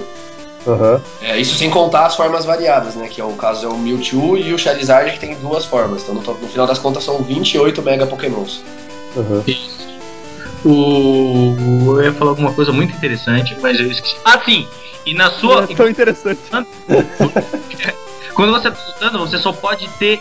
[0.66, 1.02] Aham.
[1.22, 3.08] É, isso sem contar as formas variadas, né?
[3.08, 6.04] Que é o caso é o Mewtwo e o Charizard que tem duas formas.
[6.04, 8.64] Então no, no final das contas são 28 Mega Pokémons.
[9.18, 9.44] Aham.
[10.64, 11.54] O...
[11.98, 14.16] Eu ia falar alguma coisa muito interessante, mas eu esqueci.
[14.26, 14.68] Ah, sim!
[15.06, 15.66] E na sua.
[15.66, 16.40] É tão interessante.
[18.34, 20.20] Quando você tá lutando, você só pode ter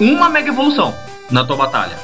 [0.00, 0.94] uma Mega Evolução
[1.30, 1.96] na tua batalha.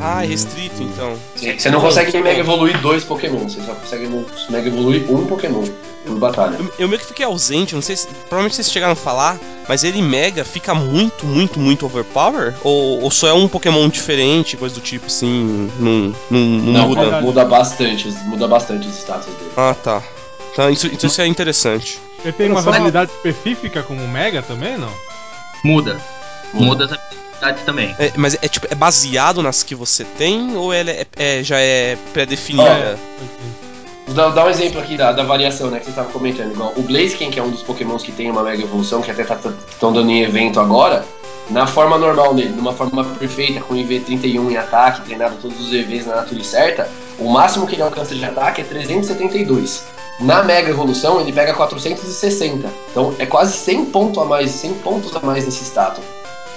[0.00, 1.16] Ah, é restrito então.
[1.34, 4.08] Você você não consegue Mega Evoluir dois Pokémon, você só consegue
[4.48, 5.64] Mega Evoluir um Pokémon
[6.06, 6.56] por batalha.
[6.56, 8.06] Eu, eu meio que fiquei ausente, não sei se.
[8.06, 9.38] Provavelmente vocês chegaram a falar,
[9.68, 12.54] mas ele Mega fica muito, muito, muito overpower?
[12.62, 15.68] Ou, ou só é um Pokémon diferente, coisa do tipo assim?
[15.78, 17.02] Não, não, não, Não, muda.
[17.02, 19.50] muda, muda bastante, muda bastante os status dele.
[19.56, 20.02] Ah, tá.
[20.52, 21.98] Então isso, então isso é interessante.
[22.22, 22.70] Ele tem só.
[22.70, 24.92] habilidades específicas como Mega também, não?
[25.64, 26.00] Muda.
[26.52, 27.22] Muda as habilidades
[27.64, 27.94] também.
[27.98, 31.58] É, mas é tipo, é baseado nas que você tem ou ela é, é- já
[31.58, 32.98] é pré-definida?
[34.06, 36.52] Vou dar, dar um exemplo aqui da, da variação, né, que você estava comentando.
[36.52, 39.22] Igual o Blaziken, que é um dos pokémons que tem uma Mega Evolução, que até
[39.22, 41.04] estão dando em evento agora,
[41.50, 46.06] na forma normal dele, numa forma perfeita, com IV31 em ataque, treinado todos os EVs
[46.06, 49.84] na natureza certa, o máximo que ele alcança de ataque é 372.
[50.20, 52.68] Na Mega Evolução, ele pega 460.
[52.90, 56.04] Então é quase 100 pontos a mais, 100 pontos a mais nesse status.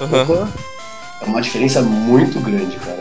[0.02, 0.24] Aham.
[0.24, 0.75] Opa.
[1.26, 3.00] É uma diferença muito grande, cara.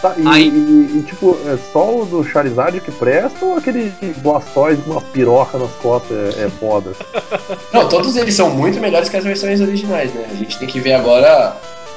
[0.00, 3.92] Tá, e, Aí- e- e, tipo, é só o do Charizard que presta ou aquele
[4.18, 6.90] Blastoise com uma piroca nas costas é, é foda?
[7.72, 10.26] Não, todos eles são muito melhores que as versões originais, né?
[10.30, 11.56] A gente tem que ver agora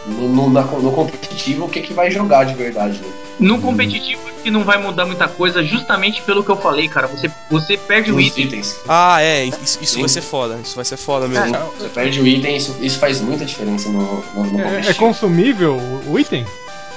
[0.10, 3.08] no, no, na- no competitivo o que, que vai jogar de verdade, né?
[3.40, 7.08] No competitivo que não vai mudar muita coisa, justamente pelo que eu falei, cara.
[7.08, 8.46] Você, você perde o Os item.
[8.46, 8.78] itens.
[8.88, 10.58] Ah, é, isso, isso vai ser foda.
[10.64, 11.54] Isso vai ser foda mesmo.
[11.78, 15.78] Você perde o item, isso, isso faz muita diferença no, no, no É, é consumível
[16.08, 16.46] o- item?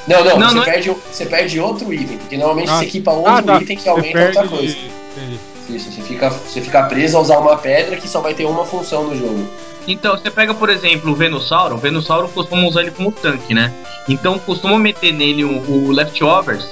[0.06, 2.78] Não, não, Não, você, não é- perde, o- você perde outro item, porque normalmente Ah,
[2.78, 3.60] você equipa outro ah, tá.
[3.62, 4.76] item que aumenta outra coisa.
[5.16, 5.38] Entendi.
[5.70, 8.64] Isso, você fica, você fica preso a usar uma pedra que só vai ter uma
[8.64, 9.46] função no jogo.
[9.86, 11.74] Então, você pega, por exemplo, o Venusauro.
[11.74, 13.72] O Venusauro costuma usar ele como tanque, né?
[14.08, 16.66] Então, costuma meter nele o, o Leftovers,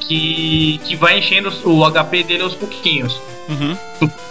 [0.00, 3.20] que, que vai enchendo o HP dele aos pouquinhos.
[3.48, 3.76] Uhum.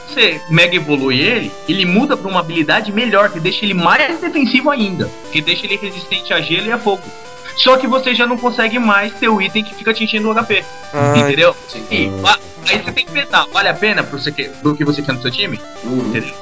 [0.07, 4.69] Você mega evolui ele, ele muda pra uma habilidade melhor, que deixa ele mais defensivo
[4.69, 5.09] ainda.
[5.32, 7.03] Que deixa ele resistente a gelo e a fogo.
[7.57, 10.34] Só que você já não consegue mais ter o item que fica te enchendo o
[10.34, 10.63] HP.
[10.93, 11.55] Ah, entendeu?
[11.91, 12.09] E,
[12.69, 15.13] aí você tem que pensar, vale a pena pro, você que, pro que você quer
[15.13, 15.59] no seu time?
[15.84, 16.09] Uhum.
[16.09, 16.34] Entendeu?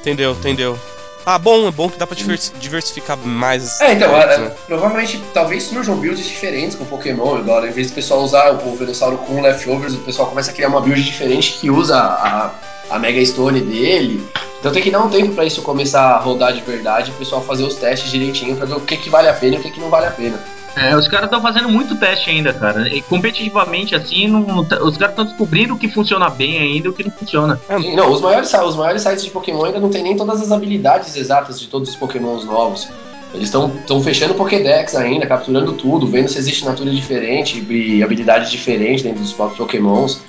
[0.00, 0.78] Entendeu, entendeu.
[1.26, 3.78] Ah, bom, é bom que dá pra diversi- diversificar mais.
[3.82, 4.52] É, então, é, né?
[4.66, 7.36] provavelmente, talvez surjam builds diferentes com Pokémon.
[7.36, 10.68] Agora, em vez do pessoal usar o Venusauro com Leftovers, o pessoal começa a criar
[10.68, 12.50] uma build diferente que usa a,
[12.90, 14.22] a Mega Stone dele.
[14.60, 17.40] Então tem que dar um tempo pra isso começar a rodar de verdade, o pessoal
[17.42, 19.70] fazer os testes direitinho pra ver o que, que vale a pena e o que,
[19.70, 20.38] que não vale a pena.
[20.76, 22.88] É, os caras estão fazendo muito teste ainda, cara.
[22.88, 26.86] E competitivamente, assim, não- não tá- os caras estão descobrindo o que funciona bem ainda
[26.86, 27.60] e o que não funciona.
[27.80, 30.52] Sim, não, os maiores, os maiores sites de Pokémon ainda não tem nem todas as
[30.52, 32.88] habilidades exatas de todos os Pokémons novos.
[33.34, 39.02] Eles estão fechando Pokédex ainda, capturando tudo, vendo se existe natura diferente e habilidades diferentes
[39.02, 40.20] dentro dos próprios Pokémons.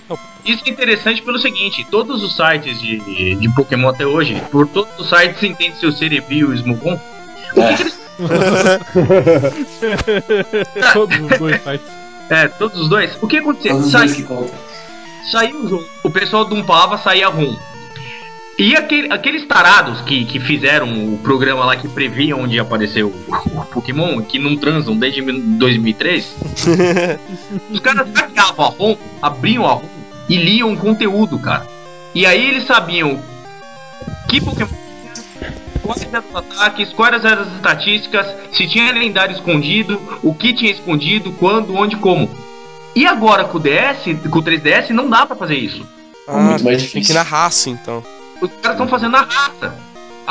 [0.45, 4.91] Isso é interessante pelo seguinte: todos os sites de, de Pokémon até hoje, por todos
[4.99, 6.93] os sites entende-se o Cerebi e o Smogon.
[6.95, 6.99] O
[7.67, 7.99] que, que eles.
[10.93, 11.81] Todos os dois sites.
[12.31, 13.17] É, todos os dois.
[13.23, 13.71] O que aconteceu?
[13.71, 14.53] Todos os Sai- dois que contam.
[15.31, 17.57] saiu o jogo, o pessoal dumpava, saía rum.
[18.59, 23.03] E aquele- aqueles tarados que, que fizeram o programa lá que previa onde ia aparecer
[23.03, 26.35] o, o Pokémon, que não transam desde 2003,
[27.71, 29.89] os caras hackeavam a ROM, abriam a ROM
[30.29, 31.67] e liam o conteúdo, cara.
[32.13, 33.19] E aí eles sabiam
[34.29, 34.69] que Pokémon
[35.89, 40.71] quais eram os ataques, quais eram as estatísticas, se tinha lendário escondido, o que tinha
[40.71, 42.29] escondido, quando, onde, como.
[42.95, 45.85] E agora com o DS, com o 3DS, não dá pra fazer isso.
[46.27, 47.15] Ah, muito mais tem que ir difícil.
[47.15, 48.03] na raça, então.
[48.41, 49.75] Os caras estão fazendo a raça.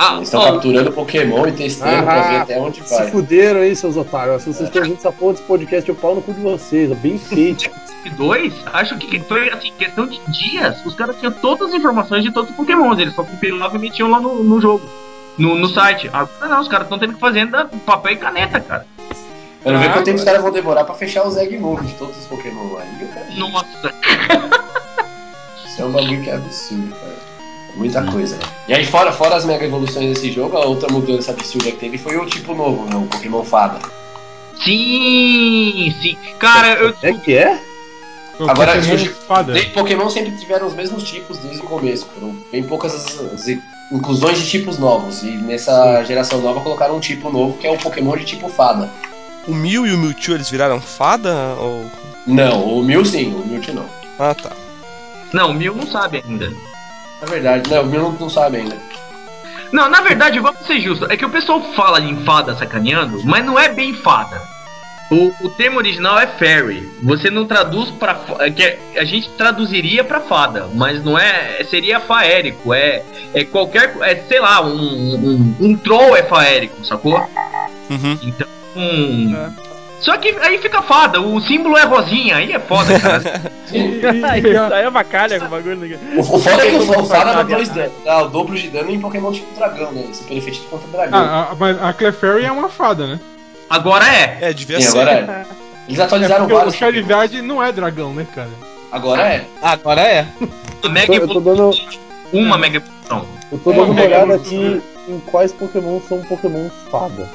[0.00, 3.10] Ah, Eles estão capturando Pokémon e testando pra ver até onde se vai.
[3.10, 4.42] fuderam aí, seus otários.
[4.42, 6.92] Se vocês estão ouvindo essa porra desse podcast, eu pau no cu de vocês.
[6.92, 7.68] É bem feito.
[8.16, 12.30] dois, acho que foi assim, questão de dias, os caras tinham todas as informações de
[12.30, 14.88] todos os Pokémons, eles só compilavam e metiam lá no, no jogo,
[15.36, 16.08] no, no site.
[16.12, 18.86] Agora não, os caras estão tendo que fazer ainda papel e caneta, cara.
[19.64, 21.84] Eu não Ah, vejo quanto tempo os caras vão demorar pra fechar os Egg Move
[21.84, 23.92] de todos os Pokémon cara, Nossa,
[25.66, 27.37] Isso é um bagulho que é absurdo, cara.
[27.78, 28.36] Muita coisa.
[28.36, 28.42] né?
[28.66, 31.96] E aí, fora, fora as mega evoluções desse jogo, a outra mudança absurda que teve
[31.96, 32.96] foi o tipo novo, né?
[32.96, 33.78] O Pokémon Fada.
[34.62, 36.18] sim, sim.
[36.40, 37.60] Cara, eu É que é?
[38.40, 42.06] Agora, Pokémon Pokémon sempre tiveram os mesmos tipos desde o começo.
[42.14, 43.48] Foram bem poucas as, as
[43.90, 45.22] inclusões de tipos novos.
[45.22, 48.88] E nessa geração nova colocaram um tipo novo que é o Pokémon de tipo Fada.
[49.46, 51.34] O Mew e o Mewtwo eles viraram fada?
[51.58, 51.86] Ou...
[52.26, 53.86] Não, o Mew sim, o Mewtwo não.
[54.18, 54.50] Ah, tá.
[55.32, 56.52] não, o Mil não sabe ainda.
[57.22, 58.76] É verdade, não, o Mew não, sabe ainda.
[59.72, 63.44] Não, na verdade, vamos ser justos, é que o pessoal fala em fada sacaneando, mas
[63.44, 64.40] não é bem fada.
[65.10, 66.86] O, o termo original é fairy.
[67.02, 68.14] Você não traduz pra.
[68.14, 71.64] fa- é que a gente traduziria pra fada, mas não é.
[71.64, 72.74] Seria faérico.
[72.74, 73.96] É, é qualquer.
[74.02, 77.18] É, sei lá, um, um, um troll é faérico, sacou?
[77.88, 78.18] Uhum.
[78.22, 78.46] Então.
[78.76, 79.34] hum,
[80.00, 83.22] Só que aí fica fada, o símbolo é rosinha, aí é foda, cara.
[83.66, 85.76] Isso aí é uma calha com o bagulho.
[85.76, 85.98] né?
[86.16, 88.68] O, foda é que o, o Fada dá, Sabe, dois dan- dá o dobro de
[88.68, 90.04] dano em Pokémon tipo dragão, né?
[90.12, 91.18] Super efetivo contra dragão.
[91.18, 93.20] Ah, a, mas a Clefairy é uma fada, né?
[93.68, 94.38] Agora é.
[94.40, 94.98] É, devia Sim, ser.
[95.00, 95.44] agora é.
[95.88, 96.74] Eles atualizaram Porque vários.
[96.74, 98.50] o Charizard não é dragão, né, cara?
[98.92, 99.44] Agora é.
[99.60, 100.26] Agora é.
[100.84, 101.70] A Mega Eu tô dando,
[102.32, 103.26] Uma Mega Evolução.
[103.50, 107.28] eu tô dando uma olhada aqui em quais Pokémon são Pokémon fada.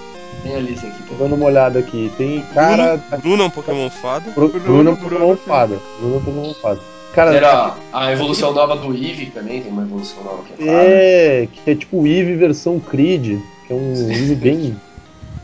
[0.44, 1.04] Tem a lista aqui.
[1.08, 2.12] Tô dando uma olhada aqui.
[2.18, 3.00] Tem cara.
[3.22, 4.30] Bruno é um Pokémon fada.
[4.32, 5.80] Bru- Bruno, Bruno é um Bruno, Pokémon fada.
[6.00, 6.80] Bruno é um Pokémon fada.
[7.14, 10.72] Cara, Era a evolução nova do Eevee também, tem uma evolução nova que é fada.
[10.80, 11.48] é.
[11.64, 13.40] Que é tipo o Eevee versão Creed.
[13.68, 14.76] Que é um Eevee bem.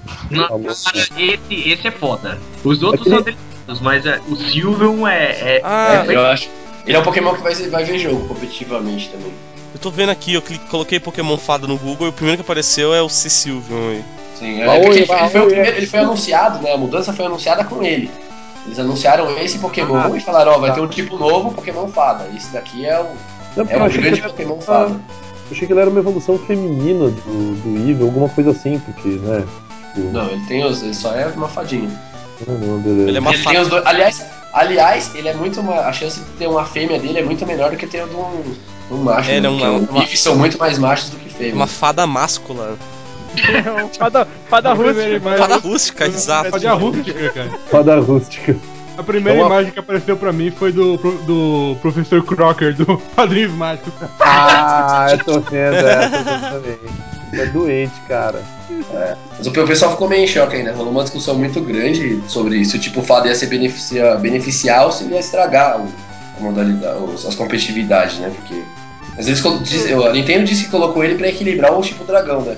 [0.31, 2.37] Nossa, cara, esse, esse é foda.
[2.63, 5.57] Os outros Aquele- são delicados, mas é, o Sylveon é.
[5.57, 6.49] é, Ah, É, eu acho.
[6.85, 9.31] Ele é um Pokémon que vai, vai ver jogo competitivamente também.
[9.73, 12.41] eu tô vendo aqui, eu cli- coloquei Pokémon fada no Google e o primeiro que
[12.41, 14.03] apareceu é o Cecilvion aí.
[14.39, 15.77] Sim, é, Vai, porque oi, ele, foi, vai, ele primeiro, é.
[15.77, 16.73] ele foi anunciado, né?
[16.73, 18.09] A mudança foi anunciada com ele.
[18.65, 20.75] Eles anunciaram esse Pokémon Ah, e falaram, ó, vai tá.
[20.75, 22.27] ter um tipo novo Pokémon Fada.
[22.35, 23.05] Esse daqui é o,
[23.55, 24.91] Não, é eu o achei que grande era- Pokémon Fada.
[24.91, 29.07] Eu achei que ele era uma evolução feminina do, do Eevee, alguma coisa assim, porque,
[29.09, 29.43] né?
[29.95, 30.83] Tipo, Não, ele tem os.
[30.83, 31.89] Ele só é uma fadinha.
[32.47, 33.09] não, não, beleza.
[33.09, 33.69] Ele é uma Ele tem fada.
[33.69, 33.85] dois.
[33.87, 35.63] Aliás, aliás, ele é muito.
[35.63, 35.73] Ma...
[35.87, 38.41] A chance de ter uma fêmea dele é muito menor do que ter de um,
[38.87, 39.31] de um macho.
[39.31, 41.55] É, ele é uma- uma- são muito mais machos do que fêmeas.
[41.55, 42.77] Uma fada máscula.
[43.97, 45.17] Fada, fada A primeira rústica.
[45.17, 46.49] imagem- Fada rústica, exato.
[46.51, 47.49] Fada rústica, cara.
[47.69, 48.55] Fada rústica.
[48.97, 53.53] A primeira Então, imagem que apareceu pra mim foi do, do professor Crocker, do Padrinhos
[53.53, 53.93] Mágicos.
[54.19, 56.77] Ah, eu tô vendo essa também.
[57.31, 58.41] É doente, cara.
[59.37, 60.73] Mas o pessoal ficou meio em choque ainda.
[60.73, 64.91] Rolou uma discussão muito grande sobre se o tipo fada ia ser beneficia, beneficiar ou
[64.91, 65.87] se ele ia estragar o,
[66.37, 68.31] a modalidade, os- as competitividades, né?
[68.35, 68.61] Porque.
[69.17, 72.55] Às vezes a Nintendo disse que colocou ele pra equilibrar o tipo dragão, né?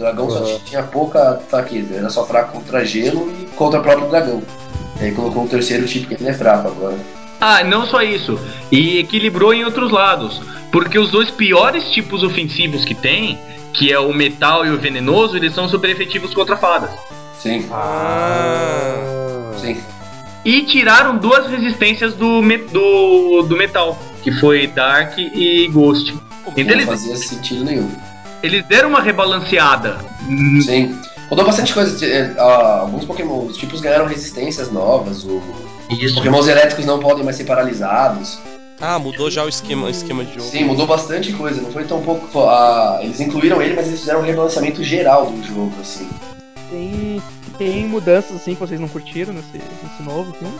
[0.00, 0.58] O dragão só Uhum.
[0.64, 4.42] tinha pouca fraqueza, era só fraco contra gelo e contra o próprio dragão.
[4.98, 6.96] E aí colocou um terceiro tipo que ele é fraco agora.
[7.38, 8.38] Ah, não só isso.
[8.72, 10.40] E equilibrou em outros lados.
[10.72, 13.38] Porque os dois piores tipos ofensivos que tem,
[13.74, 16.90] que é o metal e o venenoso, eles são super efetivos contra fadas.
[17.38, 19.52] Sim, Ah.
[19.60, 19.76] sim.
[20.46, 26.14] E tiraram duas resistências do, me- do, do metal, que foi Dark e Ghost.
[26.56, 27.90] Então Não eles, fazia sentido nenhum.
[28.42, 29.98] Eles deram uma rebalanceada.
[30.64, 30.98] Sim.
[31.30, 31.96] Mudou bastante coisa.
[32.38, 35.24] ah, alguns Pokémon, os tipos ganharam resistências novas.
[35.24, 35.40] O,
[35.88, 36.12] os.
[36.12, 38.38] Pokémons elétricos não podem mais ser paralisados.
[38.80, 40.50] Ah, mudou já o esquema, o esquema de jogo.
[40.50, 41.60] Sim, mudou bastante coisa.
[41.60, 42.40] Não foi tão pouco.
[42.40, 46.08] ah, eles incluíram ele, mas eles fizeram um rebalanceamento geral do jogo, assim.
[46.70, 47.22] Tem,
[47.58, 50.54] tem mudanças assim que vocês não curtiram nesse, nesse novo filme?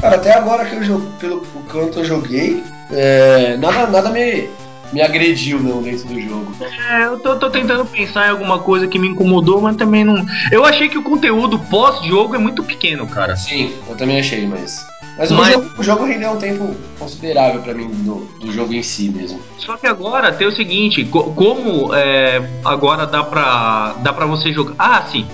[0.00, 1.40] Cara, até agora que eu jogo, pelo
[1.70, 4.50] quanto eu joguei, é, nada, nada me,
[4.92, 6.52] me agrediu não dentro do jogo.
[6.90, 10.24] É, eu tô, tô tentando pensar em alguma coisa que me incomodou, mas também não.
[10.50, 13.36] Eu achei que o conteúdo pós-jogo é muito pequeno, cara.
[13.36, 14.86] Sim, eu também achei, mas.
[15.18, 18.72] Mas, o, Mas- jogo, o jogo rendeu um tempo considerável pra mim do, do jogo
[18.72, 19.38] em si mesmo.
[19.58, 24.52] Só que agora tem o seguinte, co- como é, agora dá pra, dá pra você
[24.54, 24.74] jogar.
[24.78, 25.26] Ah, sim,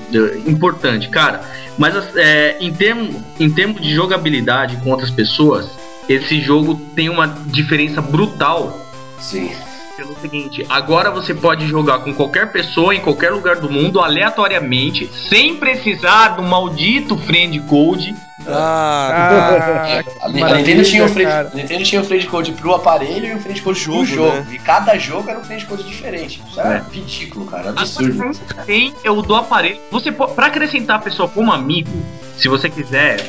[0.47, 1.43] importante, cara.
[1.79, 5.71] Mas é, em, termo, em termos de jogabilidade com outras pessoas,
[6.09, 8.85] esse jogo tem uma diferença brutal.
[9.21, 9.51] Sim.
[9.97, 15.11] Pelo seguinte, agora você pode jogar com qualquer pessoa em qualquer lugar do mundo aleatoriamente,
[15.29, 18.15] sem precisar do maldito friend code.
[18.47, 21.51] Ah, Ah, A, Nintendo tinha um free, cara.
[21.53, 24.37] a Nintendo tinha um free code pro aparelho e um free code Jogo, pro jogo.
[24.37, 24.47] né?
[24.53, 26.41] E cada jogo era um free code diferente.
[26.49, 26.83] Isso era É.
[26.95, 27.71] ridículo, cara.
[27.71, 28.31] Agora, Absurdo.
[28.67, 29.81] tem é o do aparelho.
[29.91, 31.91] Você pode, pra acrescentar a pessoa como amigo,
[32.37, 33.21] se você quiser,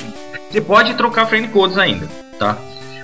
[0.52, 2.08] você pode trocar friend codes ainda,
[2.38, 2.56] tá?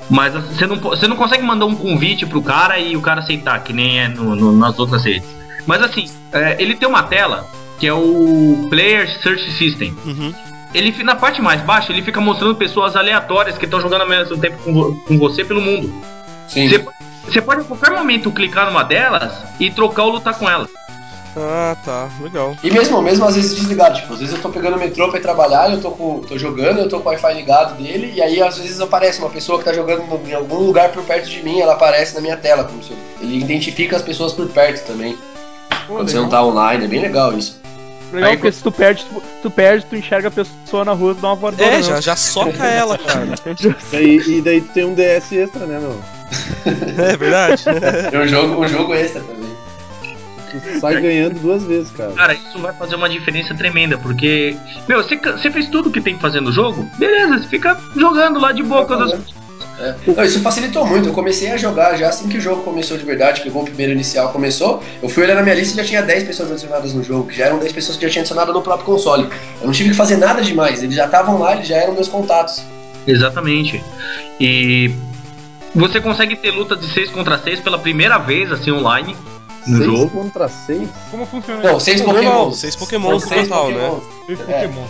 [0.09, 3.59] Mas você não, você não consegue mandar um convite pro cara e o cara aceitar,
[3.63, 5.27] que nem é no- no- nas outras redes.
[5.65, 7.47] Mas assim, é, ele tem uma tela
[7.79, 9.95] que é o Player Search System.
[10.05, 10.33] Uhum.
[10.73, 14.37] Ele na parte mais baixa ele fica mostrando pessoas aleatórias que estão jogando ao mesmo
[14.37, 15.91] tempo com, com você pelo mundo.
[16.47, 16.67] Sim.
[16.69, 16.85] Você,
[17.25, 20.69] você pode a qualquer momento clicar numa delas e trocar ou lutar com elas.
[21.37, 22.09] Ah, tá.
[22.21, 22.55] Legal.
[22.63, 25.19] E mesmo, mesmo às vezes desligado, tipo, às vezes eu tô pegando o metrô pra
[25.19, 28.21] ir trabalhar, eu tô, com, tô jogando, eu tô com o Wi-Fi ligado dele, e
[28.21, 31.43] aí às vezes aparece uma pessoa que tá jogando em algum lugar por perto de
[31.43, 34.85] mim, ela aparece na minha tela, como se eu- ele identifica as pessoas por perto
[34.87, 35.17] também.
[35.87, 36.41] Pô, quando você não legal.
[36.41, 37.59] tá online, é bem legal isso.
[38.13, 41.11] Legal, Aí, porque se tu perde, tu, tu perde, tu enxerga a pessoa na rua
[41.11, 41.65] e dá uma voadora.
[41.69, 41.83] É, não.
[41.83, 43.27] já, já soca ela, cara.
[44.01, 45.99] E, e daí tu tem um DS extra, né, meu?
[47.03, 47.63] É verdade.
[48.09, 49.44] Tem um jogo, um jogo extra também.
[50.59, 52.11] Tu sai ganhando duas vezes, cara.
[52.13, 54.55] Cara, isso vai fazer uma diferença tremenda, porque,
[54.87, 58.39] meu, você, você fez tudo que tem que fazer no jogo, beleza, você fica jogando
[58.39, 58.85] lá de boa.
[58.85, 59.45] Quando as-
[59.77, 59.93] É.
[60.07, 61.09] Não, isso facilitou muito.
[61.09, 63.91] Eu comecei a jogar já assim que o jogo começou de verdade, pegou o primeiro
[63.91, 64.81] inicial, começou.
[65.03, 67.35] Eu fui olhar na minha lista e já tinha 10 pessoas adicionadas no jogo, que
[67.37, 69.27] já eram 10 pessoas que já tinham adicionado no próprio console.
[69.59, 72.07] Eu não tive que fazer nada demais, eles já estavam lá, eles já eram meus
[72.07, 72.63] contatos.
[73.05, 73.83] Exatamente.
[74.39, 74.91] E
[75.75, 79.13] você consegue ter luta de 6 contra 6 pela primeira vez, assim, online,
[79.67, 80.09] no Seis jogo.
[80.09, 80.89] contra seis?
[81.11, 82.51] Como funciona Não, seis Normal, Pokémon.
[82.51, 83.75] seis Pokémons São seis total, né?
[83.89, 84.03] Pokémons.
[84.29, 84.45] Esse É.
[84.67, 84.83] Pokémon.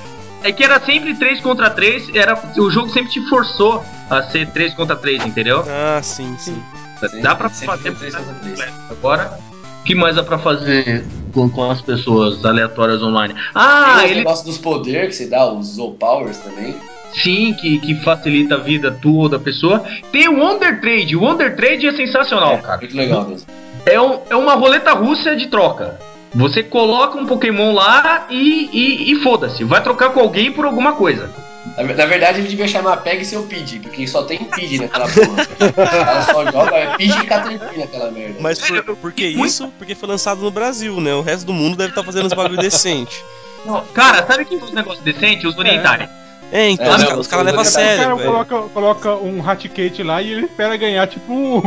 [0.43, 4.47] É que era sempre 3 contra 3, era, o jogo sempre te forçou a ser
[4.51, 5.63] 3 contra 3, entendeu?
[5.67, 6.61] Ah, sim, sim.
[7.09, 8.59] Sim, Dá pra sempre fazer foi três contra três.
[8.91, 9.39] Agora,
[9.81, 11.03] o que mais dá pra fazer
[11.33, 13.33] com, com as pessoas aleatórias online?
[13.55, 16.75] Ah, Tem o ele negócio dos poderes que você dá, os Zow Powers também.
[17.23, 19.83] sim, que, que facilita a vida tua da pessoa.
[20.11, 21.15] Tem o Wonder Trade.
[21.15, 22.81] O Wonder Trade é sensacional, cara.
[22.81, 23.47] Muito legal mesmo.
[23.85, 25.99] É, um- é uma roleta russa de troca.
[26.33, 29.63] Você coloca um Pokémon lá e, e, e foda-se.
[29.63, 31.29] Vai trocar com alguém por alguma coisa.
[31.77, 35.47] Na, na verdade, ele devia chamar Pegue seu Pidgey, porque só tem Pidgey naquela porra.
[35.77, 38.35] Ela só joga é Pidgey e Caterpie naquela merda.
[38.39, 39.69] Mas por, por que isso?
[39.77, 41.13] Porque foi lançado no Brasil, né?
[41.13, 43.23] O resto do mundo deve estar fazendo uns bagulho decente.
[43.65, 45.45] Não, cara, sabe que os negócios decentes?
[45.45, 46.07] Os orientais.
[46.51, 49.39] É, então É, os, os caras levam a caras- O cara sério, coloca, coloca um
[49.41, 51.63] Raticate lá e ele espera ganhar, tipo.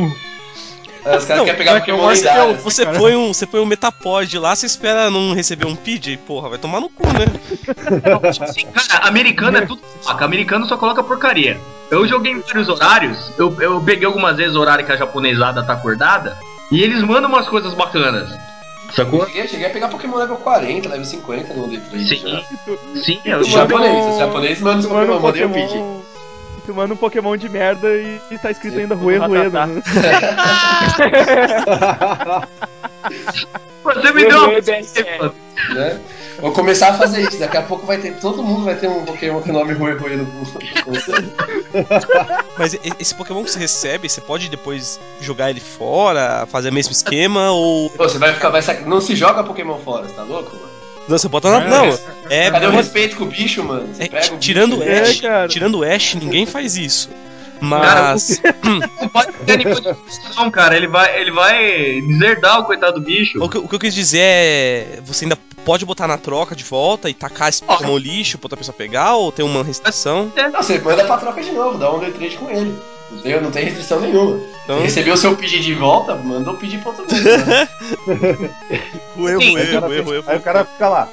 [1.08, 2.54] É, Os caras Não, querem pegar Pokémon lendário.
[2.58, 6.48] Você põe um, você põe um Metapod lá, você espera não receber um PJ, porra,
[6.50, 7.26] vai tomar no cu, né?
[8.74, 10.24] Cara, americano é tudo faca.
[10.24, 11.58] Americano só coloca porcaria.
[11.90, 13.32] Eu joguei em vários horários.
[13.38, 16.36] Eu, eu peguei algumas vezes o horário que a japonesada tá acordada.
[16.70, 18.28] E eles mandam umas coisas bacanas.
[18.94, 19.20] Sacou?
[19.20, 22.08] Eu cheguei, cheguei a pegar Pokémon level 40, level 50 no D3.
[22.08, 22.16] Sim.
[22.16, 22.42] já.
[23.02, 25.84] Sim, Os eu manda japoneses, um- os japoneses mandam os manda Pokémon, mandei o Pidgey.
[26.68, 29.18] Tu manda um Pokémon de merda e, e tá escrito ainda Rue.
[29.18, 29.24] Né?
[33.82, 34.48] Você me deu uma.
[35.70, 35.98] Né?
[36.38, 38.20] Vou começar a fazer isso, daqui a pouco vai ter.
[38.20, 40.26] Todo mundo vai ter um Pokémon com o nome Rui Rui no
[42.58, 46.74] Mas e- esse Pokémon que você recebe, você pode depois jogar ele fora, fazer o
[46.74, 47.88] mesmo esquema, ou.
[47.88, 48.50] Pô, Você vai ficar.
[48.50, 48.82] Vai sac...
[48.82, 50.77] Não se joga Pokémon fora, você tá louco, mano?
[51.08, 51.60] Não, você bota na.
[51.66, 51.98] Não,
[52.28, 52.50] é.
[52.50, 53.88] Cadê o respeito com o bicho, mano?
[53.94, 55.00] Você é, pega o bicho, tirando o né?
[55.00, 55.48] Ash, É, cara.
[55.48, 57.08] tirando o Ash, ninguém faz isso.
[57.60, 58.40] Mas.
[59.00, 60.76] Não pode ter cara.
[60.76, 63.42] Ele vai, ele vai deserdar o coitado do bicho.
[63.42, 65.00] O que, o que eu quis dizer é.
[65.04, 68.56] Você ainda pode botar na troca de volta e tacar esse Pokémon lixo pra outra
[68.56, 70.32] pessoa pegar, ou tem uma restrição?
[70.36, 72.74] Não, você manda pra troca de novo, dá um D3 com ele.
[73.10, 74.40] Não tem, não tem restrição nenhuma.
[74.64, 77.46] Então- recebeu o seu pedido de volta, mandou pedir pra outro mundo.
[77.46, 77.68] Né?
[79.16, 80.24] O fica- rueu.
[80.26, 81.08] Aí o cara fica lá.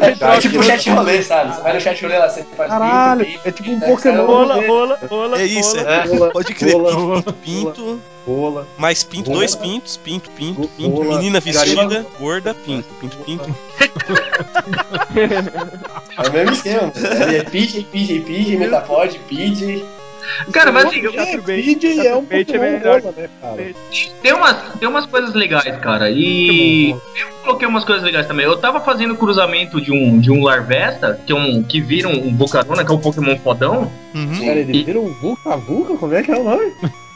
[0.00, 1.54] É tipo chat rolê, sabe?
[1.54, 4.26] Você vai no chat rolê lá, você faz Caralho, pinto, é tipo um É, Pokémon.
[4.26, 5.40] Rola, rola, rola.
[5.40, 6.30] É isso, é.
[6.30, 6.74] Pode crer.
[6.74, 8.66] Pinto, pinto, rola.
[8.78, 9.38] mais pinto, Rola.
[9.40, 10.72] dois pintos, pinto, pinto, Rola.
[10.76, 13.54] pinto, menina vestida, gorda, pinto, pinto, pinto.
[16.16, 16.92] É o mesmo esquema.
[17.32, 19.84] É PJ, PJ, PJ, Metapod, PJ.
[20.52, 23.00] Cara, mas assim, bait, PJ é um chato bait Pokémon melhor.
[23.00, 23.74] rola, né, cara?
[24.22, 26.10] tem umas, tem umas coisas legais, cara.
[26.10, 28.46] E eu coloquei umas coisas legais também.
[28.46, 32.28] Eu tava fazendo cruzamento de um, de um Larvesta, que é um que vira um,
[32.28, 33.90] um Bocarona, que é um Pokémon fodão.
[34.14, 34.40] Uhum.
[34.40, 35.94] Cara, ele vira um Vulca Vulca?
[35.96, 36.72] Como é que é o nome?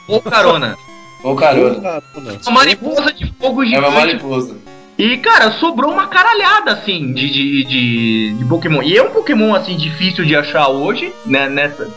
[0.07, 0.77] Bocarona.
[1.23, 2.01] Ou carona.
[2.15, 3.87] Uma mariposa de fogo É gigante.
[3.87, 4.57] uma mariposa.
[4.97, 8.83] E, cara, sobrou uma caralhada, assim, de, de, de, de Pokémon.
[8.83, 11.89] E é um Pokémon, assim, difícil de achar hoje, né, nessa...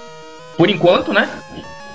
[0.56, 1.28] Por enquanto, né?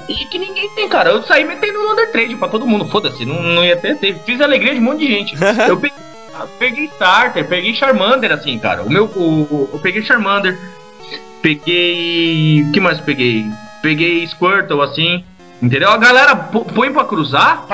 [0.10, 1.10] E que ninguém tem, cara.
[1.12, 2.86] Eu saí metendo no Under Trade pra todo mundo.
[2.88, 4.18] Foda-se, não, não ia ter, ter.
[4.26, 5.36] Fiz alegria de um monte de gente.
[5.68, 5.98] Eu peguei
[6.60, 8.84] peguei Starter, peguei Charmander, assim, cara.
[8.84, 9.06] O meu.
[9.06, 10.58] O, eu peguei Charmander.
[11.42, 12.64] Peguei.
[12.64, 13.46] O que mais eu peguei?
[13.82, 15.24] Peguei Squirtle, assim.
[15.62, 15.90] Entendeu?
[15.90, 17.66] A galera põe pra cruzar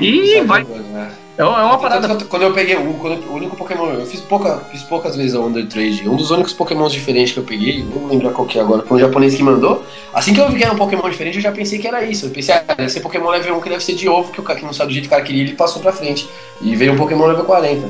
[0.00, 0.62] e Só vai.
[0.62, 1.10] jogando, né?
[1.38, 2.06] É uma é Tanto parada.
[2.12, 5.16] eu- Quando eu peguei o, quando eu- o único Pokémon, eu fiz, pouca, fiz poucas
[5.16, 6.06] vezes a Wonder Trade.
[6.06, 8.82] Um dos únicos Pokémons diferentes que eu peguei, não vou lembrar qual que é agora,
[8.82, 9.84] foi um japonês que mandou.
[10.12, 12.26] Assim que eu vi que era um Pokémon diferente, eu já pensei que era isso.
[12.26, 14.42] Eu pensei, ah, deve ser Pokémon level 1 que deve ser de ovo, que o
[14.42, 16.28] cara que não sabe do jeito que o cara queria, ele passou pra frente.
[16.60, 17.88] E veio um Pokémon level 40.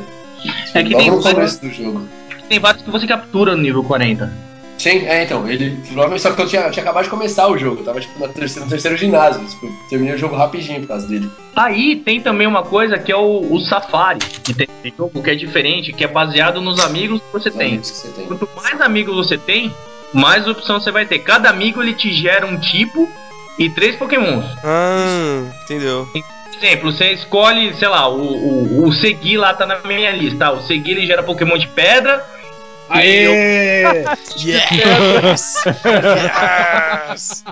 [0.73, 2.03] É que Logo tem no começo do jogo.
[2.49, 4.33] Tem vários que você captura no nível 40.
[4.81, 5.79] Sim, é, então, ele.
[5.87, 8.19] Provavelmente só que eu tinha, eu tinha acabado de começar o jogo, eu tava tipo
[8.19, 9.45] no terceiro, no terceiro ginásio.
[9.47, 11.31] Tipo, terminei o jogo rapidinho por causa dele.
[11.55, 15.31] Aí tem também uma coisa que é o, o Safari, que tem tem jogo que
[15.31, 17.73] é diferente, que é baseado nos amigos que você tem.
[17.73, 18.27] Amigos que você tem.
[18.27, 19.75] Quanto mais amigos você tem,
[20.15, 21.19] mais opção você vai ter.
[21.19, 23.07] Cada amigo ele te gera um tipo
[23.59, 24.47] e três pokémons.
[24.65, 26.09] Ah, entendeu.
[26.11, 30.39] Por exemplo, você escolhe, sei lá, o, o, o Segui lá tá na minha lista.
[30.39, 30.53] tá?
[30.53, 32.25] O Segui ele gera Pokémon de pedra.
[32.91, 34.05] Aê!
[34.43, 35.65] Yes!
[37.05, 37.45] yes!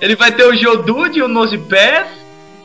[0.00, 2.08] Ele vai ter o Geodude, o Nosepass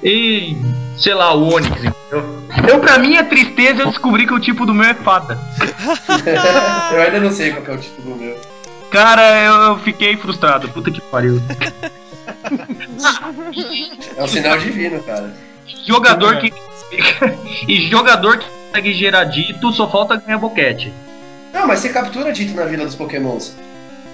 [0.01, 0.55] e,
[0.97, 2.41] sei lá, o Onix, entendeu?
[2.67, 5.37] Eu, pra minha tristeza, eu descobri que o tipo do meu é fada.
[6.93, 8.39] eu ainda não sei qual que é o tipo do meu.
[8.89, 10.69] Cara, eu, eu fiquei frustrado.
[10.69, 11.41] Puta que pariu.
[14.17, 15.33] É um sinal divino, cara.
[15.87, 16.53] Jogador que.
[17.67, 20.93] e jogador que consegue gerar dito, só falta ganhar boquete.
[21.53, 23.55] Não, mas você captura dito na vila dos Pokémons.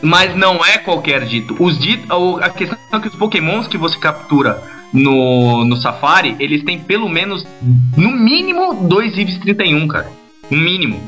[0.02, 1.56] Mas não é qualquer dito.
[1.60, 2.12] Os dito
[2.42, 4.62] a questão é que os pokémons que você captura
[4.92, 7.46] no, no Safari, eles têm pelo menos,
[7.96, 10.12] no mínimo, dois IVs 31, cara.
[10.50, 11.02] No mínimo.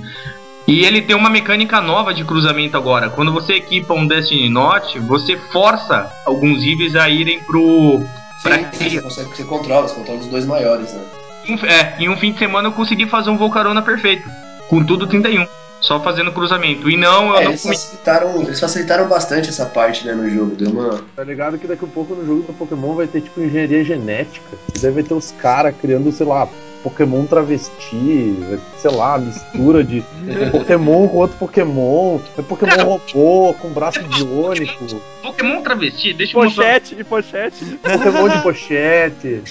[0.68, 3.10] E ele tem uma mecânica nova de cruzamento agora.
[3.10, 8.04] Quando você equipa um Destiny Note, você força alguns IVs a irem pro.
[8.44, 11.02] Pra Sim, sim, você, consegue, você controla, você controla os dois maiores, né?
[11.50, 14.30] Em um- é, em um fim de semana eu consegui fazer um Volcarona perfeito.
[14.70, 15.46] Com tudo 31.
[15.82, 16.90] Só fazendo cruzamento.
[16.90, 17.74] E não, eu É, não eles comi.
[17.74, 20.54] facilitaram, eles facilitaram bastante essa parte, né, no jogo.
[20.56, 21.02] Deu uma.
[21.16, 24.46] Tá ligado que daqui a pouco no jogo do Pokémon vai ter tipo engenharia genética.
[24.82, 26.50] Deve ter os caras criando, sei lá,
[26.84, 28.36] Pokémon travesti,
[28.78, 30.04] sei lá, mistura de
[30.52, 36.64] Pokémon com outro Pokémon, é Pokémon robô com braço biônico, Pokémon travesti, deixa eu mostrar.
[36.82, 37.66] Pochete e pochete.
[37.82, 39.42] Pokémon de pochete.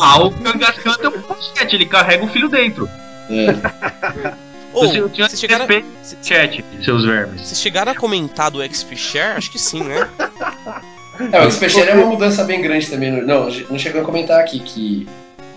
[0.00, 2.88] Ah, o Kangaskhan tem um pochete, ele carrega o filho dentro.
[3.30, 4.34] É.
[4.74, 5.86] Você tinha vocês chegaram, respeito
[6.20, 7.42] chat, seus vermes.
[7.42, 9.36] vocês chegaram a comentar do XP-Share?
[9.36, 10.08] Acho que sim, né?
[11.30, 13.12] É, o Special é uma mudança bem grande também.
[13.12, 15.06] no- Não, não chegou a comentar aqui que,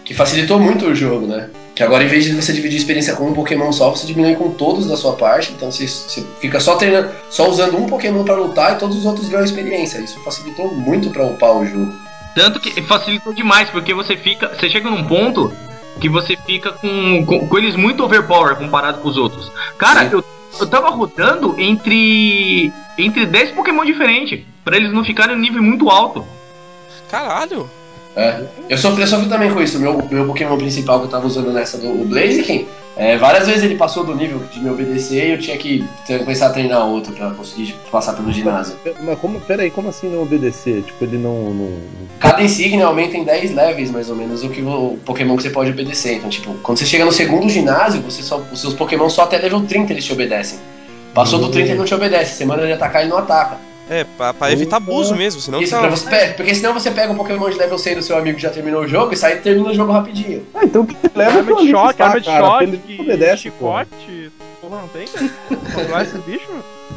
[0.06, 1.50] que facilitou muito o jogo, né?
[1.74, 4.36] Que agora, em vez de você dividir a experiência com um Pokémon só, você diminui
[4.36, 5.52] com todos da sua parte.
[5.52, 9.06] Então você, você fica só treinando, só usando um Pokémon pra lutar e todos os
[9.08, 9.98] outros ganham experiência.
[9.98, 11.92] Isso facilitou muito pra upar o jogo.
[12.38, 14.50] Tanto que facilitou demais, porque você fica.
[14.50, 15.52] Você chega num ponto
[16.00, 19.52] que você fica com, com, com eles muito overpower comparado com os outros.
[19.76, 20.18] Cara, Sim.
[20.18, 20.24] eu,
[20.60, 22.72] eu tava rodando entre.
[22.96, 24.46] entre 10 Pokémon diferentes.
[24.64, 26.24] Pra eles não ficarem no nível muito alto.
[27.10, 27.68] Caralho!
[28.18, 28.42] É.
[28.68, 29.78] Eu sofri, eu sofri também com isso.
[29.78, 32.68] O meu, meu Pokémon principal que eu tava usando nessa do o Blaziken,
[32.98, 36.18] é, várias vezes ele passou do nível de me obedecer e eu tinha que ter-
[36.18, 38.76] começar a treinar outro pra conseguir passar pelo ginásio.
[39.04, 40.82] Mas como, peraí, como assim não obedecer?
[40.82, 41.54] Tipo, ele não.
[41.54, 41.72] não...
[42.20, 45.52] Cada insígnia aumenta em 10 levels, mais ou menos, o que o Pokémon que você
[45.52, 46.16] pode obedecer.
[46.16, 49.38] Então, tipo, quando você chega no segundo ginásio, você só, os seus Pokémon só até
[49.38, 50.58] level 30 eles te obedecem.
[51.14, 52.44] Passou do 30 ele não te obedece.
[52.46, 53.67] Manda ele atacar, ele não ataca.
[53.90, 57.12] É, pra, pra evitar abuso mesmo, senão Isso, tá- você, é, porque senão você pega
[57.12, 59.36] um Pokémon de level 100 do seu amigo que já terminou o jogo e sai
[59.36, 60.46] e termina o jogo rapidinho.
[60.54, 64.32] Ah, então que leva Arma de choque, lá, arma de cara, choque, chicote.
[64.62, 65.30] Porra, não tem, cara?
[65.74, 66.48] Controlar esse bicho?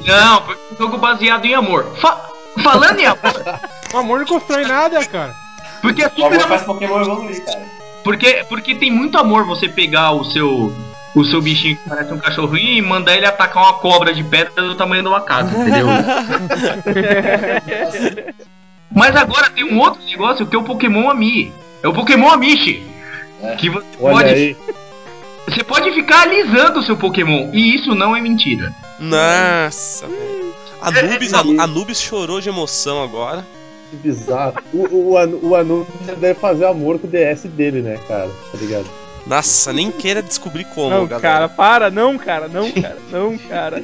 [0.06, 0.42] Não,
[0.72, 1.86] um jogo baseado em amor.
[2.00, 2.28] Fa-
[2.62, 3.60] falando em amor,
[3.94, 5.34] O amor não constrói nada, cara.
[5.82, 7.62] porque é O amor super faz Pokémon evoluir, cara.
[8.02, 10.72] Porque, porque tem muito amor você pegar o seu
[11.14, 14.62] o seu bichinho que parece um cachorrinho e mandar ele atacar uma cobra de pedra
[14.62, 15.86] do tamanho de uma casa, entendeu?
[18.92, 21.52] Mas agora tem um outro negócio que é o Pokémon Ami.
[21.82, 22.82] É o Pokémon Amishi.
[23.42, 23.54] É.
[23.56, 24.56] Que você Olha pode, aí.
[25.48, 27.50] você pode ficar alisando o seu Pokémon.
[27.52, 28.72] E isso não é mentira.
[28.98, 30.50] Nossa, velho.
[30.82, 33.46] Anubis, Anu- Anubis chorou de emoção agora.
[33.90, 34.54] Que bizarro.
[34.72, 38.28] O, o, o Anubis deve fazer amor com o DS dele, né, cara?
[38.28, 38.86] Tá ligado?
[39.30, 41.20] Nossa, nem queira descobrir como, Não, galera.
[41.20, 43.80] cara, para, não, cara, não, cara, não, cara.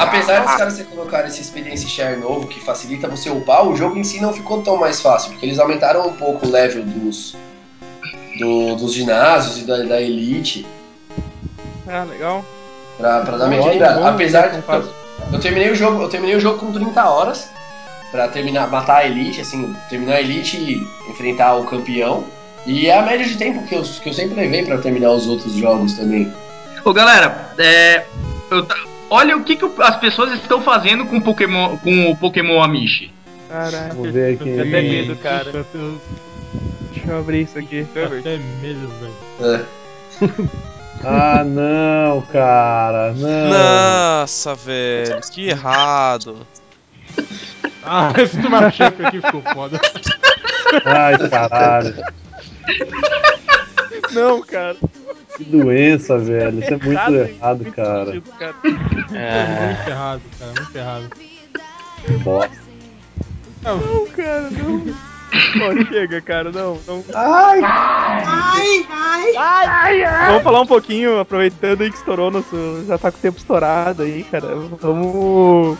[0.00, 3.98] Apesar dos caras você colocar esse experiência share novo que facilita você upar, o jogo
[3.98, 7.36] em si não ficou tão mais fácil, porque eles aumentaram um pouco o level dos,
[8.38, 10.66] do- dos ginásios e da, da elite
[11.86, 12.42] Ah, legal.
[12.96, 14.08] pra, pra dar uma equilibrada.
[14.08, 14.86] Apesar não de.
[14.88, 14.92] Eu,
[15.34, 17.50] eu terminei o jogo, eu terminei o jogo com 30 horas
[18.10, 22.24] pra terminar, matar a elite, assim, terminar a elite e enfrentar o campeão.
[22.66, 25.26] E é a média de tempo que eu, que eu sempre levei pra terminar os
[25.26, 26.32] outros jogos também.
[26.84, 28.04] Ô galera, é,
[28.50, 28.66] eu
[29.08, 33.12] olha o que, que as pessoas estão fazendo com o Pokémon, com o Pokémon Amishi.
[33.48, 34.48] Caralho, Vamos ver aqui.
[34.48, 35.66] Eu até medo, cara.
[36.92, 37.86] deixa eu abrir isso aqui.
[37.90, 39.56] Até medo, velho.
[39.56, 40.60] É.
[41.02, 43.14] Ah, não, cara.
[43.14, 43.48] Não.
[43.48, 46.46] Nossa, velho, que errado.
[47.82, 49.80] Ah, esse Tomachef aqui ficou foda.
[50.84, 51.94] Ai, caralho.
[54.12, 54.76] Não, cara.
[55.36, 56.58] Que doença, velho.
[56.58, 58.06] Isso é muito Errado, errado, Muito cara.
[58.06, 58.54] sentido, cara.
[59.12, 61.10] É muito errado, cara, muito errado.
[62.24, 62.56] Bosta.
[63.62, 64.80] Não, cara, não.
[65.30, 67.04] Pô, chega, cara, não, não.
[67.14, 68.86] Ai, ai,
[69.36, 70.26] ai, ai.
[70.28, 72.84] Vamos falar um pouquinho, aproveitando aí que estourou nosso.
[72.86, 74.48] Já tá com o tempo estourado aí, cara.
[74.80, 75.78] Vamos.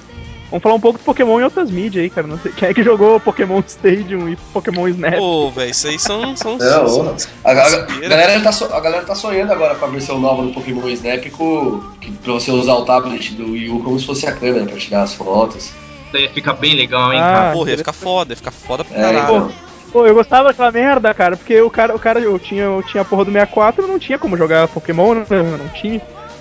[0.51, 2.27] Vamos falar um pouco do Pokémon em outras mídias aí, cara.
[2.27, 5.17] Não sei quem é que jogou Pokémon Stadium e Pokémon Snap.
[5.17, 6.37] Pô, velho, isso aí são.
[6.37, 9.85] são, Não, são- a, a- a galera tá, so- a galera tá sonhando agora com
[9.85, 13.69] a versão nova do Pokémon Snap com, que, pra você usar o tablet do Wii
[13.71, 15.71] U como se fosse a câmera pra tirar as fotos.
[16.13, 17.21] Daí fica bem legal, hein?
[17.23, 19.23] Ah, Porra, ia ficar foda, ia ficar foda pra É, caralho.
[19.23, 19.53] então.
[19.93, 23.03] Pô, eu gostava daquela merda, cara, porque o cara, o cara eu tinha, eu tinha
[23.03, 25.27] a porra do 64, eu não tinha como jogar Pokémon, né?
[25.31, 26.01] Eu não tinha.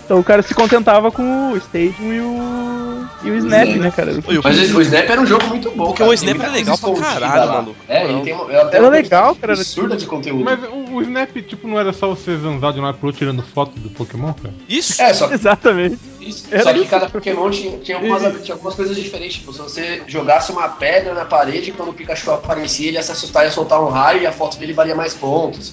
[0.10, 3.06] Então o cara se contentava com o Stadium e o.
[3.26, 3.80] e o Snap, Snap.
[3.80, 4.12] né, cara?
[4.44, 6.10] Mas o Snap era um jogo muito bom, Porque cara.
[6.10, 7.54] o Snap era legal pra caralho, lá.
[7.54, 7.76] maluco.
[7.88, 10.44] É, ele tem uma- até Era uma legal, cara, era absurda de conteúdo.
[10.44, 13.20] Mas o, o Snap, tipo, não era só você zanzar de um lado pro outro
[13.20, 14.52] tirando foto do Pokémon, cara?
[14.68, 15.00] Isso?
[15.00, 16.00] É, só que, Exatamente.
[16.20, 16.90] isso, Era só que isso.
[16.90, 19.36] cada Pokémon tinha, tinha, algumas, tinha algumas coisas diferentes.
[19.38, 23.12] Tipo, se você jogasse uma pedra na parede, quando o Pikachu aparecia, ele ia se
[23.12, 25.72] assustar e ia soltar um raio e a foto dele valia mais pontos.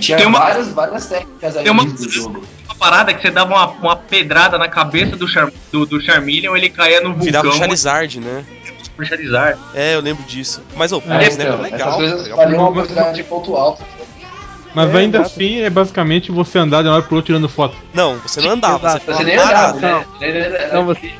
[0.00, 2.42] Tinha Tem uma- várias, várias técnicas aí Tem uma- do jogo.
[2.66, 6.54] Uma parada que você dava uma, uma pedrada na cabeça do, Char, do, do Charmeleon,
[6.56, 8.44] ele caía no Virava o vulcão Charizard, né?
[8.96, 9.58] pro Charizard.
[9.74, 10.62] É, eu lembro disso.
[10.74, 11.78] Mas, ô, É, o Snap é então, legal.
[11.80, 13.82] essas coisas valiam uma quantidade de ponto alto.
[14.74, 15.32] Mas É, ainda exato.
[15.34, 17.76] assim é basicamente você andar de um lado pro outro tirando foto.
[17.94, 19.12] Não, você não andava, você Exato.
[19.12, 20.06] Você nem olhava, né?
[20.20, 21.12] Era, Não, você-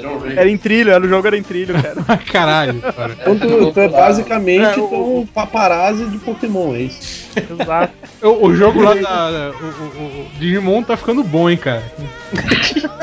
[0.00, 0.38] era um rei.
[0.38, 1.96] Era em trilho, era, o jogo era em trilho, cara.
[2.32, 3.16] Caralho, cara.
[3.20, 7.28] Então tu, tu é basicamente É, o- então, um paparazzi de Pokémon, é isso?
[7.36, 7.92] Exato.
[8.22, 9.52] O, o jogo lá da.
[9.60, 11.82] O, o- o Digimon tá ficando bom, hein, cara.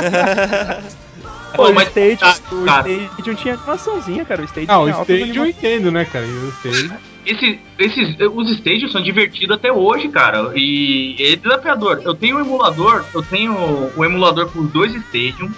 [1.56, 2.90] Pô, Pô, o mas- Stadium, ah, o cara.
[2.90, 4.42] Stadium tinha animaçãozinha, cara.
[4.42, 6.26] O Stadium Ah, o Stage eu entendo, né, cara?
[6.26, 6.92] O Stage.
[7.26, 10.52] Esse, esses, os stages são divertidos até hoje, cara.
[10.56, 12.02] E é desafiador.
[12.04, 13.54] Eu tenho um emulador, eu tenho
[13.96, 15.50] o emulador com os dois Stadium.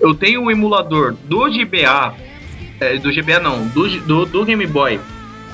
[0.00, 2.14] Eu tenho o emulador do GBA,
[2.80, 5.00] é, do GBA não, do, do, do Game Boy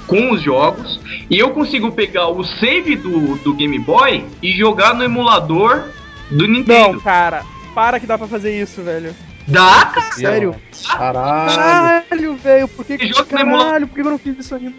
[0.06, 1.01] com os jogos.
[1.31, 5.85] E eu consigo pegar o save do, do Game Boy e jogar no emulador
[6.31, 7.01] do Não, Nintendo.
[7.01, 7.44] cara.
[7.74, 9.14] Para que dá pra fazer isso, velho.
[9.47, 10.12] Dá, cara.
[10.12, 10.55] Sério?
[10.86, 11.56] Caralho.
[11.56, 12.69] Caralho, velho.
[12.69, 14.74] Por que não Caralho, por que eu não fiz isso ainda?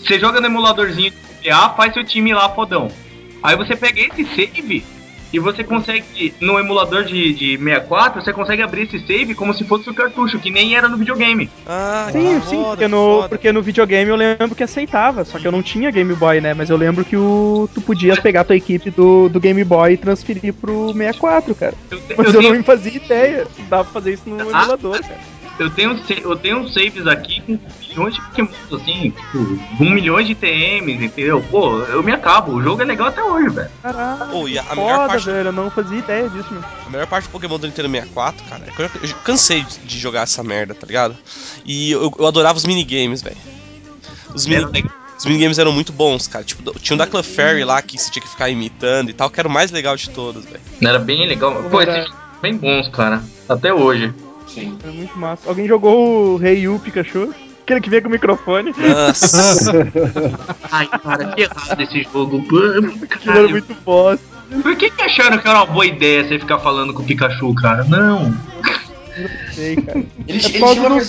[0.00, 2.90] Você joga no emuladorzinho do GBA, faz seu time lá fodão.
[3.42, 4.84] Aí você pega esse save
[5.34, 9.64] e você consegue, no emulador de, de 64, você consegue abrir esse save como se
[9.64, 11.50] fosse o cartucho, que nem era no videogame.
[11.66, 13.28] Ah, Sim, sim, foda, porque que no, foda.
[13.28, 16.54] porque no videogame eu lembro que aceitava, só que eu não tinha Game Boy, né?
[16.54, 19.94] Mas eu lembro que o, tu podia pegar a tua equipe do, do Game Boy
[19.94, 21.74] e transferir pro 64, cara.
[21.90, 25.33] Eu, Mas eu eu, tenho, não fazia ideia dava pra fazer isso no emulador, cara.
[25.58, 27.58] Eu, tenho, eu tenho uns saves aqui com
[27.88, 29.38] milhões de Pokémon, assim, tipo,
[29.84, 31.42] um milhão de TMs, entendeu?
[31.50, 32.52] Pô, eu me acabo.
[32.52, 33.70] O jogo é legal até hoje, velho.
[33.82, 34.30] Caralho.
[34.30, 36.64] Pô, e a, a melhor Foda, parte, velho, eu não fazia ideia disso, mano.
[36.86, 39.78] a melhor parte do Pokémon do Nintendo 64, cara, é que eu, eu cansei de,
[39.80, 41.16] de jogar essa merda, tá ligado?
[41.64, 43.36] E eu, eu adorava os minigames, velho.
[44.34, 44.90] Os, mini, Era legal.
[45.16, 46.44] os minigames eram muito bons, cara.
[46.44, 49.38] Tipo, tinha um da Clefairy lá que você tinha que ficar imitando e tal, que
[49.38, 50.60] era o mais legal de todos, velho.
[50.82, 51.62] Era bem legal.
[51.70, 52.12] Pô, Era- esses
[52.42, 53.22] bem bons, cara.
[53.48, 54.12] Até hoje.
[54.46, 54.78] Sim.
[54.82, 55.48] Era muito massa.
[55.48, 57.34] Alguém jogou o Rei Yu Pikachu?
[57.62, 58.74] Aquele que veio com o microfone.
[58.76, 59.72] Nossa.
[60.70, 62.38] Ai, cara, que errado esse jogo.
[62.38, 63.50] Aquilo era caralho.
[63.50, 64.24] muito bosta.
[64.62, 67.54] Por que, que acharam que era uma boa ideia você ficar falando com o Pikachu,
[67.54, 67.82] cara?
[67.84, 68.30] Não.
[68.30, 69.98] Não sei, cara.
[69.98, 71.00] Ele, É ele por tinha causa uma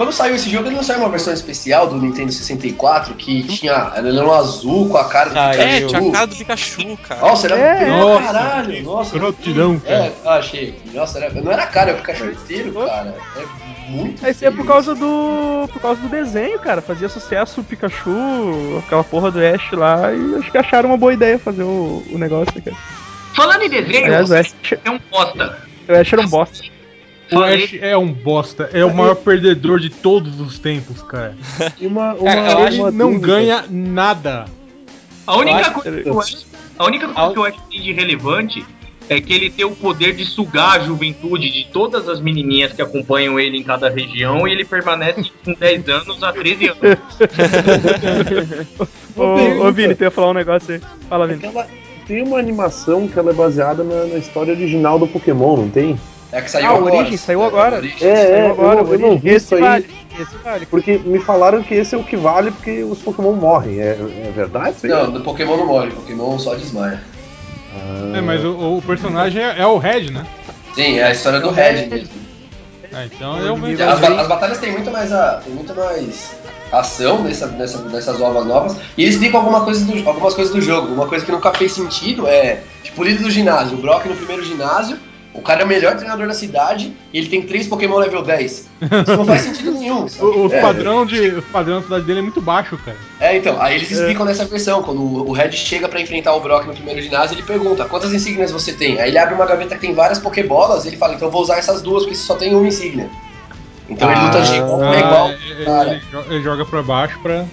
[0.00, 3.92] Quando saiu esse jogo, ele não saiu uma versão especial do Nintendo 64 que tinha.
[3.96, 5.68] Ele era um azul com a cara do Ah, Pikachu.
[5.68, 7.20] é, tinha a cara do Pikachu, cara.
[7.20, 8.82] Nossa, era É, feio nossa, caralho.
[8.82, 10.12] Nossa, escrotidão, É, cara.
[10.24, 10.74] eu achei.
[10.94, 13.14] Nossa, era, não era a cara, é o Pikachu inteiro, cara.
[13.36, 14.26] É muito.
[14.26, 15.68] Esse é por causa do.
[15.70, 16.80] por causa do desenho, cara.
[16.80, 21.12] Fazia sucesso o Pikachu, aquela porra do Ash lá, e acho que acharam uma boa
[21.12, 22.74] ideia fazer o, o negócio, cara.
[23.34, 25.58] Falando em desenho, Aliás, o Ash, é um bosta.
[25.86, 26.69] o Ash era um bosta.
[27.30, 31.34] O Falei- Ash é um bosta, é o maior perdedor de todos os tempos, cara.
[31.80, 33.26] Uma, uma, Cara, ele uma não dúvida.
[33.26, 34.46] ganha nada.
[35.26, 36.46] A única acho coisa que- que o Ash,
[36.78, 38.64] a única coisa que o Ash tem de relevante
[39.08, 42.82] é que ele tem o poder de sugar a juventude de todas as menininhas que
[42.82, 46.80] acompanham ele em cada região e ele permanece com 10 anos a 13 anos.
[49.16, 50.80] Ô, ô Vini, tu ia falar um negócio aí.
[51.08, 51.44] Fala, Vini.
[51.46, 51.66] Aquela-
[52.06, 55.98] tem uma animação que ela é baseada na, na história original do Pokémon, não tem?
[56.32, 56.94] É que saiu Ah, o agora.
[56.96, 57.76] Origem saiu agora.
[57.76, 58.08] Origem.
[58.08, 59.60] É, é, Saiu agora, eu, eu não vi Esse isso aí.
[59.60, 59.90] vale.
[60.18, 60.66] Esse vale.
[60.66, 63.80] Porque me falaram que esse é o que vale porque os Pokémon morrem.
[63.80, 63.90] É,
[64.26, 64.76] é verdade?
[64.84, 67.00] Não, do Pokémon não morre, Pokémon só desmaia.
[67.74, 70.24] Ah, É, mas o, o personagem é, é o Red, né?
[70.74, 72.20] Sim, é a história do Red mesmo.
[72.92, 73.54] Ah, então eu
[73.88, 76.34] As, ba- as batalhas têm muito mais a, tem muito mais
[76.72, 80.60] ação nessa, nessa, nessas ovas novas e eles explicam alguma coisa do, algumas coisas do
[80.60, 80.92] jogo.
[80.92, 84.16] Uma coisa que nunca fez sentido é, tipo, o líder do ginásio, o Brock no
[84.16, 84.96] primeiro ginásio,
[85.32, 88.50] o cara é o melhor treinador da cidade e ele tem três Pokémon level 10.
[88.52, 88.66] Isso
[89.16, 90.06] não faz sentido nenhum.
[90.20, 90.60] O, o É.
[90.60, 92.96] padrão de, o padrão da cidade dele é muito baixo, cara.
[93.20, 96.66] É, então, aí eles explicam nessa versão, quando o Red chega pra enfrentar o Brock
[96.66, 99.00] no primeiro ginásio, ele pergunta, quantas insígnias você tem?
[99.00, 101.42] Aí ele abre uma gaveta que tem várias Pokébolas, e ele fala, então eu vou
[101.42, 103.08] usar essas duas, porque só tem uma insígnia.
[103.88, 105.26] Então ele luta de igual pra igual,
[105.66, 106.00] Ah, ele,
[106.34, 107.44] ele joga pra baixo pra.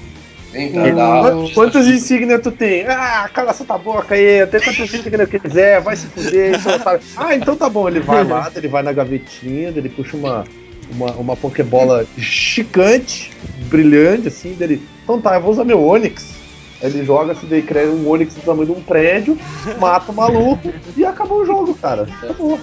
[0.72, 2.86] Pra dar Quantas insígnias tu tem?
[2.88, 7.02] Ah, cala essa tua boca aí, até quantas insígnias quiser, vai se fuder, otário.
[7.16, 10.44] Ah, então tá bom, ele vai lá, ele vai na gavetinha, ele puxa uma,
[10.92, 13.32] uma, uma Pokébola chicante,
[13.70, 14.88] brilhante, assim, dele.
[15.04, 16.36] Então tá, eu vou usar meu Onix.
[16.82, 19.38] Ele joga assim, daí cria um Onix do tamanho de um prédio,
[19.80, 22.08] mata o maluco e acabou o jogo, cara.
[22.22, 22.60] Acabou.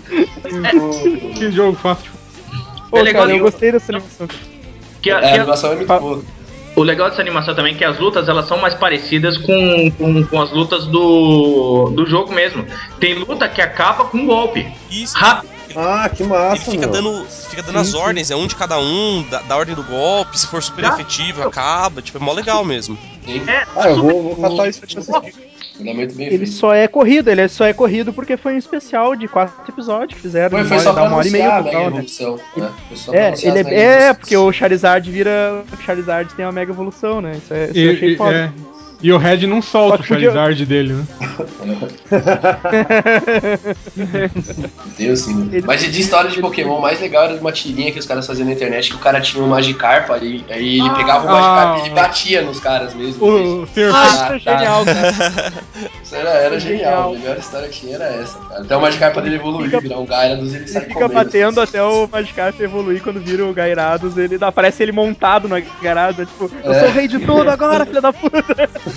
[1.37, 2.13] Que jogo fácil.
[2.91, 4.29] Pô, É legal cara, eu gostei dessa animação.
[5.03, 6.23] Que a- É, que a a- animação é muito boa.
[6.77, 10.25] O legal dessa animação também é que as lutas elas são mais parecidas com, com,
[10.25, 12.67] com as lutas do, do jogo mesmo.
[12.99, 14.67] Tem luta que acaba com um golpe.
[14.91, 15.17] Isso.
[15.17, 15.55] Rápido.
[15.77, 16.91] Ah, que Ele massa, fica meu.
[16.91, 20.39] dando, fica dando as ordens, é um de cada um, da, da ordem do golpe,
[20.39, 22.97] se for super efetivo, acaba, tipo, é mó legal mesmo.
[23.27, 25.35] É, Ah, eu vou, vou catar isso pra te assistir.
[25.81, 26.53] Ele é muito bem Ele feito.
[26.53, 30.21] só é corrido, ele só é corrido porque foi um especial de quatro episódios que
[30.21, 30.51] fizeram.
[30.51, 31.87] Foi, foi uma só pra uma hora e meia total, né?
[31.87, 32.41] Evolução.
[32.57, 32.73] né?
[33.13, 35.65] É, ele é, é, porque o Charizard vira.
[35.73, 37.33] O Charizard tem uma mega evolução, né?
[37.37, 38.37] Isso, é, isso E, eu achei e- foda.
[38.37, 38.74] é.
[39.05, 41.05] E o Red não solta o que podia- Charizard dele, né?
[44.97, 45.51] Deus sim.
[45.53, 47.99] Ele- Mas de, de história de Pokémon, o mais legal era de uma tirinha que
[47.99, 51.27] os caras faziam na internet, que o cara tinha um Magikarp, aí, aí ele pegava
[51.27, 53.23] o Magikarp e ele batia nos caras mesmo.
[53.27, 53.91] O Sr.
[53.93, 54.59] Ah, Ah, isso é tá.
[54.59, 55.53] genial, cara.
[56.05, 56.79] Isso era, era Genial.
[56.79, 57.15] genial.
[57.15, 58.61] A melhor história que tinha era essa, cara.
[58.63, 61.15] Até o Magikarp dele evoluir, Fica- virar um Gyarados e ele Ele sai fica comendo.
[61.15, 64.17] batendo até o Magikarp evoluir quando vira o Gairados.
[64.19, 66.29] Ele aparece ele montado no Gairados.
[66.29, 66.81] Tipo, eu É.
[66.81, 68.45] sou o rei de tudo agora, filha da puta.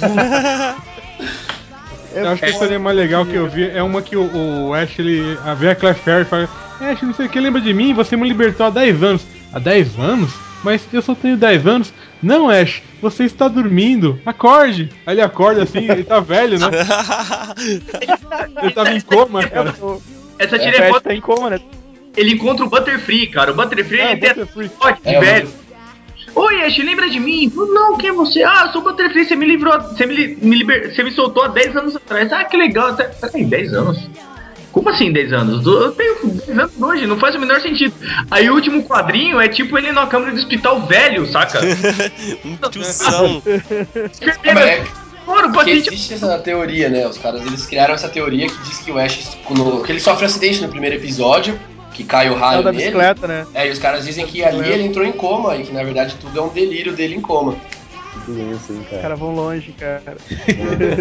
[2.13, 2.51] É Eu acho que a foda.
[2.51, 5.69] história mais legal que eu vi é uma que o, o Ash, ele a vê
[5.69, 6.49] a Clefairy e fala
[6.79, 7.93] Ash, não sei o que, lembra de mim?
[7.93, 9.21] Você me libertou há 10 anos.
[9.53, 10.31] Há 10 anos?
[10.63, 11.93] Mas eu só tenho 10 anos.
[12.21, 14.19] Não, Ash, você está dormindo.
[14.25, 14.89] Acorde.
[15.05, 16.67] Aí ele acorda assim, ele tá velho, né?
[18.61, 19.73] Ele tava em coma, cara.
[20.39, 21.01] Essa É, tira é Ash foda.
[21.01, 21.59] tá em coma, né?
[22.15, 23.51] Ele encontra o Butterfree, cara.
[23.51, 24.69] O Butterfree É, ele tem Butterfree.
[25.05, 25.49] de É, o velho.
[26.39, 27.51] Oi, Ash, lembra de mim?
[27.55, 28.43] Não, quem é você?
[28.43, 31.43] Ah, eu sou o Butterfree, você me livrou, você me, me liber, você me soltou
[31.43, 32.31] há 10 anos atrás.
[32.31, 32.95] Ah, que legal.
[32.95, 34.07] Você tem 10 anos?
[34.71, 35.65] Como assim 10 anos?
[35.65, 37.95] Eu tenho 10 anos hoje, não faz o menor sentido.
[38.29, 41.59] Aí o último quadrinho é tipo ele na câmera do hospital velho, saca?
[42.45, 43.41] um tiozão.
[44.43, 44.83] É
[45.25, 47.05] Mano, porque paciente existe essa teoria, né?
[47.07, 50.23] Os caras eles criaram essa teoria que diz que o Ash, no- que ele sofre
[50.23, 51.59] um acidente no primeiro episódio,
[51.97, 52.83] que cai o É raio da nele.
[52.85, 53.47] bicicleta, né?
[53.55, 56.15] É, e os caras dizem que ali ele entrou em coma e que na verdade
[56.21, 57.55] tudo é um delírio dele em coma.
[58.23, 59.01] Que doença, hein, Os cara.
[59.01, 60.17] caras vão longe, cara.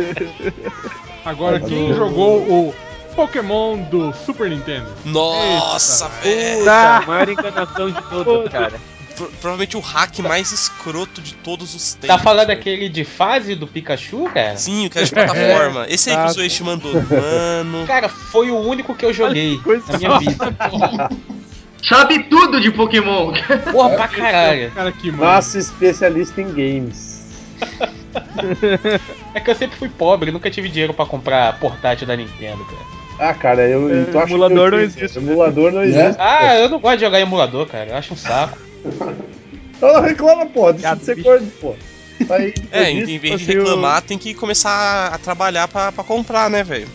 [1.25, 2.75] Agora, quem jogou o
[3.15, 4.87] Pokémon do Super Nintendo?
[5.05, 6.71] Nossa, velho.
[6.71, 8.73] A maior enganação de todas, cara.
[9.17, 12.09] Pro- Provavelmente o hack mais escroto de todos os tempos.
[12.09, 14.57] Tá falando daquele de fase do Pikachu, cara?
[14.57, 15.87] Sim, o que é de plataforma.
[15.91, 16.93] Esse aí que o Zoeishi mandou.
[16.95, 17.87] Mano.
[17.87, 20.55] Cara, foi o único que eu joguei coisa na minha vida.
[21.89, 23.33] sabe tudo de Pokémon.
[23.73, 24.71] Porra, pra caralho.
[24.73, 25.11] Cara, que.
[25.11, 27.17] Nossa, especialista em games.
[29.35, 32.97] É que eu sempre fui pobre, nunca tive dinheiro pra comprar portátil da Nintendo, cara.
[33.31, 33.89] Ah, cara, eu.
[33.91, 35.19] É, tu acha que emulador eu não existe.
[35.19, 36.17] Emulador não existe.
[36.19, 37.91] Ah, eu não gosto de jogar em emulador, cara.
[37.91, 38.59] Eu acho um saco.
[39.81, 40.73] Ela reclama, pô.
[40.73, 41.75] Deixa de ser gordo, pô.
[42.31, 46.63] Aí, É, em, vez de reclamar, tem que começar a trabalhar pra, pra comprar, né,
[46.65, 46.89] velho?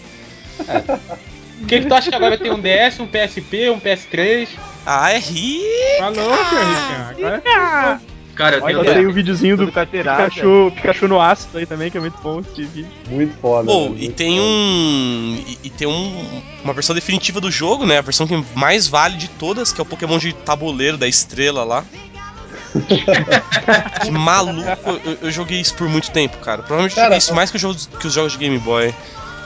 [1.62, 4.50] O que, que tu acha que agora tem um DS, um PSP, um PS3?
[4.86, 5.62] Ah, é ri.
[6.00, 7.26] Falou, Ricardo.
[7.26, 8.02] Agora
[8.36, 9.68] Cara, eu Olha, tenho eu tenho o videozinho do.
[9.72, 12.88] Pikachu, Pikachu no ácido aí também, que é muito bom esse vídeo.
[13.10, 13.66] Muito foda.
[13.66, 14.42] Pô, velho, e muito tem foda.
[14.48, 15.44] um.
[15.48, 17.98] E, e tem um, uma versão definitiva do jogo, né?
[18.00, 21.64] A versão que mais vale de todas, que é o Pokémon de tabuleiro da estrela
[21.64, 21.86] lá.
[24.02, 26.60] que maluco, eu, eu joguei isso por muito tempo, cara.
[26.62, 28.94] Provavelmente eu Cara, joguei isso mais que os jogos, que os jogos de Game Boy.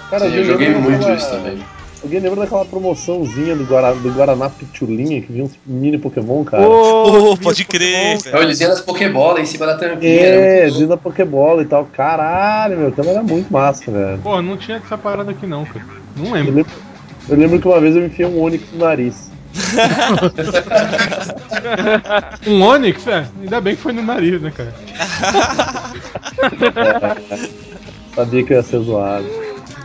[0.10, 1.60] Cara, Sim, eu joguei jogando muito aquela- isso também.
[2.03, 6.67] Alguém lembra daquela promoçãozinha do, Guara, do Guaraná Pitulinha que vinha uns mini Pokémon, cara?
[6.67, 10.22] Ô, pode crer, É, eles iam nas Pokébola em cima da tampinha.
[10.22, 10.72] É, né?
[10.72, 11.85] dentro da Pokébola e tal.
[11.85, 14.19] Caralho, meu, também era muito massa, velho.
[14.19, 15.85] Pô, não tinha essa parada aqui não, cara.
[16.15, 16.53] Não Eu lembro.
[16.55, 16.72] lembro,
[17.30, 19.31] eu lembro que uma vez eu enfiei um Onix no nariz.
[22.45, 23.26] Um Onix, é.
[23.41, 24.73] Ainda bem que foi no nariz, né, cara?
[28.15, 29.26] Sabia que eu ia ser zoado.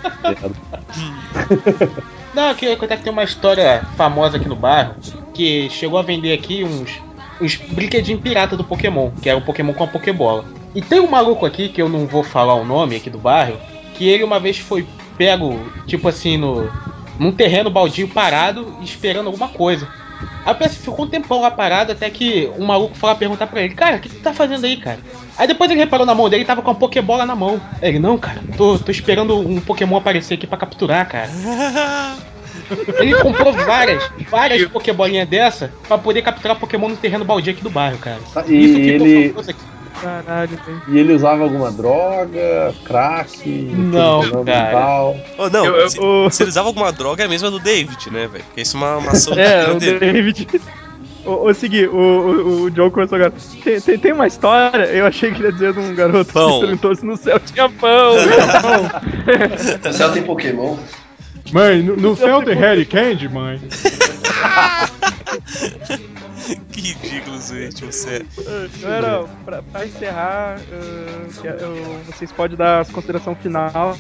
[2.35, 4.95] Não, eu queria contar que tem uma história famosa aqui no bairro
[5.35, 6.91] que chegou a vender aqui uns,
[7.41, 10.45] uns brinquedinhos pirata do Pokémon, que era um Pokémon com a Pokébola.
[10.75, 13.59] E tem um maluco aqui, que eu não vou falar o nome aqui do bairro,
[13.95, 14.87] que ele uma vez foi
[15.19, 16.71] pego, tipo assim, no,
[17.19, 19.89] num terreno baldio parado, esperando alguma coisa.
[20.45, 23.47] Aí eu pensei, ficou um tempão lá parado até que um maluco foi lá perguntar
[23.47, 25.01] pra ele, cara, o que tu tá fazendo aí, cara?
[25.37, 27.61] Aí depois ele reparou na mão dele, tava com a Pokébola na mão.
[27.83, 31.31] Ele, não, cara, tô, tô esperando um Pokémon aparecer aqui pra capturar, cara.
[32.99, 37.71] Ele comprou várias, várias Pokébolinhas dessa pra poder capturar Pokémon no terreno baldio aqui do
[37.71, 38.21] bairro, cara.
[38.47, 39.35] E Isso ele-.
[40.03, 40.83] Caralho, velho.
[40.89, 44.71] E ele usava alguma droga, crack, Não, cara.
[44.71, 45.17] tal.
[45.39, 48.11] Ô, não, Eu- eu- se, se ele usava alguma droga é a mesma do David,
[48.11, 48.45] né, velho?
[48.45, 49.99] Porque isso é uma, uma ação É, o David.
[50.47, 50.61] David.
[51.25, 53.33] Ô, ô Segui, o, o, o Joe começou agora.
[53.63, 56.55] Tem, tem, tem uma história, eu achei que ele ia dizer de um garoto Pão.
[56.55, 58.15] que perguntou se no céu tinha pão.
[59.89, 60.77] O céu tem Pokémon.
[61.53, 63.61] Mãe, no, no céu tem Harry Candy, mãe.
[66.73, 68.25] que ridículo, gente, você.
[68.81, 70.59] Galera, pra, pra encerrar,
[71.41, 73.97] que- eu- vocês podem dar as consideração final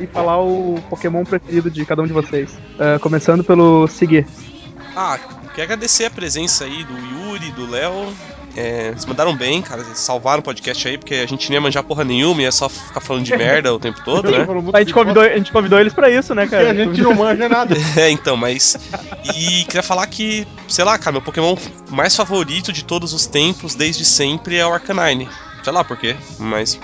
[0.00, 2.58] e falar o Pokémon preferido de cada um de vocês.
[2.78, 4.26] Eh, começando pelo Segui.
[4.96, 5.18] Ah,
[5.54, 8.12] quero agradecer a presença aí do Yuri, do Léo.
[8.56, 9.80] É, eles mandaram bem, cara.
[9.80, 12.68] Eles salvaram o podcast aí, porque a gente não ia manjar porra nenhuma, ia só
[12.68, 14.46] ficar falando de merda o tempo todo, né?
[14.72, 16.66] A gente, convidou, a gente convidou eles pra isso, né, cara?
[16.66, 17.74] Porque a gente não manja nada.
[17.96, 18.76] É, então, mas.
[19.34, 21.56] E queria falar que, sei lá, cara, meu Pokémon
[21.90, 25.28] mais favorito de todos os tempos, desde sempre, é o Arcanine.
[25.62, 26.80] Sei lá por quê, mas.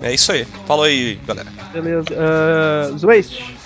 [0.00, 0.46] É isso aí.
[0.66, 1.50] Falou aí, galera.
[1.72, 2.06] Beleza.
[2.10, 3.56] Uh, Zwaste.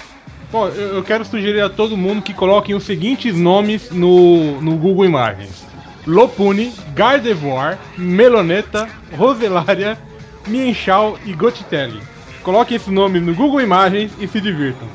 [0.50, 4.76] Bom, eu eu quero sugerir a todo mundo que coloquem os seguintes nomes no, no
[4.76, 5.64] Google Imagens:
[6.06, 9.98] Lopune, Gardevoir, Meloneta, Roselária,
[10.46, 12.00] Mienshao e Gotitelli.
[12.42, 14.86] Coloquem esses nomes no Google Imagens e se divirtam.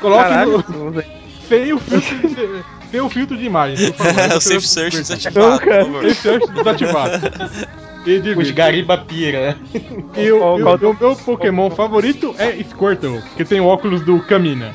[0.00, 1.02] Coloquem Caralho, no,
[1.48, 4.36] sem, o filtro de, sem o filtro de imagens, por favor.
[4.36, 5.84] o Safe Search desativado, por cara.
[5.84, 6.02] favor.
[6.10, 7.74] Safe Search desativado.
[8.06, 8.50] E Os.
[8.50, 9.56] Gariba Pira.
[10.14, 14.20] E o, Qual- e o meu Pokémon favorito é Squirtle, que tem o óculos do
[14.20, 14.72] Camina.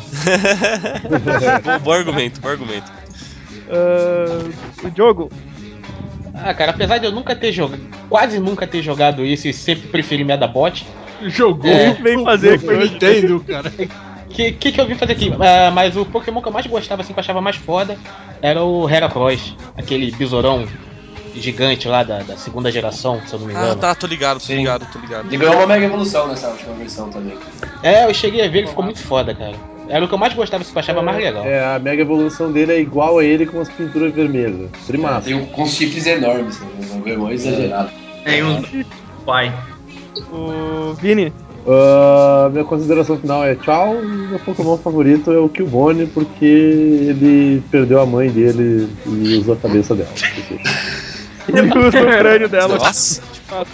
[1.07, 2.91] bom, bom argumento, bom argumento.
[3.69, 5.31] Uh, o Diogo.
[6.33, 9.87] Ah, cara, apesar de eu nunca ter jogado, quase nunca ter jogado isso e sempre
[9.89, 10.85] preferi Medabot,
[11.21, 11.69] Jogou.
[11.69, 11.93] É.
[11.93, 12.93] Vem fazer aqui hoje?
[12.93, 13.73] Nintendo, cara.
[14.25, 15.31] O que, que, que eu vim fazer aqui?
[15.39, 17.97] Ah, mas o Pokémon que eu mais gostava, assim, que eu achava mais foda,
[18.41, 20.65] era o Heracross, aquele besourão
[21.35, 23.75] gigante lá da, da segunda geração, se eu não me Ah, engano.
[23.81, 24.57] tá, tô ligado, tô Sim.
[24.57, 25.27] ligado, tô ligado.
[25.27, 27.37] Ele ganhou uma mega evolução nessa última versão também.
[27.83, 29.55] É, eu cheguei a ver, ele ficou muito foda, cara.
[29.89, 31.43] Era o que eu mais gostava, eu achava mais legal.
[31.43, 34.69] É, a mega evolução dele é igual a ele com as pinturas vermelhas.
[34.85, 35.25] Primaço.
[35.25, 36.67] Tem um, com os chifres enormes, né?
[36.93, 37.89] Um vermelho exagerado.
[38.23, 38.85] Tem uns.
[39.25, 39.51] Pai.
[40.31, 41.33] O Vini.
[41.67, 43.95] Ah, minha consideração final é tchau.
[44.01, 49.57] Meu Pokémon favorito é o Killbone, porque ele perdeu a mãe dele e usou a
[49.57, 50.09] cabeça dela.
[51.49, 52.77] Ele usa o crânio dela.
[52.77, 53.23] Nossa,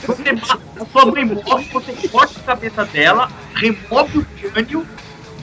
[0.07, 4.85] Você mata, a sua mãe morre, você corta a cabeça dela, remove o crânio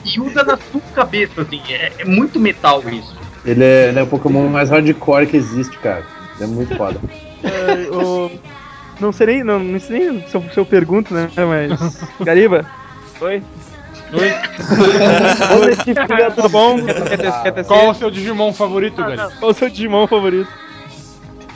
[0.05, 1.61] e usa na sua cabeça, assim.
[1.69, 3.15] É, é muito metal isso.
[3.45, 6.03] Ele é, ele é o Pokémon mais hardcore que existe, cara.
[6.35, 6.99] Ele é muito foda.
[7.43, 8.31] É, o-
[8.99, 11.29] Não sei nem, não, não sei nem se eu, se eu pergunto, né?
[11.35, 11.99] Mas.
[12.23, 12.65] Gariba.
[13.21, 13.41] Oi?
[16.35, 16.85] Tudo bom?
[16.85, 19.29] Quer ter, quer ter Qual o seu Digimon favorito, galera?
[19.39, 20.49] Qual o seu Digimon favorito?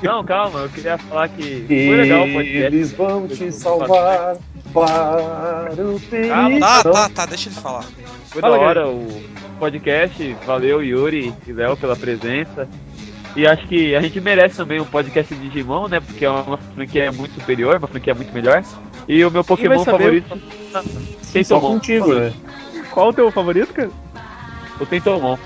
[0.01, 2.65] Não, calma, eu queria falar que foi legal o podcast.
[2.75, 4.37] Eles vão te salvar
[4.85, 6.59] para o perigo.
[6.59, 7.83] tá, tá, tá, deixa ele falar.
[8.25, 9.07] Foi da Fala, hora o
[9.59, 10.35] podcast.
[10.45, 12.67] Valeu, Yuri e Léo, pela presença.
[13.35, 15.99] E acho que a gente merece também um podcast de Digimon, né?
[15.99, 18.63] Porque é uma franquia muito superior, uma franquia muito melhor.
[19.07, 20.39] E o meu Pokémon favorito.
[20.71, 20.81] Só
[21.31, 21.73] Tentomon.
[21.73, 22.33] contigo, né?
[22.91, 23.91] Qual o teu favorito, cara?
[24.79, 25.37] O Tentomon.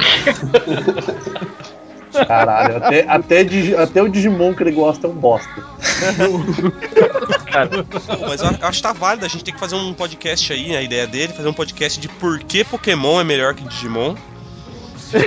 [2.26, 3.40] Caralho, até, até,
[3.78, 5.48] até o Digimon que ele gosta é um bosta.
[7.90, 10.76] Pô, mas eu acho que tá válido, a gente tem que fazer um podcast aí,
[10.76, 14.14] a ideia dele, fazer um podcast de por que Pokémon é melhor que Digimon.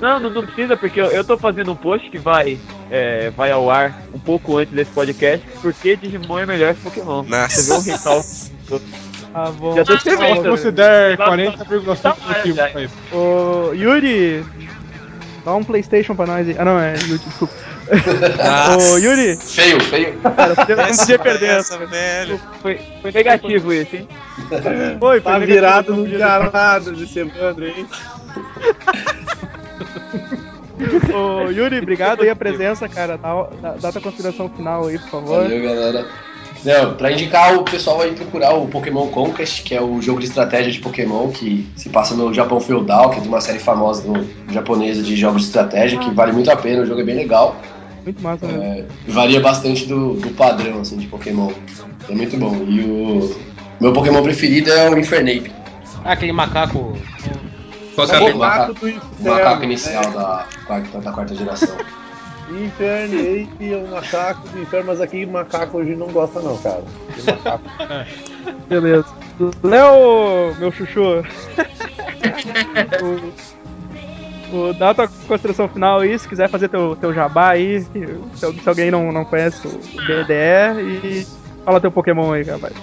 [0.00, 2.58] Não, não, não precisa, porque eu, eu tô fazendo um post que vai,
[2.90, 7.22] é, vai ao ar um pouco antes desse podcast, porque Digimon é melhor que Pokémon.
[7.22, 7.62] Nossa.
[7.62, 8.82] Você vê um recalque.
[9.34, 9.74] Ah, bom.
[9.74, 10.42] Já Eu visto.
[10.50, 12.68] considero Tá- 40,5 tá- motivo já.
[12.68, 12.94] pra isso.
[13.10, 14.44] Ô, Yuri,
[15.44, 16.56] dá um PlayStation pra nós aí.
[16.58, 17.54] Ah, não, é Yuri, desculpa.
[18.78, 20.14] Ô, Yuri, Feio, feio.
[20.20, 21.78] cara, você não podia perder essa.
[21.78, 22.40] velho.
[22.60, 24.08] Foi, foi negativo isso, hein?
[24.48, 24.58] Foi,
[25.00, 27.86] foi Tá negativo, virado não no enganado desse Evandro, hein?
[31.14, 33.16] Ô, Yuri, obrigado aí a presença, cara.
[33.16, 35.42] Dá, dá, dá tua consideração final aí, por favor.
[35.42, 36.06] Valeu, galera.
[36.64, 40.26] Não, pra indicar o pessoal aí procurar o Pokémon Conquest, que é o jogo de
[40.26, 44.02] estratégia de Pokémon que se passa no Japão feudal, que é de uma série famosa
[44.02, 47.16] do, japonesa de jogos de estratégia, que vale muito a pena, o jogo é bem
[47.16, 47.56] legal.
[48.04, 48.62] Muito massa mesmo.
[48.62, 51.52] É, varia bastante do, do padrão assim, de Pokémon.
[52.08, 52.54] É muito bom.
[52.68, 53.36] E o
[53.80, 55.52] meu Pokémon preferido é o Infernape.
[56.04, 56.96] Ah, aquele macaco.
[57.94, 58.86] Qual que é a o Macaco
[59.20, 61.76] macaco, inicial da, quarta, da quarta geração.
[62.60, 66.82] Infernape é um macaco do inferno, mas aqui macaco hoje não gosta não, cara.
[68.68, 69.06] Beleza.
[69.62, 71.24] Léo, meu chuchu.
[74.52, 77.80] o, o, dá a tua consideração final aí, se quiser fazer teu, teu jabá aí,
[77.80, 81.26] se, se alguém não, não conhece o BDE, e
[81.64, 82.74] fala teu Pokémon aí, rapaz.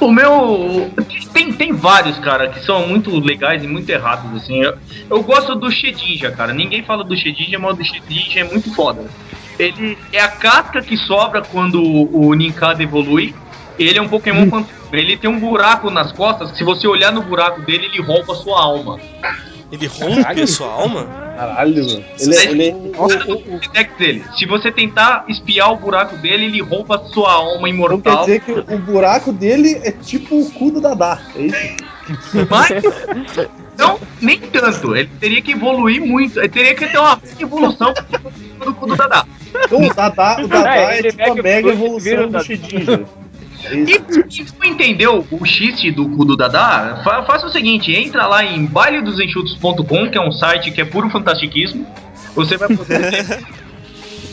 [0.00, 0.90] O meu.
[1.32, 4.62] Tem, tem vários, cara, que são muito legais e muito errados, assim.
[4.62, 4.74] Eu,
[5.10, 6.52] eu gosto do Shedinja, cara.
[6.52, 9.04] Ninguém fala do Shedinja, mas o do Shedinja é muito foda.
[9.58, 13.34] Ele é a casca que sobra quando o Ninkado evolui.
[13.76, 14.78] Ele é um Pokémon fantasma.
[14.92, 18.32] Ele tem um buraco nas costas que se você olhar no buraco dele, ele rouba
[18.32, 18.98] a sua alma.
[19.70, 21.27] Ele rompe a sua alma?
[21.38, 22.04] Caralho, mano.
[22.18, 24.24] Ele, é- ele, Olha no Pokédex dele.
[24.36, 28.20] Se você tentar espiar o buraco dele, ele rouba a sua alma então quer imortal.
[28.26, 31.76] dizer que o buraco dele é tipo o cu do Dadá, é isso?
[32.50, 32.82] Mas
[33.78, 34.96] não, nem tanto.
[34.96, 36.40] Ele teria que evoluir muito.
[36.40, 37.94] Ele teria que ter uma evolução
[38.64, 39.24] do cu do Dadá.
[39.64, 42.42] Então, o Dadá, o Dadá É, é, tipo a mega evolução o do.
[42.42, 43.04] Shedinja.
[43.72, 48.26] E se tu entendeu o xiste do cu do Dadá, fa faça o seguinte: entra
[48.26, 51.86] lá em bailedosenxutos.com, que é um site que é puro fantastiquismo.
[52.34, 53.44] Você vai poder ter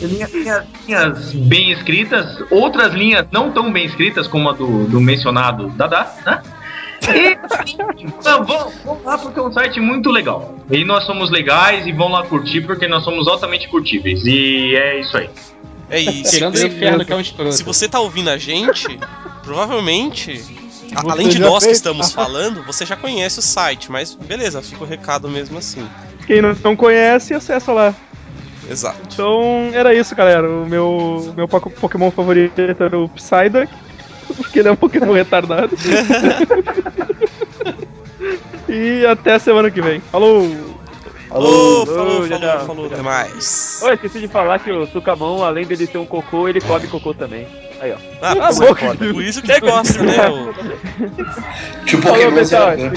[0.02, 5.00] linhas, linhas- linhas bem escritas, outras linhas não tão bem escritas, como a do, do
[5.00, 6.42] mencionado Dadá, né?
[7.08, 7.36] E
[8.02, 10.54] então, vão, vão lá porque é um site muito legal.
[10.70, 14.24] E nós somos legais e vão lá curtir porque nós somos altamente curtíveis.
[14.24, 15.28] E é isso aí.
[15.90, 16.30] É isso.
[16.32, 17.52] Tirando o Se- inferno, que é um escroto.
[17.52, 18.98] Se você tá ouvindo a gente,
[19.42, 21.76] provavelmente, Você além de nós que fez?
[21.78, 25.86] estamos falando, você já conhece o site, mas beleza, fica o recado mesmo assim.
[26.26, 27.94] Quem não, conhece, acessa lá.
[28.68, 28.98] Exato.
[29.12, 30.48] Então, era isso, galera.
[30.50, 33.72] O meu, meu Poké- Pokémon favorito era o Psyduck,
[34.36, 35.70] porque ele é um Pokémon retardado.
[38.68, 40.00] e até a semana que vem.
[40.00, 40.65] Falou!
[41.36, 42.60] Falou, Falou, falou, já, falou, já.
[42.60, 43.80] falou, até mais.
[43.82, 47.12] Ô, esqueci de falar que o Sucamon, além dele ser um cocô, ele come cocô
[47.12, 47.46] também.
[47.78, 47.96] Aí, ó.
[48.22, 48.94] Ah, Cala a por, boca.
[48.96, 50.28] por isso que gosta, né?
[50.30, 50.54] o-
[51.84, 52.70] Que o Falou, pessoal.
[52.70, 52.90] né?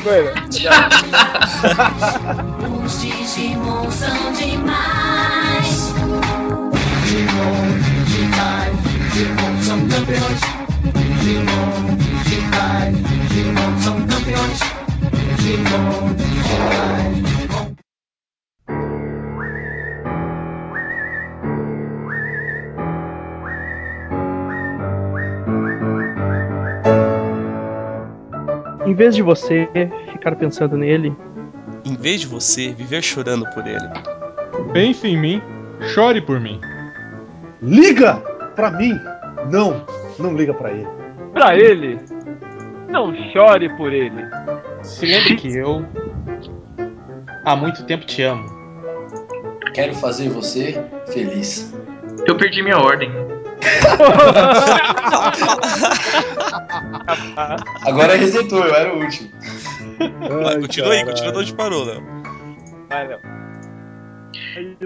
[2.86, 5.94] Os Digimon são demais.
[7.03, 8.74] Digimon, digitais,
[9.11, 10.41] Digimon são campeões.
[10.95, 12.95] Digimon, digitais,
[13.28, 14.60] Digimon são campeões.
[15.36, 17.28] Digimon, digitais,
[28.90, 29.70] Em vez de você
[30.11, 31.16] ficar pensando nele,
[31.86, 33.88] Em vez de você viver chorando por ele,
[34.74, 35.40] Pense em mim,
[35.94, 36.60] chore por mim.
[37.61, 38.16] Liga
[38.56, 38.99] pra mim!
[39.52, 39.86] Não,
[40.18, 40.88] não liga pra ele.
[41.34, 41.99] Pra ele,
[42.90, 44.26] não chore por ele.
[44.82, 45.86] Se lembre que eu
[47.45, 48.44] há muito tempo te amo.
[49.76, 50.84] Quero fazer você
[51.14, 51.72] feliz.
[52.26, 53.11] Eu perdi minha ordem.
[57.86, 59.30] Agora resetou, eu era o último.
[60.44, 62.02] Vai, continua aí, continua de onde parou, Léo.
[62.90, 63.19] Vai, Léo.
[64.56, 64.77] aí.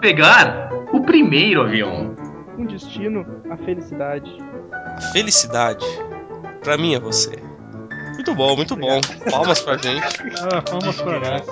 [0.00, 2.16] Pegar o primeiro avião.
[2.58, 4.30] Um destino, a felicidade.
[5.12, 5.84] Felicidade,
[6.62, 7.36] pra mim é você.
[8.14, 9.00] Muito bom, muito bom.
[9.30, 10.02] Palmas pra gente.
[10.40, 11.42] Ah, vamos chorar.